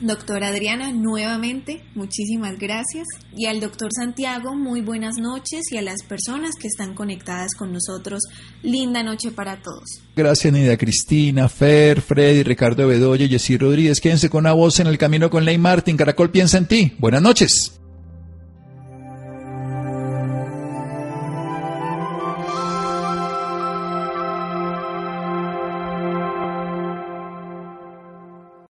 Doctora 0.02 0.48
Adriana, 0.48 0.94
nuevamente, 0.94 1.84
muchísimas 1.94 2.58
gracias. 2.58 3.06
Y 3.36 3.48
al 3.48 3.60
doctor 3.60 3.90
Santiago, 3.94 4.56
muy 4.56 4.80
buenas 4.80 5.18
noches. 5.18 5.72
Y 5.72 5.78
a 5.78 5.82
las 5.82 6.04
personas 6.04 6.56
que 6.60 6.68
están 6.68 6.94
conectadas 6.94 7.54
con 7.54 7.74
nosotros, 7.74 8.22
linda 8.64 9.04
noche 9.04 9.32
para 9.32 9.62
todos. 9.62 10.02
Gracias, 10.16 10.54
Nidia 10.54 10.78
Cristina, 10.78 11.50
Fer, 11.50 12.02
Freddy, 12.02 12.44
Ricardo 12.44 12.88
Bedoya, 12.88 13.28
Jessy 13.28 13.58
Rodríguez. 13.58 14.00
Quédense 14.00 14.30
con 14.30 14.46
una 14.46 14.54
voz 14.54 14.80
en 14.80 14.88
el 14.88 14.98
camino 14.98 15.30
con 15.30 15.44
Ley 15.44 15.58
Martin. 15.58 15.98
Caracol 15.98 16.32
piensa 16.32 16.58
en 16.58 16.68
ti. 16.68 16.94
Buenas 16.98 17.22
noches. 17.22 17.80